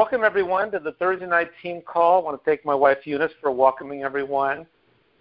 welcome 0.00 0.24
everyone 0.24 0.70
to 0.70 0.78
the 0.78 0.92
Thursday 0.92 1.26
night 1.26 1.50
team 1.62 1.82
call. 1.82 2.22
I 2.22 2.24
want 2.24 2.42
to 2.42 2.50
thank 2.50 2.64
my 2.64 2.74
wife 2.74 2.96
Eunice 3.04 3.32
for 3.38 3.50
welcoming 3.50 4.02
everyone. 4.02 4.66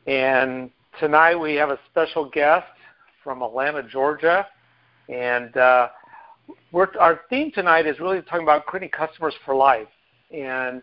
And 0.07 0.71
tonight 1.01 1.35
we 1.35 1.55
have 1.55 1.69
a 1.69 1.77
special 1.91 2.29
guest 2.29 2.65
from 3.21 3.41
Atlanta, 3.41 3.83
Georgia. 3.83 4.47
And 5.09 5.57
uh, 5.57 5.89
our 6.97 7.19
theme 7.29 7.51
tonight 7.51 7.87
is 7.87 7.99
really 7.99 8.21
talking 8.21 8.43
about 8.43 8.67
creating 8.67 8.91
customers 8.91 9.33
for 9.43 9.53
life. 9.53 9.89
And 10.31 10.81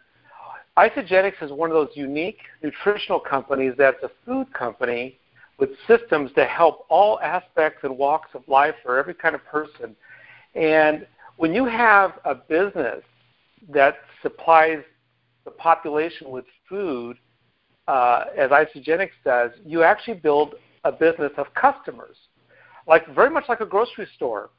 Isagenix 0.77 1.33
is 1.41 1.51
one 1.51 1.71
of 1.71 1.75
those 1.75 1.97
unique 1.97 2.41
nutritional 2.63 3.19
companies 3.19 3.73
that's 3.79 4.03
a 4.03 4.11
food 4.27 4.53
company 4.53 5.19
with 5.59 5.71
systems 5.89 6.31
to 6.35 6.45
help 6.45 6.85
all 6.91 7.19
aspects 7.21 7.79
and 7.83 7.97
walks 7.97 8.29
of 8.35 8.43
life 8.47 8.75
for 8.83 8.99
every 8.99 9.15
kind 9.15 9.35
of 9.35 9.43
person. 9.47 9.97
And 10.55 11.07
when 11.39 11.55
you 11.55 11.65
have 11.65 12.19
a 12.27 12.35
business 12.35 13.03
that 13.73 13.97
supplies 14.23 14.83
the 15.45 15.51
population 15.51 16.31
with 16.31 16.45
food, 16.69 17.17
uh, 17.89 18.25
as 18.37 18.51
Isagenix 18.51 19.11
does, 19.25 19.51
you 19.65 19.83
actually 19.83 20.15
build 20.15 20.55
a 20.85 20.93
business 20.93 21.33
of 21.37 21.47
customers, 21.55 22.17
like 22.87 23.07
very 23.15 23.31
much 23.31 23.45
like 23.49 23.61
a 23.61 23.67
grocery 23.67 24.09
store. 24.17 24.51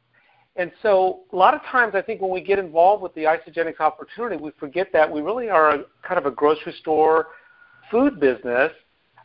And 0.55 0.71
so 0.81 1.21
a 1.31 1.35
lot 1.35 1.53
of 1.53 1.61
times 1.63 1.93
I 1.93 2.01
think 2.01 2.21
when 2.21 2.31
we 2.31 2.41
get 2.41 2.57
involved 2.57 3.03
with 3.03 3.13
the 3.13 3.23
Isagenix 3.23 3.79
opportunity, 3.79 4.37
we 4.41 4.51
forget 4.59 4.87
that 4.91 5.11
we 5.11 5.21
really 5.21 5.49
are 5.49 5.75
a, 5.75 5.83
kind 6.01 6.17
of 6.17 6.25
a 6.25 6.31
grocery 6.31 6.73
store 6.79 7.27
food 7.91 8.19
business. 8.19 8.71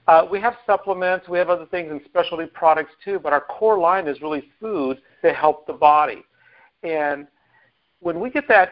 Uh, 0.09 0.26
we 0.30 0.40
have 0.40 0.54
supplements, 0.66 1.28
we 1.28 1.38
have 1.38 1.48
other 1.48 1.66
things 1.66 1.90
and 1.90 2.01
specialty 2.04 2.46
products 2.52 2.90
too, 3.04 3.18
but 3.18 3.32
our 3.32 3.40
core 3.40 3.78
line 3.78 4.09
is 4.09 4.20
really 4.20 4.51
food 4.60 4.98
to 5.24 5.32
help 5.32 5.66
the 5.66 5.73
body. 5.73 6.23
And 6.82 7.26
when 8.01 8.20
we 8.20 8.28
get 8.28 8.48
that 8.48 8.70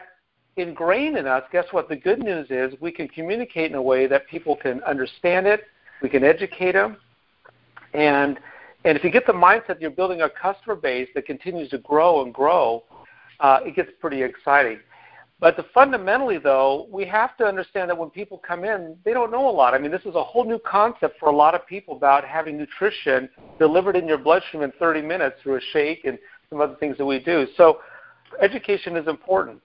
ingrained 0.57 1.17
in 1.17 1.27
us, 1.27 1.43
guess 1.51 1.65
what? 1.71 1.89
The 1.89 1.95
good 1.95 2.19
news 2.19 2.47
is 2.49 2.73
we 2.81 2.91
can 2.91 3.07
communicate 3.07 3.71
in 3.71 3.77
a 3.77 3.81
way 3.81 4.07
that 4.07 4.27
people 4.27 4.55
can 4.55 4.81
understand 4.83 5.47
it, 5.47 5.65
we 6.01 6.09
can 6.09 6.23
educate 6.23 6.73
them, 6.73 6.97
and 7.93 8.39
and 8.83 8.97
if 8.97 9.03
you 9.03 9.11
get 9.11 9.27
the 9.27 9.33
mindset 9.33 9.79
you're 9.79 9.91
building 9.91 10.21
a 10.21 10.29
customer 10.29 10.75
base 10.75 11.07
that 11.13 11.25
continues 11.25 11.69
to 11.69 11.77
grow 11.79 12.23
and 12.23 12.33
grow, 12.33 12.83
uh, 13.39 13.59
it 13.63 13.75
gets 13.75 13.91
pretty 13.99 14.23
exciting. 14.23 14.79
But 15.39 15.57
the, 15.57 15.65
fundamentally, 15.73 16.37
though, 16.37 16.87
we 16.91 17.05
have 17.05 17.35
to 17.37 17.45
understand 17.45 17.89
that 17.89 17.97
when 17.97 18.11
people 18.11 18.37
come 18.37 18.63
in, 18.63 18.95
they 19.03 19.11
don't 19.11 19.31
know 19.31 19.49
a 19.49 19.51
lot. 19.51 19.73
I 19.73 19.79
mean, 19.79 19.91
this 19.91 20.05
is 20.05 20.13
a 20.13 20.23
whole 20.23 20.45
new 20.45 20.59
concept 20.59 21.19
for 21.19 21.29
a 21.29 21.35
lot 21.35 21.55
of 21.55 21.65
people 21.65 21.95
about 21.95 22.23
having 22.23 22.57
nutrition 22.57 23.27
delivered 23.57 23.95
in 23.95 24.07
your 24.07 24.19
bloodstream 24.19 24.61
in 24.61 24.71
30 24.77 25.01
minutes 25.01 25.37
through 25.41 25.57
a 25.57 25.61
shake 25.73 26.05
and 26.05 26.19
some 26.49 26.61
other 26.61 26.75
things 26.79 26.95
that 26.97 27.05
we 27.05 27.19
do. 27.19 27.47
So, 27.57 27.79
education 28.39 28.95
is 28.95 29.07
important. 29.07 29.61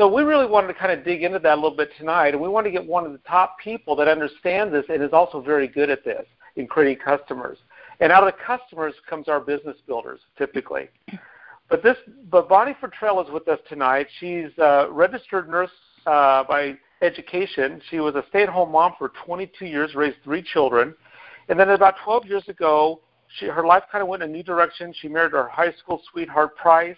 So, 0.00 0.08
we 0.08 0.22
really 0.22 0.46
wanted 0.46 0.68
to 0.68 0.72
kind 0.72 0.90
of 0.90 1.04
dig 1.04 1.24
into 1.24 1.38
that 1.40 1.52
a 1.52 1.60
little 1.60 1.76
bit 1.76 1.90
tonight, 1.98 2.32
and 2.32 2.40
we 2.40 2.48
want 2.48 2.64
to 2.64 2.70
get 2.70 2.82
one 2.82 3.04
of 3.04 3.12
the 3.12 3.18
top 3.18 3.58
people 3.58 3.94
that 3.96 4.08
understands 4.08 4.72
this 4.72 4.86
and 4.88 5.02
is 5.02 5.12
also 5.12 5.42
very 5.42 5.68
good 5.68 5.90
at 5.90 6.06
this 6.06 6.24
in 6.56 6.66
creating 6.66 7.04
customers. 7.04 7.58
And 8.00 8.10
out 8.10 8.26
of 8.26 8.32
the 8.32 8.38
customers 8.42 8.94
comes 9.06 9.28
our 9.28 9.40
business 9.40 9.76
builders, 9.86 10.20
typically. 10.38 10.88
But 11.68 11.82
this, 11.82 11.98
but 12.30 12.48
Bonnie 12.48 12.74
Futrell 12.80 13.22
is 13.22 13.30
with 13.30 13.46
us 13.46 13.58
tonight. 13.68 14.06
She's 14.20 14.48
a 14.56 14.88
registered 14.90 15.50
nurse 15.50 15.68
uh, 16.06 16.44
by 16.44 16.78
education. 17.02 17.82
She 17.90 18.00
was 18.00 18.14
a 18.14 18.24
stay-at-home 18.30 18.72
mom 18.72 18.94
for 18.96 19.12
22 19.26 19.66
years, 19.66 19.94
raised 19.94 20.16
three 20.24 20.42
children, 20.42 20.94
and 21.50 21.60
then 21.60 21.68
about 21.68 21.96
12 22.02 22.24
years 22.24 22.48
ago, 22.48 23.02
she, 23.38 23.48
her 23.48 23.66
life 23.66 23.82
kind 23.92 24.00
of 24.00 24.08
went 24.08 24.22
in 24.22 24.30
a 24.30 24.32
new 24.32 24.42
direction. 24.42 24.94
She 24.98 25.08
married 25.08 25.32
her 25.32 25.46
high 25.46 25.74
school 25.74 26.00
sweetheart 26.10 26.56
Price, 26.56 26.96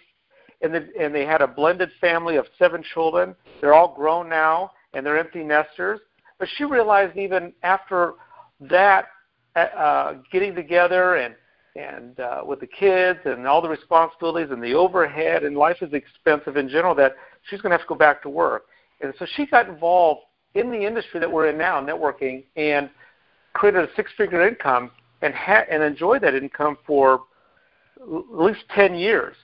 and, 0.63 0.73
the, 0.73 0.87
and 0.99 1.13
they 1.13 1.25
had 1.25 1.41
a 1.41 1.47
blended 1.47 1.89
family 2.01 2.37
of 2.37 2.45
seven 2.57 2.83
children. 2.93 3.35
They're 3.61 3.73
all 3.73 3.93
grown 3.93 4.29
now, 4.29 4.71
and 4.93 5.05
they're 5.05 5.17
empty 5.17 5.43
nesters. 5.43 5.99
But 6.39 6.47
she 6.57 6.63
realized 6.63 7.17
even 7.17 7.53
after 7.61 8.13
that 8.61 9.07
uh, 9.55 10.15
getting 10.31 10.55
together 10.55 11.15
and 11.17 11.35
and 11.75 12.19
uh, 12.19 12.43
with 12.45 12.59
the 12.59 12.67
kids 12.67 13.19
and 13.25 13.47
all 13.47 13.59
the 13.59 13.67
responsibilities 13.67 14.51
and 14.51 14.61
the 14.61 14.73
overhead 14.73 15.43
and 15.43 15.57
life 15.57 15.77
is 15.81 15.91
expensive 15.91 16.55
in 16.55 16.69
general 16.69 16.93
that 16.93 17.15
she's 17.49 17.61
going 17.61 17.71
to 17.71 17.77
have 17.77 17.81
to 17.81 17.89
go 17.89 17.95
back 17.95 18.21
to 18.21 18.29
work. 18.29 18.65
And 19.01 19.11
so 19.17 19.25
she 19.35 19.47
got 19.47 19.67
involved 19.67 20.21
in 20.53 20.69
the 20.69 20.85
industry 20.85 21.19
that 21.19 21.31
we're 21.31 21.49
in 21.49 21.57
now, 21.57 21.81
networking, 21.81 22.43
and 22.55 22.91
created 23.53 23.89
a 23.89 23.95
six-figure 23.95 24.47
income 24.47 24.91
and 25.23 25.33
ha- 25.33 25.65
and 25.69 25.81
enjoyed 25.81 26.21
that 26.21 26.35
income 26.35 26.77
for 26.85 27.21
at 27.99 28.39
least 28.39 28.61
10 28.75 28.93
years. 28.93 29.35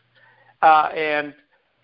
Uh, 0.62 0.90
and 0.96 1.34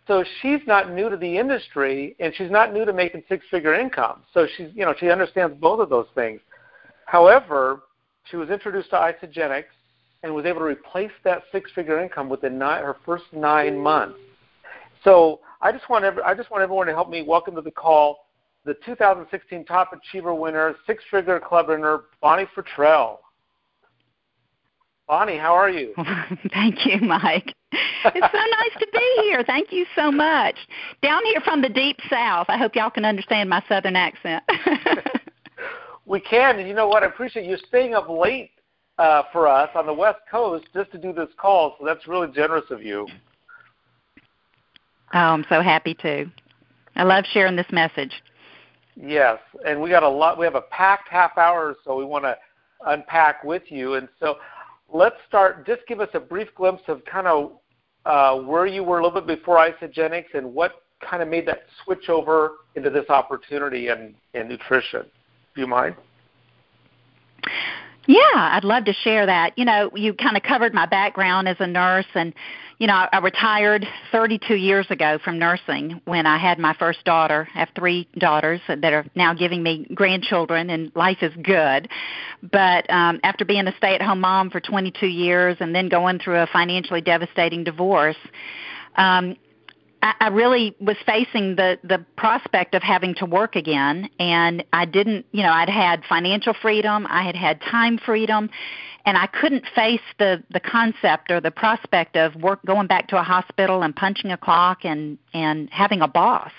so 0.07 0.23
she's 0.41 0.59
not 0.67 0.91
new 0.91 1.09
to 1.09 1.17
the 1.17 1.37
industry, 1.37 2.15
and 2.19 2.33
she's 2.35 2.51
not 2.51 2.73
new 2.73 2.85
to 2.85 2.93
making 2.93 3.23
six-figure 3.27 3.73
income. 3.73 4.21
So 4.33 4.47
she's, 4.55 4.69
you 4.73 4.85
know, 4.85 4.93
she 4.99 5.09
understands 5.09 5.55
both 5.59 5.79
of 5.79 5.89
those 5.89 6.07
things. 6.13 6.41
However, 7.05 7.83
she 8.29 8.37
was 8.37 8.49
introduced 8.49 8.89
to 8.91 8.95
Isagenix 8.95 9.65
and 10.23 10.33
was 10.33 10.45
able 10.45 10.59
to 10.59 10.65
replace 10.65 11.11
that 11.23 11.43
six-figure 11.51 12.01
income 12.01 12.29
within 12.29 12.57
nine, 12.57 12.83
her 12.83 12.97
first 13.05 13.25
nine 13.31 13.77
months. 13.77 14.17
So 15.03 15.39
I 15.61 15.71
just 15.71 15.89
want 15.89 16.03
every, 16.03 16.23
I 16.23 16.33
just 16.33 16.51
want 16.51 16.63
everyone 16.63 16.87
to 16.87 16.93
help 16.93 17.09
me 17.09 17.21
welcome 17.21 17.55
to 17.55 17.61
the 17.61 17.71
call 17.71 18.25
the 18.65 18.73
2016 18.85 19.63
Top 19.65 19.91
Achiever 19.93 20.33
winner, 20.33 20.75
six-figure 20.87 21.39
club 21.39 21.69
winner, 21.69 22.05
Bonnie 22.19 22.47
Futrell. 22.55 23.17
Bonnie, 25.07 25.37
how 25.37 25.53
are 25.53 25.69
you? 25.69 25.93
Thank 26.53 26.85
you, 26.85 26.99
Mike. 27.01 27.53
It's 27.71 28.15
so 28.15 28.15
nice 28.15 28.79
to 28.79 28.87
be 28.91 29.21
here. 29.23 29.43
Thank 29.45 29.71
you 29.71 29.85
so 29.95 30.11
much. 30.11 30.55
Down 31.03 31.23
here 31.25 31.41
from 31.41 31.61
the 31.61 31.69
deep 31.69 31.97
south. 32.09 32.47
I 32.49 32.57
hope 32.57 32.75
y'all 32.75 32.89
can 32.89 33.05
understand 33.05 33.49
my 33.49 33.63
southern 33.69 33.95
accent. 33.95 34.43
we 36.05 36.19
can. 36.19 36.59
And 36.59 36.67
you 36.67 36.73
know 36.73 36.87
what? 36.87 37.03
I 37.03 37.07
appreciate 37.07 37.45
you 37.45 37.57
staying 37.67 37.93
up 37.93 38.09
late 38.09 38.51
uh, 38.97 39.23
for 39.31 39.47
us 39.47 39.69
on 39.75 39.85
the 39.85 39.93
West 39.93 40.19
Coast 40.29 40.65
just 40.73 40.91
to 40.91 40.97
do 40.97 41.13
this 41.13 41.29
call. 41.37 41.75
So 41.79 41.85
that's 41.85 42.07
really 42.07 42.31
generous 42.33 42.65
of 42.71 42.81
you. 42.81 43.07
Oh, 45.13 45.19
I'm 45.19 45.45
so 45.49 45.61
happy 45.61 45.93
to. 45.95 46.25
I 46.95 47.03
love 47.03 47.25
sharing 47.31 47.55
this 47.55 47.67
message. 47.71 48.11
Yes, 48.95 49.39
and 49.65 49.81
we 49.81 49.89
got 49.89 50.03
a 50.03 50.09
lot. 50.09 50.39
We 50.39 50.45
have 50.45 50.55
a 50.55 50.61
packed 50.61 51.09
half 51.09 51.37
hour, 51.37 51.75
so 51.83 51.97
we 51.97 52.05
want 52.05 52.23
to 52.23 52.37
unpack 52.85 53.43
with 53.43 53.63
you. 53.67 53.95
And 53.95 54.07
so, 54.19 54.37
let's 54.93 55.15
start. 55.27 55.65
Just 55.65 55.81
give 55.87 55.99
us 55.99 56.09
a 56.13 56.19
brief 56.19 56.47
glimpse 56.55 56.83
of 56.87 57.03
kind 57.05 57.27
of 57.27 57.51
uh, 58.05 58.35
where 58.41 58.65
you 58.65 58.83
were 58.83 58.99
a 58.99 59.03
little 59.03 59.21
bit 59.21 59.39
before 59.39 59.57
Isagenix 59.57 60.25
and 60.33 60.53
what 60.53 60.83
kind 61.01 61.21
of 61.21 61.29
made 61.29 61.47
that 61.47 61.63
switch 61.83 62.09
over 62.09 62.51
into 62.75 62.89
this 62.89 63.09
opportunity 63.09 63.89
in, 63.89 64.15
in 64.33 64.47
nutrition. 64.47 65.03
Do 65.55 65.61
you 65.61 65.67
mind? 65.67 65.95
Yeah, 68.07 68.19
I'd 68.33 68.63
love 68.63 68.85
to 68.85 68.93
share 68.93 69.25
that. 69.25 69.57
You 69.57 69.65
know, 69.65 69.89
you 69.95 70.13
kind 70.13 70.37
of 70.37 70.43
covered 70.43 70.73
my 70.73 70.85
background 70.85 71.47
as 71.47 71.57
a 71.59 71.67
nurse, 71.67 72.05
and 72.13 72.33
you 72.77 72.87
know, 72.87 73.07
I 73.11 73.19
retired 73.19 73.87
32 74.11 74.55
years 74.55 74.85
ago 74.89 75.17
from 75.23 75.39
nursing 75.39 76.01
when 76.05 76.25
I 76.25 76.37
had 76.37 76.59
my 76.59 76.73
first 76.73 77.03
daughter. 77.05 77.47
I 77.55 77.59
have 77.59 77.69
three 77.73 78.07
daughters 78.17 78.59
that 78.67 78.83
are 78.83 79.05
now 79.15 79.33
giving 79.33 79.63
me 79.63 79.87
grandchildren, 79.93 80.69
and 80.69 80.91
life 80.93 81.19
is 81.21 81.31
good. 81.41 81.87
But 82.51 82.89
um, 82.89 83.19
after 83.23 83.45
being 83.45 83.67
a 83.67 83.75
stay-at-home 83.77 84.19
mom 84.19 84.49
for 84.49 84.59
22 84.59 85.07
years 85.07 85.55
and 85.61 85.73
then 85.73 85.87
going 85.87 86.19
through 86.19 86.39
a 86.39 86.47
financially 86.47 87.01
devastating 87.01 87.63
divorce, 87.63 88.17
um, 88.97 89.37
I, 90.01 90.27
really 90.27 90.75
was 90.79 90.97
facing 91.05 91.55
the 91.55 91.79
the 91.83 92.05
prospect 92.17 92.75
of 92.75 92.83
having 92.83 93.15
to 93.15 93.25
work 93.25 93.55
again, 93.55 94.09
and 94.19 94.63
I 94.73 94.85
didn't. 94.85 95.25
You 95.31 95.43
know, 95.43 95.51
I'd 95.51 95.69
had 95.69 96.03
financial 96.07 96.53
freedom, 96.53 97.07
I 97.09 97.23
had 97.23 97.35
had 97.35 97.59
time 97.61 97.97
freedom, 97.97 98.49
and 99.05 99.17
I 99.17 99.27
couldn't 99.27 99.65
face 99.73 100.01
the 100.19 100.43
the 100.51 100.59
concept 100.59 101.31
or 101.31 101.41
the 101.41 101.51
prospect 101.51 102.15
of 102.17 102.35
work 102.35 102.63
going 102.65 102.87
back 102.87 103.07
to 103.09 103.19
a 103.19 103.23
hospital 103.23 103.83
and 103.83 103.95
punching 103.95 104.31
a 104.31 104.37
clock 104.37 104.79
and 104.83 105.17
and 105.33 105.69
having 105.71 106.01
a 106.01 106.07
boss. 106.07 106.51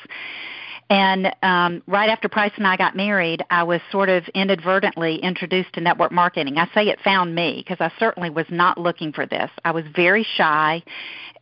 And 0.89 1.35
um, 1.43 1.83
right 1.89 2.09
after 2.09 2.29
Price 2.29 2.53
and 2.57 2.67
I 2.67 2.77
got 2.77 2.95
married, 2.95 3.45
I 3.51 3.65
was 3.65 3.81
sort 3.91 4.09
of 4.09 4.23
inadvertently 4.35 5.17
introduced 5.17 5.73
to 5.73 5.81
network 5.81 6.13
marketing. 6.13 6.59
I 6.59 6.69
say 6.75 6.89
it 6.89 7.01
found 7.03 7.35
me 7.35 7.65
because 7.67 7.79
I 7.81 7.93
certainly 7.99 8.31
was 8.31 8.47
not 8.51 8.79
looking 8.79 9.13
for 9.13 9.27
this. 9.27 9.51
I 9.65 9.73
was 9.73 9.85
very 9.95 10.25
shy 10.37 10.85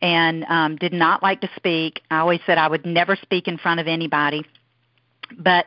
and 0.01 0.43
um, 0.45 0.75
did 0.75 0.93
not 0.93 1.23
like 1.23 1.41
to 1.41 1.49
speak. 1.55 2.01
I 2.11 2.19
always 2.19 2.39
said 2.45 2.57
I 2.57 2.67
would 2.67 2.85
never 2.85 3.15
speak 3.15 3.47
in 3.47 3.57
front 3.57 3.79
of 3.79 3.87
anybody. 3.87 4.45
But 5.37 5.65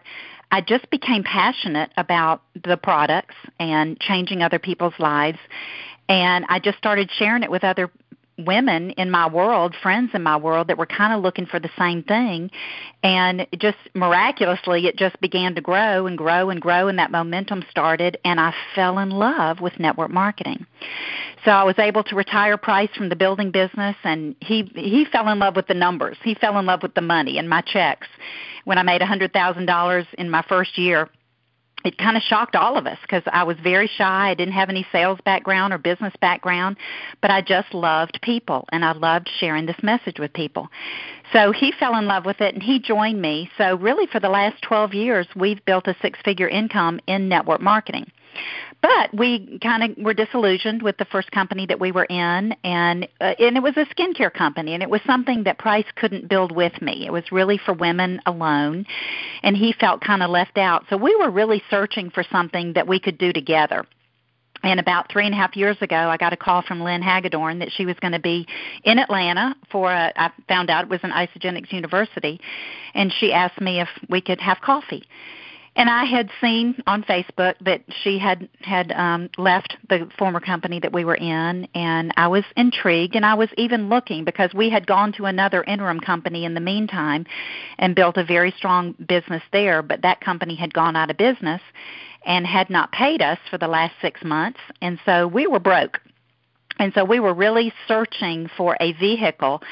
I 0.51 0.61
just 0.61 0.89
became 0.91 1.25
passionate 1.25 1.91
about 1.97 2.43
the 2.65 2.77
products 2.77 3.35
and 3.59 3.99
changing 4.01 4.43
other 4.43 4.59
people's 4.59 4.95
lives. 4.99 5.39
And 6.09 6.47
I 6.49 6.59
just 6.59 6.79
started 6.79 7.11
sharing 7.19 7.43
it 7.43 7.51
with 7.51 7.65
other 7.65 7.91
women 8.39 8.91
in 8.93 9.11
my 9.11 9.29
world, 9.29 9.75
friends 9.83 10.11
in 10.15 10.23
my 10.23 10.37
world 10.37 10.69
that 10.69 10.79
were 10.79 10.87
kind 10.87 11.13
of 11.13 11.23
looking 11.23 11.47
for 11.47 11.59
the 11.59 11.71
same 11.79 12.03
thing. 12.03 12.51
And 13.03 13.47
just 13.59 13.79
miraculously, 13.95 14.87
it 14.87 14.97
just 14.97 15.21
began 15.21 15.55
to 15.57 15.61
grow 15.61 16.07
and 16.07 16.17
grow 16.17 16.51
and 16.51 16.61
grow, 16.61 16.89
and 16.89 16.99
that 16.99 17.11
momentum 17.11 17.65
started, 17.71 18.19
and 18.25 18.41
I 18.41 18.55
fell 18.75 18.99
in 18.99 19.11
love 19.11 19.61
with 19.61 19.79
network 19.79 20.11
marketing. 20.11 20.67
So 21.45 21.51
I 21.53 21.65
was 21.65 21.79
able 21.79 22.05
to 22.05 22.17
retire 22.17 22.57
Price 22.57 22.91
from 22.97 23.09
the 23.09 23.17
building 23.17 23.51
business, 23.51 23.97
and 24.05 24.35
he 24.41 24.71
he 24.75 25.07
fell 25.11 25.29
in 25.29 25.39
love 25.39 25.57
with 25.57 25.67
the 25.67 25.75
numbers. 25.75 26.17
He 26.23 26.35
fell 26.35 26.59
in 26.59 26.67
love 26.67 26.83
with 26.83 26.95
the 26.95 27.01
money 27.01 27.39
and 27.39 27.49
my 27.49 27.61
checks 27.61 28.07
when 28.65 28.77
I 28.77 28.83
made 28.83 29.01
a 29.01 29.07
$100,000 29.07 30.07
in 30.19 30.29
my 30.29 30.43
first 30.47 30.77
year, 30.77 31.09
it 31.85 31.97
kind 31.97 32.17
of 32.17 32.23
shocked 32.23 32.57
all 32.57 32.77
of 32.77 32.87
us 32.87 32.99
because 33.03 33.23
I 33.27 33.45
was 33.45 33.57
very 33.63 33.87
shy. 33.87 34.31
I 34.31 34.35
didn't 34.35 34.55
have 34.55 34.69
any 34.69 34.87
sales 34.91 35.19
background 35.25 35.73
or 35.73 35.79
business 35.79 36.13
background, 36.21 36.77
but 37.21 37.31
I 37.31 37.41
just 37.41 37.73
loved 37.73 38.19
people 38.23 38.67
and 38.73 38.85
I 38.85 38.93
loved 38.93 39.31
sharing 39.39 39.67
this 39.67 39.81
message 39.83 40.19
with 40.19 40.33
people. 40.33 40.69
So 41.33 41.53
he 41.53 41.73
fell 41.79 41.97
in 41.97 42.07
love 42.07 42.25
with 42.25 42.41
it 42.41 42.55
and 42.55 42.63
he 42.63 42.81
joined 42.81 43.21
me. 43.21 43.51
So, 43.59 43.77
really, 43.77 44.07
for 44.07 44.19
the 44.19 44.29
last 44.29 44.61
12 44.63 44.95
years, 44.95 45.27
we've 45.37 45.65
built 45.67 45.87
a 45.87 45.95
six 46.03 46.19
figure 46.25 46.49
income 46.49 47.01
in 47.07 47.29
network 47.29 47.61
marketing. 47.61 48.11
But 48.81 49.13
we 49.13 49.59
kind 49.59 49.83
of 49.83 50.05
were 50.05 50.15
disillusioned 50.15 50.83
with 50.83 50.99
the 50.99 51.05
first 51.07 51.33
company 51.33 51.67
that 51.67 51.81
we 51.81 51.91
were 51.91 52.05
in, 52.05 52.55
and 52.63 53.09
uh, 53.21 53.35
and 53.39 53.57
it 53.57 53.63
was 53.63 53.77
a 53.77 53.87
skincare 53.87 54.33
company, 54.33 54.73
and 54.75 54.83
it 54.83 54.91
was 54.91 55.01
something 55.05 55.45
that 55.45 55.59
Price 55.59 55.87
couldn't 55.97 56.29
build 56.29 56.53
with 56.53 56.81
me. 56.81 57.05
It 57.05 57.13
was 57.13 57.25
really 57.33 57.59
for 57.59 57.73
women 57.73 58.21
alone, 58.25 58.87
and 59.43 59.57
he 59.57 59.73
felt 59.73 60.01
kind 60.01 60.23
of 60.23 60.31
left 60.31 60.59
out. 60.59 60.85
So 60.91 60.97
we 60.97 61.17
were 61.17 61.31
really 61.31 61.61
searching 61.69 62.11
for 62.11 62.23
something 62.31 62.75
that 62.75 62.87
we 62.87 63.01
could 63.01 63.19
do 63.19 63.33
together. 63.33 63.85
And 64.63 64.81
about 64.81 65.11
three 65.11 65.25
and 65.25 65.35
a 65.35 65.37
half 65.37 65.57
years 65.57 65.77
ago, 65.81 65.97
I 65.97 66.17
got 66.17 66.33
a 66.33 66.37
call 66.37 66.63
from 66.63 66.81
Lynn 66.81 67.03
Hagedorn 67.03 67.61
that 67.61 67.71
she 67.71 67.87
was 67.87 67.97
going 68.01 68.13
to 68.13 68.19
be 68.21 68.47
in 68.85 68.99
Atlanta 68.99 69.55
for 69.71 69.93
a, 69.93 70.13
I 70.17 70.31
found 70.49 70.69
out 70.69 70.85
it 70.85 70.91
was 70.91 71.01
an 71.03 71.11
Isagenix 71.11 71.73
University, 71.73 72.41
and 72.95 73.13
she 73.13 73.33
asked 73.33 73.61
me 73.61 73.81
if 73.81 73.89
we 74.09 74.21
could 74.21 74.41
have 74.41 74.61
coffee 74.61 75.05
and 75.79 75.89
I 75.89 76.05
had 76.05 76.29
seen 76.41 76.75
on 76.89 77.05
Facebook 77.05 77.55
that 77.61 77.83
she 78.03 78.19
had 78.19 78.49
had 78.61 78.91
um, 78.91 79.31
left 79.39 79.77
the 79.89 80.11
former 80.19 80.41
company 80.41 80.81
that 80.81 80.93
we 80.93 81.05
were 81.05 81.15
in, 81.15 81.69
and 81.73 82.13
I 82.17 82.27
was 82.27 82.43
intrigued, 82.57 83.15
and 83.15 83.25
I 83.25 83.35
was 83.35 83.49
even 83.57 83.89
looking 83.89 84.25
because 84.25 84.53
we 84.53 84.69
had 84.71 84.89
gone 84.89 85.13
to 85.13 85.27
another 85.27 85.63
interim 85.63 86.01
company 86.01 86.45
in 86.45 86.55
the 86.55 86.61
meantime, 86.61 87.25
and 87.79 87.95
built 87.95 88.17
a 88.17 88.25
very 88.25 88.51
strong 88.59 88.97
business 89.07 89.43
there. 89.53 89.81
But 89.81 90.03
that 90.03 90.21
company 90.21 90.57
had 90.57 90.75
gone 90.75 90.97
out 90.97 91.11
of 91.11 91.17
business, 91.17 91.63
and 92.27 92.45
had 92.45 92.69
not 92.71 92.91
paid 92.91 93.23
us 93.23 93.39
for 93.49 93.57
the 93.57 93.69
last 93.69 93.95
six 94.03 94.23
months, 94.25 94.59
and 94.83 94.99
so 95.07 95.29
we 95.29 95.47
were 95.47 95.61
broke. 95.61 96.01
And 96.79 96.93
so 96.95 97.05
we 97.05 97.21
were 97.21 97.35
really 97.35 97.73
searching 97.87 98.49
for 98.57 98.77
a 98.81 98.93
vehicle 98.93 99.63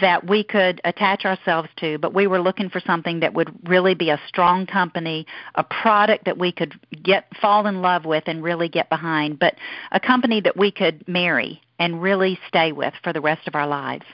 that 0.00 0.26
we 0.26 0.42
could 0.42 0.80
attach 0.84 1.24
ourselves 1.24 1.68
to, 1.76 1.98
but 1.98 2.14
we 2.14 2.26
were 2.26 2.40
looking 2.40 2.70
for 2.70 2.80
something 2.80 3.20
that 3.20 3.34
would 3.34 3.52
really 3.68 3.94
be 3.94 4.10
a 4.10 4.20
strong 4.26 4.66
company, 4.66 5.26
a 5.54 5.62
product 5.62 6.24
that 6.24 6.38
we 6.38 6.50
could 6.50 6.74
get 7.02 7.26
fall 7.40 7.66
in 7.66 7.82
love 7.82 8.04
with 8.04 8.24
and 8.26 8.42
really 8.42 8.68
get 8.68 8.88
behind, 8.88 9.38
but 9.38 9.54
a 9.92 10.00
company 10.00 10.40
that 10.40 10.56
we 10.56 10.70
could 10.70 11.06
marry 11.06 11.60
and 11.78 12.02
really 12.02 12.38
stay 12.48 12.72
with 12.72 12.94
for 13.02 13.12
the 13.12 13.20
rest 13.20 13.46
of 13.46 13.54
our 13.54 13.66
lives. 13.66 14.04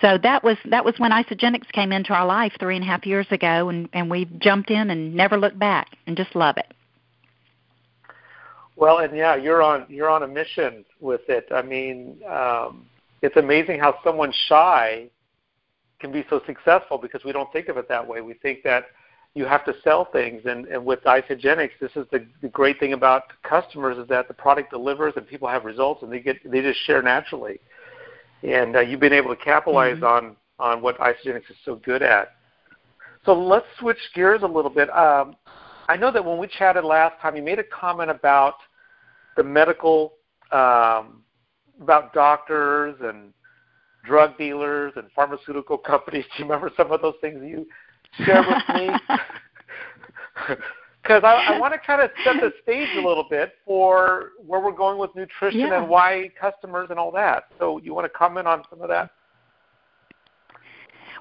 So 0.00 0.16
that 0.22 0.44
was 0.44 0.56
that 0.66 0.84
was 0.84 0.94
when 0.98 1.10
Isagenix 1.10 1.70
came 1.72 1.92
into 1.92 2.12
our 2.12 2.24
life 2.24 2.52
three 2.58 2.76
and 2.76 2.84
a 2.84 2.86
half 2.86 3.04
years 3.04 3.26
ago, 3.30 3.68
and 3.68 3.88
and 3.92 4.08
we 4.08 4.26
jumped 4.38 4.70
in 4.70 4.90
and 4.90 5.14
never 5.14 5.36
looked 5.36 5.58
back 5.58 5.88
and 6.06 6.16
just 6.16 6.34
love 6.36 6.56
it. 6.56 6.72
Well, 8.80 9.00
and 9.00 9.14
yeah, 9.14 9.36
you're 9.36 9.62
on 9.62 9.84
you're 9.90 10.08
on 10.08 10.22
a 10.22 10.26
mission 10.26 10.86
with 11.00 11.20
it. 11.28 11.46
I 11.54 11.60
mean, 11.60 12.16
um, 12.26 12.86
it's 13.20 13.36
amazing 13.36 13.78
how 13.78 13.98
someone 14.02 14.32
shy 14.48 15.10
can 16.00 16.10
be 16.10 16.24
so 16.30 16.40
successful 16.46 16.96
because 16.96 17.22
we 17.22 17.30
don't 17.30 17.52
think 17.52 17.68
of 17.68 17.76
it 17.76 17.90
that 17.90 18.04
way. 18.04 18.22
We 18.22 18.32
think 18.32 18.62
that 18.64 18.86
you 19.34 19.44
have 19.44 19.66
to 19.66 19.74
sell 19.84 20.06
things, 20.06 20.42
and, 20.46 20.64
and 20.66 20.82
with 20.82 21.00
Isagenix, 21.02 21.72
this 21.78 21.90
is 21.94 22.06
the, 22.10 22.26
the 22.40 22.48
great 22.48 22.80
thing 22.80 22.94
about 22.94 23.24
customers 23.42 23.98
is 23.98 24.08
that 24.08 24.28
the 24.28 24.34
product 24.34 24.70
delivers 24.70 25.12
and 25.14 25.28
people 25.28 25.46
have 25.46 25.66
results, 25.66 26.02
and 26.02 26.10
they 26.10 26.20
get 26.20 26.36
they 26.50 26.62
just 26.62 26.80
share 26.86 27.02
naturally. 27.02 27.60
And 28.42 28.76
uh, 28.76 28.80
you've 28.80 28.98
been 28.98 29.12
able 29.12 29.36
to 29.36 29.44
capitalize 29.44 29.96
mm-hmm. 29.96 30.04
on 30.06 30.36
on 30.58 30.80
what 30.80 30.96
Isagenix 30.98 31.50
is 31.50 31.56
so 31.66 31.74
good 31.84 32.02
at. 32.02 32.28
So 33.26 33.38
let's 33.38 33.66
switch 33.78 33.98
gears 34.14 34.40
a 34.42 34.46
little 34.46 34.70
bit. 34.70 34.88
Um, 34.96 35.36
I 35.86 35.98
know 35.98 36.10
that 36.10 36.24
when 36.24 36.38
we 36.38 36.46
chatted 36.46 36.84
last 36.84 37.20
time, 37.20 37.36
you 37.36 37.42
made 37.42 37.58
a 37.58 37.64
comment 37.64 38.10
about 38.10 38.54
the 39.40 39.48
medical 39.48 40.12
um, 40.52 41.22
about 41.80 42.12
doctors 42.12 42.94
and 43.00 43.32
drug 44.04 44.36
dealers 44.36 44.92
and 44.96 45.06
pharmaceutical 45.14 45.78
companies. 45.92 46.24
Do 46.36 46.42
you 46.42 46.44
remember 46.44 46.70
some 46.76 46.92
of 46.92 47.00
those 47.00 47.14
things 47.22 47.40
you 47.42 47.66
shared 48.24 48.44
with 48.46 48.76
me? 48.76 48.90
Because 51.02 51.22
I, 51.24 51.54
I 51.54 51.58
want 51.58 51.72
to 51.72 51.78
kind 51.78 52.02
of 52.02 52.10
set 52.22 52.36
the 52.40 52.52
stage 52.62 52.88
a 52.94 53.00
little 53.00 53.26
bit 53.28 53.54
for 53.64 54.32
where 54.46 54.60
we're 54.60 54.70
going 54.70 54.98
with 54.98 55.10
nutrition 55.16 55.60
yeah. 55.60 55.80
and 55.80 55.88
why 55.88 56.30
customers 56.38 56.88
and 56.90 56.98
all 56.98 57.10
that. 57.12 57.44
So 57.58 57.78
you 57.78 57.94
want 57.94 58.04
to 58.04 58.10
comment 58.10 58.46
on 58.46 58.62
some 58.68 58.82
of 58.82 58.88
that? 58.90 59.10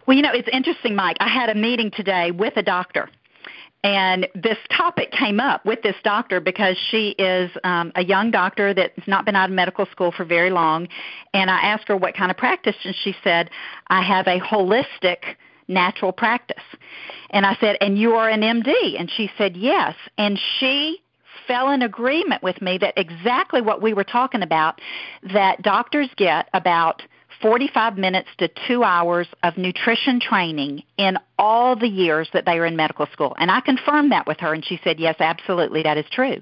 Well, 0.06 0.18
you 0.18 0.22
know, 0.22 0.34
it's 0.34 0.50
interesting, 0.52 0.96
Mike. 0.96 1.16
I 1.22 1.30
had 1.30 1.50
a 1.50 1.56
meeting 1.56 1.92
today 1.92 2.30
with 2.30 2.58
a 2.58 2.62
doctor 2.62 3.10
and 3.84 4.28
this 4.36 4.58
topic 4.76 5.12
came 5.12 5.40
up 5.40 5.66
with 5.66 5.82
this 5.84 5.96
doctor 6.04 6.42
because 6.42 6.76
she 6.90 7.10
is 7.18 7.50
um, 7.64 7.92
a 7.96 8.04
young 8.04 8.30
doctor 8.30 8.74
that's 8.74 9.08
not 9.08 9.26
been 9.26 9.36
out 9.36 9.50
of 9.50 9.56
medical 9.56 9.86
school 9.86 10.12
for 10.12 10.26
very 10.26 10.50
long. 10.50 10.88
And 11.34 11.50
I 11.50 11.60
asked 11.62 11.88
her 11.88 11.96
what 11.96 12.14
kind 12.16 12.30
of 12.30 12.36
practice, 12.36 12.76
and 12.84 12.94
she 13.04 13.16
said, 13.24 13.50
I 13.88 14.02
have 14.02 14.28
a 14.28 14.40
holistic 14.40 15.36
natural 15.70 16.12
practice. 16.12 16.64
And 17.30 17.46
I 17.46 17.56
said, 17.62 17.78
And 17.80 17.98
you 17.98 18.16
are 18.16 18.30
an 18.30 18.42
MD? 18.42 19.00
And 19.00 19.10
she 19.10 19.32
said, 19.38 19.56
Yes. 19.56 19.96
And 20.18 20.38
she 20.60 21.02
fell 21.48 21.72
in 21.72 21.82
agreement 21.82 22.44
with 22.44 22.62
me 22.62 22.78
that 22.80 22.94
exactly 22.98 23.62
what 23.62 23.82
we 23.82 23.94
were 23.94 24.04
talking 24.04 24.42
about 24.42 24.82
that 25.34 25.62
doctors 25.62 26.10
get 26.18 26.50
about 26.54 27.02
45 27.42 27.98
minutes 27.98 28.30
to 28.38 28.50
two 28.68 28.84
hours 28.84 29.28
of 29.44 29.58
nutrition 29.58 30.20
training 30.20 30.84
in 30.98 31.18
all 31.38 31.76
the 31.76 31.88
years 31.88 32.30
that 32.34 32.46
they 32.46 32.60
were 32.60 32.66
in 32.66 32.76
medical 32.76 33.08
school. 33.14 33.36
And 33.38 33.50
I 33.50 33.62
confirmed 33.62 34.12
that 34.12 34.28
with 34.28 34.40
her, 34.40 34.54
and 34.54 34.64
she 34.64 34.80
said, 34.84 35.00
yes, 35.00 35.16
absolutely, 35.20 35.84
that 35.84 35.98
is 35.98 36.06
true. 36.12 36.42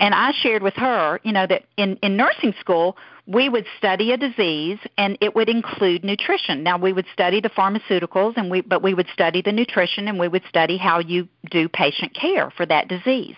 And 0.00 0.14
I 0.14 0.32
shared 0.32 0.62
with 0.62 0.74
her, 0.74 1.20
you 1.22 1.32
know, 1.32 1.46
that 1.46 1.64
in, 1.76 1.96
in 1.96 2.16
nursing 2.16 2.54
school, 2.58 2.96
we 3.26 3.48
would 3.48 3.66
study 3.78 4.12
a 4.12 4.16
disease 4.16 4.78
and 4.98 5.16
it 5.20 5.34
would 5.34 5.48
include 5.48 6.04
nutrition. 6.04 6.62
Now 6.62 6.76
we 6.76 6.92
would 6.92 7.06
study 7.12 7.40
the 7.40 7.50
pharmaceuticals 7.50 8.36
and 8.36 8.50
we 8.50 8.62
but 8.62 8.82
we 8.82 8.94
would 8.94 9.06
study 9.12 9.42
the 9.42 9.52
nutrition 9.52 10.08
and 10.08 10.18
we 10.18 10.26
would 10.26 10.42
study 10.48 10.76
how 10.76 10.98
you 10.98 11.28
do 11.48 11.68
patient 11.68 12.14
care 12.14 12.50
for 12.50 12.66
that 12.66 12.88
disease. 12.88 13.36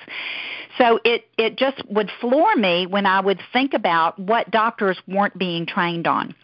So 0.78 1.00
it 1.04 1.26
it 1.36 1.56
just 1.56 1.84
would 1.90 2.10
floor 2.18 2.56
me 2.56 2.86
when 2.86 3.04
I 3.04 3.20
would 3.20 3.40
think 3.52 3.74
about 3.74 4.18
what 4.18 4.50
doctors 4.50 4.98
weren't 5.06 5.36
being 5.36 5.66
trained 5.66 6.06
on. 6.06 6.34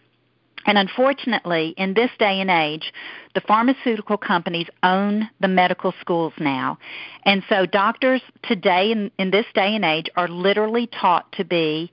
And 0.67 0.77
unfortunately, 0.77 1.75
in 1.77 1.95
this 1.95 2.11
day 2.19 2.41
and 2.41 2.51
age, 2.51 2.93
the 3.35 3.41
pharmaceutical 3.41 4.19
companies 4.19 4.69
own 4.83 5.29
the 5.41 5.49
medical 5.49 5.95
schools 6.01 6.35
now. 6.39 6.79
And 7.25 7.43
so 7.49 7.67
doctors 7.67 8.21
today, 8.43 8.93
in, 8.93 9.11
in 9.19 9.31
this 9.31 9.47
day 9.55 9.75
and 9.75 9.85
age, 9.85 10.11
are 10.17 10.29
literally 10.29 10.87
taught 10.87 11.31
to 11.33 11.45
be 11.45 11.91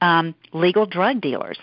um, 0.00 0.34
legal 0.52 0.86
drug 0.86 1.20
dealers. 1.20 1.58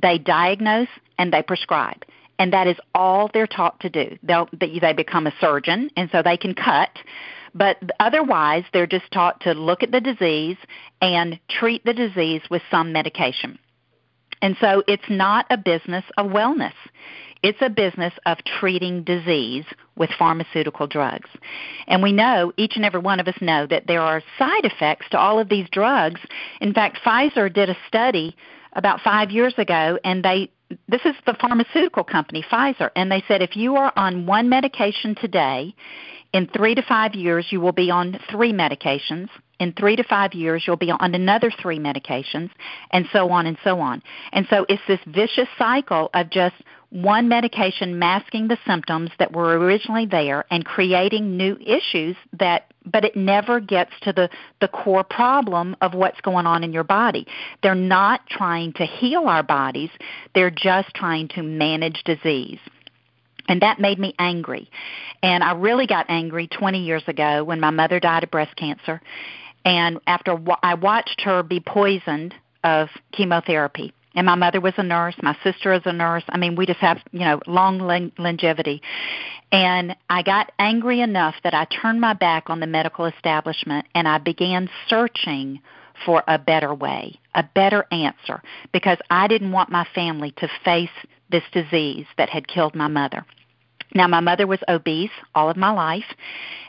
They 0.00 0.18
diagnose 0.18 0.88
and 1.18 1.32
they 1.32 1.42
prescribe. 1.42 2.04
And 2.38 2.52
that 2.52 2.66
is 2.66 2.76
all 2.94 3.30
they're 3.32 3.46
taught 3.46 3.80
to 3.80 3.88
do. 3.88 4.16
They'll, 4.22 4.48
they 4.52 4.92
become 4.92 5.26
a 5.26 5.32
surgeon, 5.40 5.90
and 5.96 6.10
so 6.12 6.22
they 6.22 6.36
can 6.36 6.54
cut. 6.54 6.90
But 7.54 7.78
otherwise, 7.98 8.64
they're 8.72 8.86
just 8.86 9.10
taught 9.10 9.40
to 9.40 9.52
look 9.52 9.82
at 9.82 9.90
the 9.90 10.00
disease 10.00 10.58
and 11.00 11.40
treat 11.48 11.82
the 11.84 11.94
disease 11.94 12.42
with 12.50 12.60
some 12.70 12.92
medication. 12.92 13.58
And 14.42 14.56
so 14.60 14.82
it's 14.86 15.08
not 15.08 15.46
a 15.50 15.56
business 15.56 16.04
of 16.16 16.26
wellness. 16.26 16.74
It's 17.42 17.60
a 17.60 17.70
business 17.70 18.12
of 18.24 18.38
treating 18.58 19.04
disease 19.04 19.64
with 19.96 20.10
pharmaceutical 20.18 20.86
drugs. 20.86 21.28
And 21.86 22.02
we 22.02 22.12
know, 22.12 22.52
each 22.56 22.76
and 22.76 22.84
every 22.84 23.00
one 23.00 23.20
of 23.20 23.28
us 23.28 23.36
know, 23.40 23.66
that 23.66 23.86
there 23.86 24.00
are 24.00 24.22
side 24.38 24.64
effects 24.64 25.06
to 25.10 25.18
all 25.18 25.38
of 25.38 25.48
these 25.48 25.68
drugs. 25.70 26.20
In 26.60 26.72
fact, 26.72 26.98
Pfizer 27.04 27.52
did 27.52 27.70
a 27.70 27.76
study 27.86 28.36
about 28.72 29.00
five 29.00 29.30
years 29.30 29.54
ago, 29.58 29.98
and 30.04 30.24
they 30.24 30.50
this 30.88 31.02
is 31.04 31.14
the 31.26 31.34
pharmaceutical 31.34 32.02
company, 32.02 32.44
Pfizer, 32.50 32.90
and 32.96 33.10
they 33.10 33.22
said 33.28 33.40
if 33.40 33.54
you 33.54 33.76
are 33.76 33.92
on 33.94 34.26
one 34.26 34.48
medication 34.48 35.14
today, 35.14 35.72
in 36.32 36.48
three 36.48 36.74
to 36.74 36.82
five 36.82 37.14
years 37.14 37.46
you 37.50 37.60
will 37.60 37.72
be 37.72 37.90
on 37.90 38.18
three 38.30 38.52
medications 38.52 39.28
in 39.58 39.72
three 39.72 39.96
to 39.96 40.04
five 40.04 40.34
years, 40.34 40.64
you'll 40.66 40.76
be 40.76 40.90
on 40.90 41.14
another 41.14 41.50
three 41.50 41.78
medications, 41.78 42.50
and 42.90 43.06
so 43.12 43.30
on 43.30 43.46
and 43.46 43.56
so 43.64 43.80
on. 43.80 44.02
And 44.32 44.46
so 44.50 44.66
it's 44.68 44.82
this 44.86 45.00
vicious 45.06 45.48
cycle 45.58 46.10
of 46.14 46.30
just 46.30 46.54
one 46.90 47.28
medication 47.28 47.98
masking 47.98 48.48
the 48.48 48.58
symptoms 48.66 49.10
that 49.18 49.32
were 49.32 49.58
originally 49.58 50.06
there 50.06 50.44
and 50.50 50.64
creating 50.64 51.36
new 51.36 51.56
issues 51.60 52.16
that 52.38 52.72
but 52.88 53.04
it 53.04 53.16
never 53.16 53.58
gets 53.58 53.90
to 54.02 54.12
the 54.12 54.30
the 54.60 54.68
core 54.68 55.02
problem 55.02 55.76
of 55.80 55.94
what's 55.94 56.20
going 56.20 56.46
on 56.46 56.62
in 56.62 56.72
your 56.72 56.84
body. 56.84 57.26
They're 57.62 57.74
not 57.74 58.26
trying 58.28 58.72
to 58.74 58.86
heal 58.86 59.26
our 59.26 59.42
bodies, 59.42 59.90
they're 60.34 60.50
just 60.50 60.94
trying 60.94 61.28
to 61.28 61.42
manage 61.42 62.04
disease. 62.04 62.60
And 63.48 63.62
that 63.62 63.78
made 63.78 63.98
me 63.98 64.14
angry. 64.18 64.68
And 65.22 65.44
I 65.44 65.52
really 65.52 65.86
got 65.86 66.06
angry 66.08 66.48
20 66.48 66.84
years 66.84 67.04
ago 67.06 67.44
when 67.44 67.60
my 67.60 67.70
mother 67.70 68.00
died 68.00 68.24
of 68.24 68.30
breast 68.30 68.56
cancer 68.56 69.00
and 69.66 69.98
after 70.06 70.38
I 70.62 70.74
watched 70.74 71.20
her 71.22 71.42
be 71.42 71.60
poisoned 71.60 72.34
of 72.64 72.88
chemotherapy 73.12 73.92
And 74.14 74.24
my 74.24 74.34
mother 74.34 74.62
was 74.62 74.72
a 74.78 74.82
nurse. 74.82 75.14
My 75.22 75.36
sister 75.44 75.74
is 75.74 75.82
a 75.84 75.92
nurse. 75.92 76.24
I 76.30 76.38
mean, 76.38 76.56
we 76.56 76.64
just 76.64 76.78
have, 76.78 76.98
you 77.12 77.20
know, 77.20 77.40
long 77.46 77.78
longevity. 78.16 78.80
And 79.52 79.94
I 80.08 80.22
got 80.22 80.52
angry 80.58 81.00
enough 81.00 81.34
that 81.44 81.52
I 81.52 81.66
turned 81.66 82.00
my 82.00 82.14
back 82.14 82.48
on 82.48 82.60
the 82.60 82.66
medical 82.66 83.04
establishment 83.04 83.86
and 83.94 84.08
I 84.08 84.18
began 84.18 84.70
searching 84.88 85.60
for 86.04 86.22
a 86.28 86.38
better 86.38 86.74
way, 86.74 87.18
a 87.34 87.42
better 87.42 87.86
answer, 87.90 88.42
because 88.72 88.98
I 89.10 89.28
didn't 89.28 89.52
want 89.52 89.70
my 89.70 89.86
family 89.94 90.32
to 90.38 90.48
face 90.64 90.90
this 91.30 91.44
disease 91.52 92.06
that 92.18 92.28
had 92.30 92.48
killed 92.48 92.74
my 92.74 92.88
mother. 92.88 93.24
Now, 93.94 94.08
my 94.08 94.20
mother 94.20 94.46
was 94.46 94.58
obese 94.68 95.10
all 95.34 95.48
of 95.48 95.56
my 95.56 95.70
life, 95.72 96.04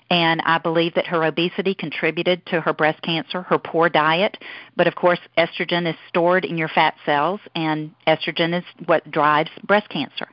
and 0.09 0.41
I 0.45 0.57
believe 0.57 0.93
that 0.93 1.07
her 1.07 1.23
obesity 1.23 1.73
contributed 1.73 2.45
to 2.47 2.61
her 2.61 2.73
breast 2.73 3.01
cancer, 3.01 3.41
her 3.43 3.57
poor 3.57 3.89
diet. 3.89 4.37
But 4.75 4.87
of 4.87 4.95
course, 4.95 5.19
estrogen 5.37 5.87
is 5.87 5.95
stored 6.07 6.45
in 6.45 6.57
your 6.57 6.69
fat 6.69 6.95
cells, 7.05 7.41
and 7.55 7.91
estrogen 8.07 8.57
is 8.57 8.63
what 8.85 9.09
drives 9.11 9.51
breast 9.65 9.89
cancer. 9.89 10.27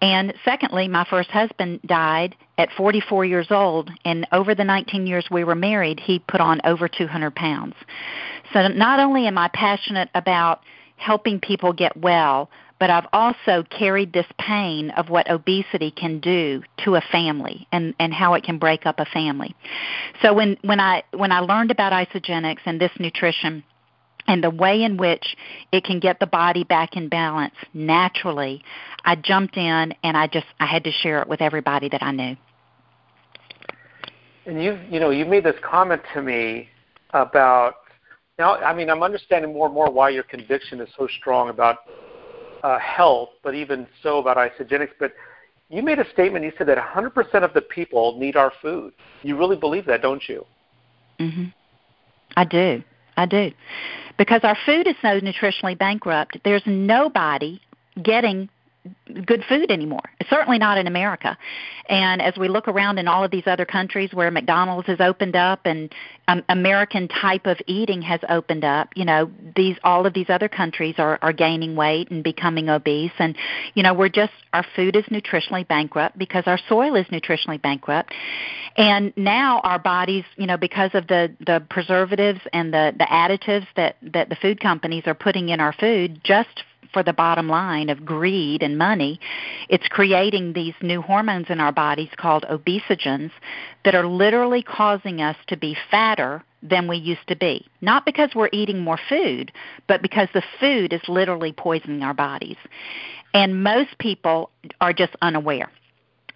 And 0.00 0.34
secondly, 0.44 0.88
my 0.88 1.04
first 1.08 1.30
husband 1.30 1.80
died 1.86 2.36
at 2.58 2.70
44 2.76 3.24
years 3.24 3.48
old, 3.50 3.90
and 4.04 4.26
over 4.30 4.54
the 4.54 4.64
19 4.64 5.06
years 5.06 5.26
we 5.30 5.42
were 5.42 5.54
married, 5.54 6.00
he 6.00 6.18
put 6.18 6.40
on 6.40 6.60
over 6.64 6.88
200 6.88 7.34
pounds. 7.34 7.74
So 8.52 8.68
not 8.68 9.00
only 9.00 9.26
am 9.26 9.38
I 9.38 9.48
passionate 9.52 10.10
about 10.14 10.60
helping 10.96 11.40
people 11.40 11.72
get 11.72 11.96
well, 11.96 12.50
but 12.78 12.90
I've 12.90 13.06
also 13.12 13.64
carried 13.70 14.12
this 14.12 14.26
pain 14.38 14.90
of 14.90 15.08
what 15.08 15.30
obesity 15.30 15.90
can 15.90 16.20
do 16.20 16.62
to 16.84 16.94
a 16.94 17.00
family 17.00 17.66
and, 17.72 17.94
and 17.98 18.12
how 18.12 18.34
it 18.34 18.44
can 18.44 18.58
break 18.58 18.86
up 18.86 19.00
a 19.00 19.04
family. 19.04 19.54
So 20.22 20.32
when, 20.32 20.56
when 20.62 20.80
I 20.80 21.02
when 21.12 21.32
I 21.32 21.40
learned 21.40 21.70
about 21.70 21.92
Isagenix 21.92 22.58
and 22.66 22.80
this 22.80 22.92
nutrition 22.98 23.64
and 24.26 24.44
the 24.44 24.50
way 24.50 24.82
in 24.82 24.96
which 24.96 25.36
it 25.72 25.84
can 25.84 25.98
get 25.98 26.20
the 26.20 26.26
body 26.26 26.62
back 26.64 26.96
in 26.96 27.08
balance 27.08 27.54
naturally, 27.74 28.62
I 29.04 29.16
jumped 29.16 29.56
in 29.56 29.94
and 30.02 30.16
I 30.16 30.28
just 30.28 30.46
I 30.60 30.66
had 30.66 30.84
to 30.84 30.92
share 30.92 31.20
it 31.20 31.28
with 31.28 31.40
everybody 31.40 31.88
that 31.88 32.02
I 32.02 32.12
knew. 32.12 32.36
And 34.46 34.62
you 34.62 34.78
you 34.88 35.00
know, 35.00 35.10
you 35.10 35.26
made 35.26 35.44
this 35.44 35.56
comment 35.68 36.02
to 36.14 36.22
me 36.22 36.68
about 37.10 37.74
now 38.38 38.54
I 38.56 38.72
mean 38.72 38.88
I'm 38.88 39.02
understanding 39.02 39.52
more 39.52 39.66
and 39.66 39.74
more 39.74 39.90
why 39.90 40.10
your 40.10 40.22
conviction 40.22 40.80
is 40.80 40.88
so 40.96 41.08
strong 41.18 41.48
about 41.48 41.78
uh, 42.62 42.78
health, 42.78 43.30
but 43.42 43.54
even 43.54 43.86
so 44.02 44.18
about 44.18 44.36
Isagenix. 44.36 44.88
But 44.98 45.12
you 45.68 45.82
made 45.82 45.98
a 45.98 46.10
statement. 46.10 46.44
You 46.44 46.52
said 46.56 46.68
that 46.68 46.78
100% 46.78 47.44
of 47.44 47.52
the 47.54 47.60
people 47.60 48.18
need 48.18 48.36
our 48.36 48.52
food. 48.62 48.92
You 49.22 49.36
really 49.36 49.56
believe 49.56 49.86
that, 49.86 50.02
don't 50.02 50.22
you? 50.28 50.44
Mm-hmm. 51.20 51.44
I 52.36 52.44
do. 52.44 52.82
I 53.16 53.26
do. 53.26 53.50
Because 54.16 54.40
our 54.44 54.56
food 54.64 54.86
is 54.86 54.94
so 55.02 55.20
nutritionally 55.20 55.78
bankrupt, 55.78 56.38
there's 56.44 56.62
nobody 56.66 57.60
getting 58.02 58.48
good 59.24 59.44
food 59.48 59.70
anymore. 59.70 60.02
Certainly 60.28 60.58
not 60.58 60.78
in 60.78 60.86
America. 60.86 61.36
And 61.88 62.20
as 62.20 62.36
we 62.36 62.48
look 62.48 62.68
around 62.68 62.98
in 62.98 63.08
all 63.08 63.24
of 63.24 63.30
these 63.30 63.46
other 63.46 63.64
countries 63.64 64.10
where 64.12 64.30
McDonald's 64.30 64.86
has 64.88 65.00
opened 65.00 65.36
up 65.36 65.60
and 65.64 65.92
um, 66.28 66.44
American 66.48 67.08
type 67.08 67.46
of 67.46 67.58
eating 67.66 68.02
has 68.02 68.20
opened 68.28 68.64
up, 68.64 68.90
you 68.94 69.04
know, 69.04 69.30
these 69.56 69.76
all 69.82 70.06
of 70.06 70.12
these 70.12 70.28
other 70.28 70.48
countries 70.48 70.96
are 70.98 71.18
are 71.22 71.32
gaining 71.32 71.76
weight 71.76 72.10
and 72.10 72.22
becoming 72.22 72.68
obese 72.68 73.12
and 73.18 73.36
you 73.74 73.82
know, 73.82 73.94
we're 73.94 74.08
just 74.08 74.32
our 74.52 74.64
food 74.76 74.96
is 74.96 75.04
nutritionally 75.04 75.66
bankrupt 75.66 76.18
because 76.18 76.44
our 76.46 76.58
soil 76.68 76.94
is 76.94 77.06
nutritionally 77.06 77.60
bankrupt. 77.60 78.12
And 78.76 79.12
now 79.16 79.60
our 79.60 79.78
bodies, 79.78 80.24
you 80.36 80.46
know, 80.46 80.56
because 80.56 80.90
of 80.94 81.06
the 81.08 81.34
the 81.44 81.64
preservatives 81.70 82.40
and 82.52 82.72
the 82.72 82.94
the 82.96 83.06
additives 83.06 83.66
that 83.76 83.96
that 84.02 84.28
the 84.28 84.36
food 84.36 84.60
companies 84.60 85.04
are 85.06 85.14
putting 85.14 85.48
in 85.48 85.60
our 85.60 85.72
food 85.72 86.20
just 86.22 86.62
for 86.98 87.04
the 87.04 87.12
bottom 87.12 87.48
line 87.48 87.90
of 87.90 88.04
greed 88.04 88.60
and 88.60 88.76
money, 88.76 89.20
it's 89.68 89.86
creating 89.86 90.52
these 90.52 90.74
new 90.82 91.00
hormones 91.00 91.46
in 91.48 91.60
our 91.60 91.70
bodies 91.70 92.08
called 92.16 92.44
obesogens 92.50 93.30
that 93.84 93.94
are 93.94 94.04
literally 94.04 94.64
causing 94.64 95.20
us 95.20 95.36
to 95.46 95.56
be 95.56 95.76
fatter 95.92 96.42
than 96.60 96.88
we 96.88 96.96
used 96.96 97.28
to 97.28 97.36
be. 97.36 97.64
Not 97.80 98.04
because 98.04 98.30
we're 98.34 98.48
eating 98.52 98.80
more 98.80 98.98
food, 99.08 99.52
but 99.86 100.02
because 100.02 100.26
the 100.34 100.42
food 100.58 100.92
is 100.92 101.00
literally 101.06 101.52
poisoning 101.52 102.02
our 102.02 102.14
bodies. 102.14 102.56
And 103.32 103.62
most 103.62 103.96
people 104.00 104.50
are 104.80 104.92
just 104.92 105.14
unaware 105.22 105.70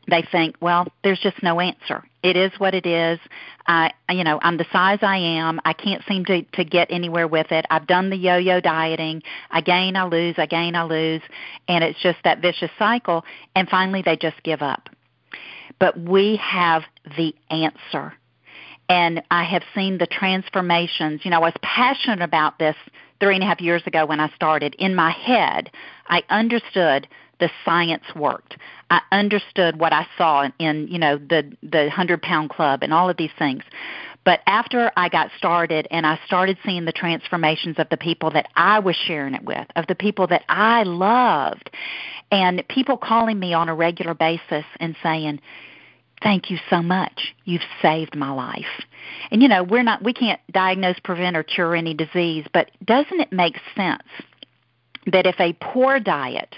they 0.08 0.22
think, 0.32 0.56
well, 0.60 0.86
there's 1.04 1.20
just 1.20 1.42
no 1.42 1.60
answer. 1.60 2.04
It 2.22 2.36
is 2.36 2.52
what 2.58 2.74
it 2.74 2.86
is. 2.86 3.18
I, 3.66 3.92
you 4.10 4.24
know, 4.24 4.40
I'm 4.42 4.56
the 4.56 4.66
size 4.72 4.98
I 5.02 5.16
am. 5.16 5.60
I 5.64 5.72
can't 5.72 6.02
seem 6.08 6.24
to 6.26 6.42
to 6.42 6.64
get 6.64 6.88
anywhere 6.90 7.28
with 7.28 7.52
it. 7.52 7.64
I've 7.70 7.86
done 7.86 8.10
the 8.10 8.16
yo-yo 8.16 8.60
dieting. 8.60 9.22
I 9.50 9.60
gain, 9.60 9.96
I 9.96 10.04
lose. 10.04 10.34
I 10.38 10.46
gain, 10.46 10.74
I 10.74 10.84
lose, 10.84 11.22
and 11.68 11.84
it's 11.84 12.00
just 12.00 12.18
that 12.24 12.40
vicious 12.40 12.70
cycle. 12.78 13.24
And 13.54 13.68
finally, 13.68 14.02
they 14.02 14.16
just 14.16 14.42
give 14.42 14.62
up. 14.62 14.88
But 15.78 15.98
we 15.98 16.36
have 16.36 16.82
the 17.16 17.34
answer, 17.50 18.14
and 18.88 19.22
I 19.30 19.44
have 19.44 19.62
seen 19.74 19.98
the 19.98 20.06
transformations. 20.06 21.20
You 21.24 21.30
know, 21.30 21.38
I 21.38 21.40
was 21.40 21.54
passionate 21.62 22.22
about 22.22 22.58
this 22.58 22.76
three 23.20 23.34
and 23.34 23.44
a 23.44 23.46
half 23.46 23.60
years 23.60 23.82
ago 23.86 24.04
when 24.04 24.20
I 24.20 24.28
started. 24.34 24.74
In 24.78 24.94
my 24.94 25.12
head, 25.12 25.70
I 26.08 26.22
understood 26.28 27.06
the 27.38 27.50
science 27.64 28.04
worked. 28.14 28.56
I 28.92 29.00
understood 29.10 29.80
what 29.80 29.94
I 29.94 30.06
saw 30.18 30.42
in, 30.42 30.52
in 30.58 30.88
you 30.88 30.98
know 30.98 31.16
the 31.16 31.50
the 31.62 31.88
hundred 31.88 32.20
pound 32.20 32.50
club 32.50 32.82
and 32.82 32.92
all 32.92 33.08
of 33.08 33.16
these 33.16 33.30
things. 33.38 33.62
But 34.24 34.40
after 34.46 34.92
I 34.96 35.08
got 35.08 35.30
started 35.36 35.88
and 35.90 36.06
I 36.06 36.20
started 36.26 36.58
seeing 36.64 36.84
the 36.84 36.92
transformations 36.92 37.76
of 37.78 37.88
the 37.88 37.96
people 37.96 38.30
that 38.32 38.48
I 38.54 38.78
was 38.78 38.94
sharing 38.94 39.34
it 39.34 39.44
with, 39.44 39.66
of 39.76 39.86
the 39.86 39.94
people 39.94 40.26
that 40.28 40.44
I 40.48 40.82
loved, 40.84 41.70
and 42.30 42.62
people 42.68 42.98
calling 42.98 43.40
me 43.40 43.54
on 43.54 43.68
a 43.70 43.74
regular 43.74 44.14
basis 44.14 44.64
and 44.78 44.94
saying, 45.02 45.40
Thank 46.22 46.50
you 46.50 46.58
so 46.68 46.82
much. 46.82 47.34
You've 47.46 47.62
saved 47.80 48.14
my 48.14 48.30
life. 48.30 48.84
And 49.30 49.40
you 49.42 49.48
know, 49.48 49.62
we're 49.62 49.82
not 49.82 50.04
we 50.04 50.12
can't 50.12 50.40
diagnose, 50.52 50.98
prevent 51.02 51.34
or 51.34 51.42
cure 51.42 51.74
any 51.74 51.94
disease, 51.94 52.44
but 52.52 52.70
doesn't 52.84 53.20
it 53.20 53.32
make 53.32 53.56
sense 53.74 54.02
that 55.06 55.26
if 55.26 55.40
a 55.40 55.54
poor 55.54 55.98
diet 55.98 56.54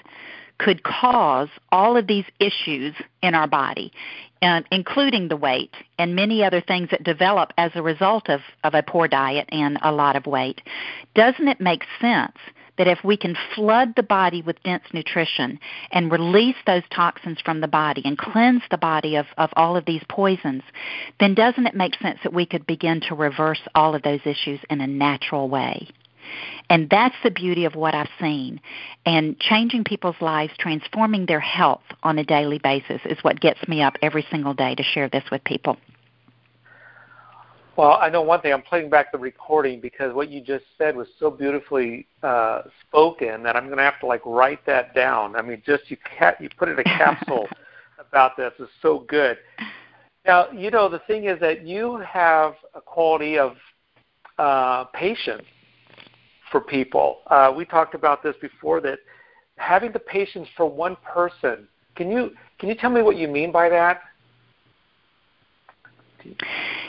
could 0.59 0.83
cause 0.83 1.49
all 1.73 1.97
of 1.97 2.07
these 2.07 2.25
issues 2.41 2.95
in 3.23 3.35
our 3.35 3.47
body, 3.47 3.93
and 4.41 4.65
including 4.71 5.29
the 5.29 5.37
weight 5.37 5.75
and 5.99 6.15
many 6.15 6.45
other 6.45 6.61
things 6.61 6.91
that 6.91 7.03
develop 7.03 7.53
as 7.57 7.73
a 7.75 7.83
result 7.83 8.29
of, 8.29 8.41
of 8.63 8.75
a 8.75 8.83
poor 8.83 9.09
diet 9.09 9.49
and 9.51 9.79
a 9.83 9.93
lot 9.93 10.17
of 10.17 10.27
weight. 10.27 10.61
Doesn't 11.15 11.49
it 11.49 11.61
make 11.61 11.85
sense 12.01 12.37
that 12.77 12.89
if 12.89 12.99
we 13.05 13.17
can 13.17 13.37
flood 13.55 13.95
the 13.97 14.03
body 14.03 14.43
with 14.43 14.63
dense 14.65 14.85
nutrition 14.93 15.59
and 15.93 16.11
release 16.11 16.57
those 16.67 16.83
toxins 16.91 17.41
from 17.45 17.61
the 17.61 17.69
body 17.69 18.03
and 18.05 18.19
cleanse 18.19 18.63
the 18.71 18.79
body 18.79 19.17
of, 19.17 19.27
of 19.39 19.51
all 19.57 19.77
of 19.77 19.85
these 19.85 20.03
poisons, 20.09 20.63
then 21.21 21.35
doesn't 21.35 21.67
it 21.67 21.75
make 21.75 21.95
sense 22.01 22.19
that 22.25 22.35
we 22.35 22.47
could 22.47 22.67
begin 22.67 23.01
to 23.01 23.15
reverse 23.15 23.61
all 23.75 23.95
of 23.95 24.03
those 24.03 24.21
issues 24.25 24.61
in 24.71 24.81
a 24.81 24.87
natural 24.87 25.49
way? 25.49 25.89
And 26.71 26.89
that's 26.91 27.15
the 27.23 27.31
beauty 27.31 27.65
of 27.65 27.75
what 27.75 27.95
I've 27.95 28.09
seen. 28.21 28.61
And 29.05 29.39
changing 29.39 29.85
people's 29.85 30.21
lives, 30.21 30.53
transforming 30.59 31.27
their 31.27 31.41
health 31.41 31.83
on 32.03 32.19
a 32.19 32.25
daily 32.25 32.59
basis 32.59 33.01
is 33.05 33.19
what 33.23 33.41
gets 33.41 33.67
me 33.69 33.83
up 33.83 33.95
every 34.03 34.27
single 34.31 34.55
day 34.55 34.75
to 34.75 34.83
share 34.83 35.09
this 35.09 35.25
with 35.31 35.45
people. 35.45 35.77
Well, 37.77 37.99
I 38.01 38.09
know 38.09 38.23
one 38.23 38.41
thing. 38.41 38.53
I'm 38.53 38.63
playing 38.63 38.89
back 38.89 39.11
the 39.11 39.19
recording 39.19 39.81
because 39.81 40.15
what 40.15 40.31
you 40.31 40.41
just 40.41 40.65
said 40.79 40.97
was 40.97 41.09
so 41.19 41.29
beautifully 41.29 42.07
uh, 42.23 42.63
spoken 42.87 43.43
that 43.43 43.57
I'm 43.57 43.67
going 43.67 43.79
to 43.79 43.83
have 43.83 43.99
to 44.01 44.07
like 44.07 44.23
write 44.25 44.65
that 44.67 44.95
down. 44.95 45.35
I 45.35 45.43
mean, 45.43 45.61
just 45.67 45.91
you 45.91 45.97
ca- 46.19 46.37
you 46.39 46.49
put 46.57 46.69
in 46.69 46.79
a 46.79 46.85
capsule 46.85 47.49
about 47.99 48.37
this 48.37 48.53
is 48.61 48.69
so 48.81 49.05
good. 49.09 49.39
Now, 50.25 50.51
you 50.53 50.71
know, 50.71 50.89
the 50.89 51.01
thing 51.01 51.25
is 51.25 51.41
that 51.41 51.67
you 51.67 51.97
have 51.99 52.55
a 52.75 52.81
quality 52.81 53.39
of 53.39 53.57
uh, 54.39 54.85
patience 54.85 55.45
for 56.55 56.61
people. 56.61 57.19
Uh, 57.27 57.53
we 57.55 57.65
talked 57.65 57.97
about 57.97 58.23
this 58.23 58.37
before 58.41 58.81
that 58.81 59.01
having 59.57 59.91
the 59.91 59.99
patience 59.99 60.47
for 60.57 60.71
one 60.71 60.97
person. 61.03 61.67
Can 61.97 62.13
you 62.13 62.31
can 62.61 62.69
you 62.69 62.77
tell 62.77 62.91
me 62.91 63.03
what 63.03 63.17
you 63.17 63.27
mean 63.27 63.51
by 63.51 63.69
that? 63.71 64.03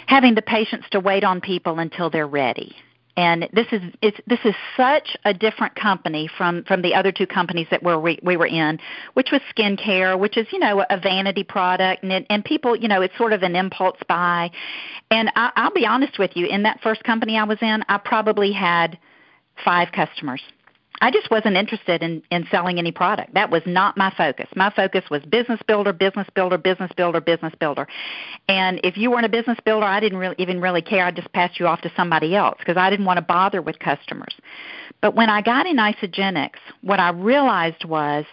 Having 0.05 0.35
the 0.35 0.43
patience 0.43 0.85
to 0.91 0.99
wait 0.99 1.23
on 1.23 1.41
people 1.41 1.79
until 1.79 2.11
they're 2.11 2.27
ready. 2.27 2.75
And 3.17 3.49
this 3.53 3.65
is 3.71 3.81
it's, 4.03 4.19
this 4.27 4.39
is 4.45 4.53
such 4.77 5.17
a 5.25 5.33
different 5.33 5.73
company 5.73 6.29
from 6.37 6.63
from 6.65 6.83
the 6.83 6.93
other 6.93 7.11
two 7.11 7.25
companies 7.25 7.65
that 7.71 7.81
we're, 7.81 7.97
we 7.97 8.19
we 8.21 8.37
were 8.37 8.45
in, 8.45 8.77
which 9.15 9.29
was 9.31 9.41
skincare, 9.57 10.19
which 10.19 10.37
is 10.37 10.45
you 10.51 10.59
know 10.59 10.85
a 10.91 10.99
vanity 10.99 11.43
product, 11.43 12.03
and 12.03 12.23
and 12.29 12.45
people 12.45 12.75
you 12.75 12.87
know 12.87 13.01
it's 13.01 13.17
sort 13.17 13.33
of 13.33 13.41
an 13.41 13.55
impulse 13.55 13.97
buy. 14.07 14.51
And 15.09 15.31
I, 15.35 15.51
I'll 15.55 15.73
be 15.73 15.87
honest 15.87 16.19
with 16.19 16.31
you, 16.35 16.45
in 16.45 16.61
that 16.63 16.81
first 16.83 17.03
company 17.03 17.35
I 17.35 17.45
was 17.45 17.57
in, 17.63 17.83
I 17.89 17.97
probably 17.97 18.51
had 18.51 18.99
five 19.63 19.91
customers. 19.91 20.41
I 21.01 21.11
just 21.11 21.29
wasn't 21.29 21.57
interested 21.57 22.01
in, 22.01 22.23
in 22.31 22.47
selling 22.49 22.79
any 22.79 22.91
product. 22.91 23.33
That 23.33 23.51
was 23.51 23.61
not 23.65 23.97
my 23.97 24.13
focus. 24.15 24.47
My 24.55 24.71
focus 24.73 25.03
was 25.11 25.21
business 25.23 25.59
builder, 25.67 25.91
business 25.91 26.27
builder, 26.33 26.57
business 26.57 26.91
builder, 26.95 27.19
business 27.19 27.53
builder. 27.59 27.87
And 28.47 28.79
if 28.83 28.95
you 28.97 29.11
weren't 29.11 29.25
a 29.25 29.29
business 29.29 29.57
builder, 29.65 29.85
I 29.85 29.99
didn't 29.99 30.19
really 30.19 30.35
even 30.37 30.61
really 30.61 30.81
care. 30.81 31.05
I 31.05 31.11
just 31.11 31.31
passed 31.33 31.59
you 31.59 31.67
off 31.67 31.81
to 31.81 31.91
somebody 31.97 32.35
else 32.35 32.57
because 32.59 32.77
I 32.77 32.89
didn't 32.89 33.05
want 33.05 33.17
to 33.17 33.23
bother 33.23 33.61
with 33.61 33.77
customers. 33.79 34.35
But 35.01 35.15
when 35.15 35.29
I 35.29 35.41
got 35.41 35.67
in 35.67 35.77
Isagenix, 35.77 36.51
what 36.81 36.99
I 36.99 37.09
realized 37.09 37.83
was 37.83 38.25